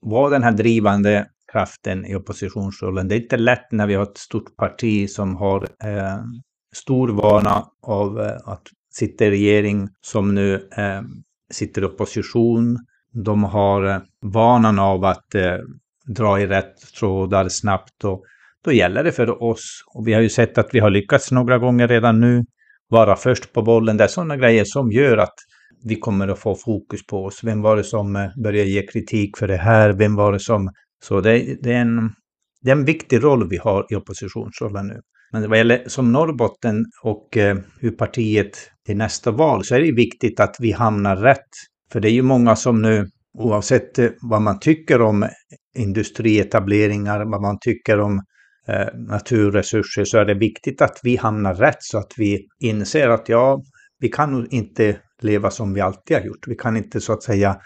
vara 0.01 0.29
den 0.29 0.43
här 0.43 0.51
drivande 0.51 1.27
kraften 1.51 2.05
i 2.05 2.15
oppositionsrollen. 2.15 3.07
Det 3.07 3.15
är 3.15 3.21
inte 3.21 3.37
lätt 3.37 3.71
när 3.71 3.87
vi 3.87 3.93
har 3.95 4.03
ett 4.03 4.17
stort 4.17 4.55
parti 4.55 5.09
som 5.09 5.35
har 5.35 5.63
eh, 5.63 6.19
stor 6.75 7.09
vana 7.09 7.65
av 7.81 8.21
eh, 8.21 8.37
att 8.45 8.67
sitta 8.93 9.25
i 9.25 9.29
regering, 9.29 9.89
som 10.01 10.35
nu 10.35 10.53
eh, 10.55 11.01
sitter 11.51 11.81
i 11.81 11.85
opposition. 11.85 12.79
De 13.11 13.43
har 13.43 13.85
eh, 13.85 14.01
vanan 14.21 14.79
av 14.79 15.05
att 15.05 15.35
eh, 15.35 15.57
dra 16.05 16.39
i 16.39 16.47
rätt 16.47 16.93
trådar 16.99 17.49
snabbt 17.49 18.03
och 18.03 18.25
då 18.63 18.71
gäller 18.71 19.03
det 19.03 19.11
för 19.11 19.43
oss, 19.43 19.83
och 19.93 20.07
vi 20.07 20.13
har 20.13 20.21
ju 20.21 20.29
sett 20.29 20.57
att 20.57 20.69
vi 20.71 20.79
har 20.79 20.89
lyckats 20.89 21.31
några 21.31 21.57
gånger 21.57 21.87
redan 21.87 22.19
nu, 22.19 22.43
vara 22.89 23.15
först 23.15 23.53
på 23.53 23.61
bollen. 23.61 23.97
Det 23.97 24.03
är 24.03 24.07
sådana 24.07 24.37
grejer 24.37 24.63
som 24.65 24.91
gör 24.91 25.17
att 25.17 25.35
vi 25.83 25.95
kommer 25.95 26.27
att 26.27 26.39
få 26.39 26.55
fokus 26.55 27.05
på 27.05 27.25
oss. 27.25 27.43
Vem 27.43 27.61
var 27.61 27.75
det 27.75 27.83
som 27.83 28.15
eh, 28.15 28.29
började 28.43 28.69
ge 28.69 28.87
kritik 28.87 29.37
för 29.37 29.47
det 29.47 29.57
här? 29.57 29.93
Vem 29.93 30.15
var 30.15 30.31
det 30.31 30.39
som 30.39 30.69
så 31.03 31.21
det, 31.21 31.57
det, 31.61 31.73
är 31.73 31.81
en, 31.81 32.11
det 32.61 32.69
är 32.69 32.75
en 32.75 32.85
viktig 32.85 33.23
roll 33.23 33.49
vi 33.49 33.57
har 33.57 33.85
i 33.89 33.95
oppositionsrollen 33.95 34.87
nu. 34.87 35.01
Men 35.31 35.49
vad 35.49 35.57
gäller 35.57 35.83
som 35.87 36.11
Norrbotten 36.11 36.85
och 37.03 37.37
eh, 37.37 37.57
hur 37.79 37.91
partiet 37.91 38.57
till 38.85 38.97
nästa 38.97 39.31
val 39.31 39.65
så 39.65 39.75
är 39.75 39.79
det 39.79 39.91
viktigt 39.91 40.39
att 40.39 40.55
vi 40.59 40.71
hamnar 40.71 41.15
rätt. 41.15 41.49
För 41.91 41.99
det 41.99 42.09
är 42.09 42.13
ju 42.13 42.21
många 42.21 42.55
som 42.55 42.81
nu, 42.81 43.07
oavsett 43.37 43.99
eh, 43.99 44.09
vad 44.21 44.41
man 44.41 44.59
tycker 44.59 45.01
om 45.01 45.27
industrietableringar, 45.77 47.25
vad 47.31 47.41
man 47.41 47.57
tycker 47.61 47.99
om 47.99 48.21
Eh, 48.67 48.87
naturresurser, 48.93 50.05
så 50.05 50.17
är 50.17 50.25
det 50.25 50.33
viktigt 50.33 50.81
att 50.81 50.99
vi 51.03 51.15
hamnar 51.15 51.53
rätt 51.53 51.83
så 51.83 51.97
att 51.97 52.13
vi 52.17 52.47
inser 52.59 53.09
att 53.09 53.29
ja, 53.29 53.61
vi 53.99 54.09
kan 54.09 54.31
nog 54.31 54.53
inte 54.53 54.97
leva 55.21 55.51
som 55.51 55.73
vi 55.73 55.81
alltid 55.81 56.17
har 56.17 56.23
gjort. 56.23 56.47
Vi 56.47 56.55
kan 56.55 56.77
inte 56.77 57.01
så 57.01 57.13
att 57.13 57.23
säga 57.23 57.57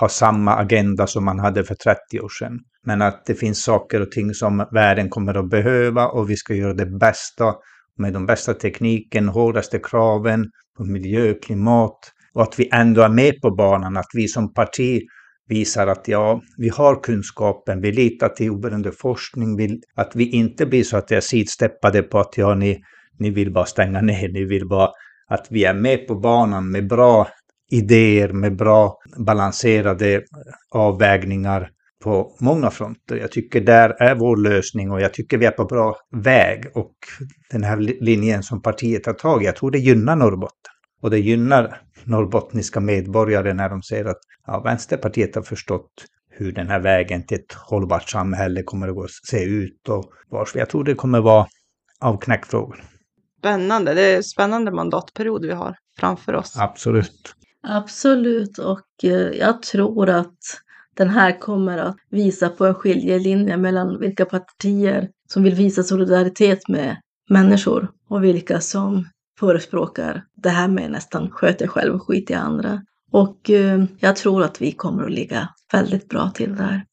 ha 0.00 0.08
samma 0.08 0.56
agenda 0.56 1.06
som 1.06 1.24
man 1.24 1.38
hade 1.38 1.64
för 1.64 1.74
30 1.74 2.20
år 2.20 2.28
sedan. 2.28 2.58
Men 2.86 3.02
att 3.02 3.26
det 3.26 3.34
finns 3.34 3.64
saker 3.64 4.00
och 4.00 4.10
ting 4.10 4.34
som 4.34 4.66
världen 4.72 5.08
kommer 5.08 5.34
att 5.34 5.50
behöva 5.50 6.06
och 6.06 6.30
vi 6.30 6.36
ska 6.36 6.54
göra 6.54 6.74
det 6.74 6.86
bästa 6.86 7.54
med 7.98 8.12
de 8.12 8.26
bästa 8.26 8.54
tekniken, 8.54 9.28
hårdaste 9.28 9.78
kraven 9.78 10.46
på 10.76 10.84
miljö, 10.84 11.34
klimat 11.34 11.98
och 12.34 12.42
att 12.42 12.58
vi 12.58 12.68
ändå 12.72 13.02
är 13.02 13.08
med 13.08 13.40
på 13.42 13.50
banan, 13.50 13.96
att 13.96 14.10
vi 14.14 14.28
som 14.28 14.54
parti 14.54 15.00
visar 15.48 15.86
att 15.86 16.08
ja, 16.08 16.42
vi 16.56 16.68
har 16.68 17.02
kunskapen, 17.02 17.80
vi 17.80 17.92
litar 17.92 18.28
till 18.28 18.50
oberoende 18.50 18.92
forskning, 18.92 19.56
vi, 19.56 19.80
att 19.94 20.16
vi 20.16 20.30
inte 20.30 20.66
blir 20.66 20.84
så 20.84 20.96
att 20.96 21.10
jag 21.10 21.24
sidsteppade 21.24 22.02
på 22.02 22.18
att 22.18 22.38
ja, 22.38 22.54
ni, 22.54 22.82
ni 23.18 23.30
vill 23.30 23.52
bara 23.52 23.66
stänga 23.66 24.00
ner, 24.00 24.28
ni 24.28 24.44
vill 24.44 24.68
bara 24.68 24.90
att 25.28 25.46
vi 25.50 25.64
är 25.64 25.74
med 25.74 26.06
på 26.06 26.14
banan 26.14 26.70
med 26.70 26.88
bra 26.88 27.28
idéer, 27.70 28.28
med 28.28 28.56
bra 28.56 28.98
balanserade 29.16 30.22
avvägningar 30.70 31.70
på 32.02 32.36
många 32.40 32.70
fronter. 32.70 33.16
Jag 33.16 33.32
tycker 33.32 33.60
där 33.60 34.02
är 34.02 34.14
vår 34.14 34.36
lösning 34.36 34.90
och 34.90 35.00
jag 35.00 35.14
tycker 35.14 35.38
vi 35.38 35.46
är 35.46 35.50
på 35.50 35.64
bra 35.64 35.96
väg. 36.16 36.64
Och 36.74 36.94
den 37.50 37.64
här 37.64 37.76
linjen 37.76 38.42
som 38.42 38.62
partiet 38.62 39.06
har 39.06 39.12
tagit, 39.12 39.46
jag 39.46 39.56
tror 39.56 39.70
det 39.70 39.78
gynnar 39.78 40.16
Norrbotten. 40.16 40.72
Och 41.02 41.10
det 41.10 41.18
gynnar 41.18 41.80
norrbottniska 42.06 42.80
medborgare 42.80 43.54
när 43.54 43.68
de 43.68 43.82
ser 43.82 44.04
att 44.04 44.20
ja, 44.46 44.60
Vänsterpartiet 44.60 45.34
har 45.34 45.42
förstått 45.42 46.06
hur 46.30 46.52
den 46.52 46.68
här 46.68 46.80
vägen 46.80 47.26
till 47.26 47.38
ett 47.38 47.52
hållbart 47.52 48.10
samhälle 48.10 48.62
kommer 48.62 49.04
att 49.04 49.10
se 49.10 49.44
ut 49.44 49.88
och 49.88 50.12
varför. 50.28 50.58
Jag 50.58 50.70
tror 50.70 50.84
det 50.84 50.94
kommer 50.94 51.20
vara 51.20 51.46
av 52.00 52.20
knäckfrågor. 52.20 52.84
Spännande. 53.38 53.94
Det 53.94 54.02
är 54.02 54.16
en 54.16 54.22
spännande 54.22 54.70
mandatperiod 54.70 55.44
vi 55.44 55.52
har 55.52 55.76
framför 55.98 56.34
oss. 56.34 56.56
Absolut. 56.58 57.34
Absolut, 57.62 58.58
och 58.58 59.04
eh, 59.04 59.10
jag 59.10 59.62
tror 59.62 60.08
att 60.08 60.38
den 60.94 61.08
här 61.08 61.40
kommer 61.40 61.78
att 61.78 61.96
visa 62.10 62.48
på 62.48 62.66
en 62.66 62.74
skiljelinje 62.74 63.56
mellan 63.56 64.00
vilka 64.00 64.24
partier 64.24 65.08
som 65.28 65.42
vill 65.42 65.54
visa 65.54 65.82
solidaritet 65.82 66.68
med 66.68 66.96
människor 67.28 67.88
och 68.08 68.24
vilka 68.24 68.60
som 68.60 69.08
förespråkar 69.42 70.24
det 70.42 70.48
här 70.48 70.68
med 70.68 70.90
nästan 70.90 71.30
sköt 71.30 71.58
dig 71.58 71.68
själv 71.68 71.94
och 71.94 72.06
skit 72.06 72.30
i 72.30 72.34
andra. 72.34 72.80
Och 73.12 73.50
eh, 73.50 73.84
jag 74.00 74.16
tror 74.16 74.42
att 74.42 74.62
vi 74.62 74.72
kommer 74.72 75.04
att 75.04 75.10
ligga 75.10 75.48
väldigt 75.72 76.08
bra 76.08 76.30
till 76.34 76.56
där. 76.56 76.84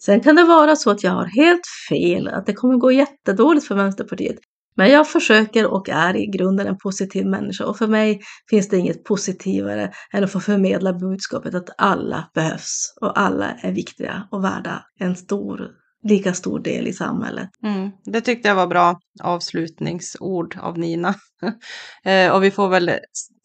Sen 0.00 0.20
kan 0.20 0.36
det 0.36 0.44
vara 0.44 0.76
så 0.76 0.90
att 0.90 1.04
jag 1.04 1.10
har 1.10 1.24
helt 1.24 1.66
fel, 1.88 2.28
att 2.28 2.46
det 2.46 2.52
kommer 2.52 2.76
gå 2.76 2.92
jättedåligt 2.92 3.66
för 3.66 3.74
Vänsterpartiet. 3.74 4.36
Men 4.76 4.90
jag 4.90 5.08
försöker 5.08 5.66
och 5.66 5.88
är 5.88 6.16
i 6.16 6.26
grunden 6.26 6.66
en 6.66 6.78
positiv 6.78 7.26
människa 7.26 7.64
och 7.64 7.78
för 7.78 7.86
mig 7.86 8.20
finns 8.50 8.68
det 8.68 8.76
inget 8.76 9.04
positivare 9.04 9.92
än 10.12 10.24
att 10.24 10.32
få 10.32 10.40
förmedla 10.40 10.92
budskapet 10.92 11.54
att 11.54 11.70
alla 11.78 12.30
behövs 12.34 12.94
och 13.00 13.20
alla 13.20 13.50
är 13.50 13.72
viktiga 13.72 14.28
och 14.30 14.44
värda 14.44 14.82
en 14.98 15.16
stor, 15.16 15.68
lika 16.02 16.34
stor 16.34 16.60
del 16.60 16.86
i 16.86 16.92
samhället. 16.92 17.48
Mm, 17.62 17.90
det 18.04 18.20
tyckte 18.20 18.48
jag 18.48 18.54
var 18.54 18.66
bra 18.66 19.00
avslutningsord 19.22 20.58
av 20.60 20.78
Nina. 20.78 21.14
eh, 22.04 22.32
och 22.32 22.42
vi 22.42 22.50
får 22.50 22.68
väl 22.68 22.90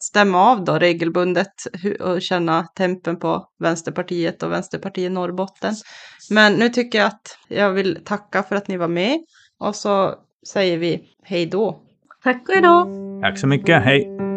stämma 0.00 0.50
av 0.50 0.64
då 0.64 0.78
regelbundet 0.78 1.52
och 2.00 2.22
känna 2.22 2.66
tempen 2.76 3.18
på 3.18 3.46
Vänsterpartiet 3.58 4.42
och 4.42 4.52
Vänsterpartiet 4.52 5.12
Norrbotten. 5.12 5.74
Men 6.30 6.52
nu 6.52 6.68
tycker 6.68 6.98
jag 6.98 7.06
att 7.06 7.38
jag 7.48 7.72
vill 7.72 7.98
tacka 8.04 8.42
för 8.42 8.56
att 8.56 8.68
ni 8.68 8.76
var 8.76 8.88
med 8.88 9.18
och 9.58 9.76
så 9.76 10.14
säger 10.52 10.78
vi 10.78 11.08
hej 11.22 11.46
då. 11.46 11.80
Tack 12.22 12.48
och 12.48 12.54
hej 12.54 12.62
då! 12.62 12.88
Tack 13.22 13.38
så 13.38 13.46
mycket, 13.46 13.82
hej! 13.82 14.33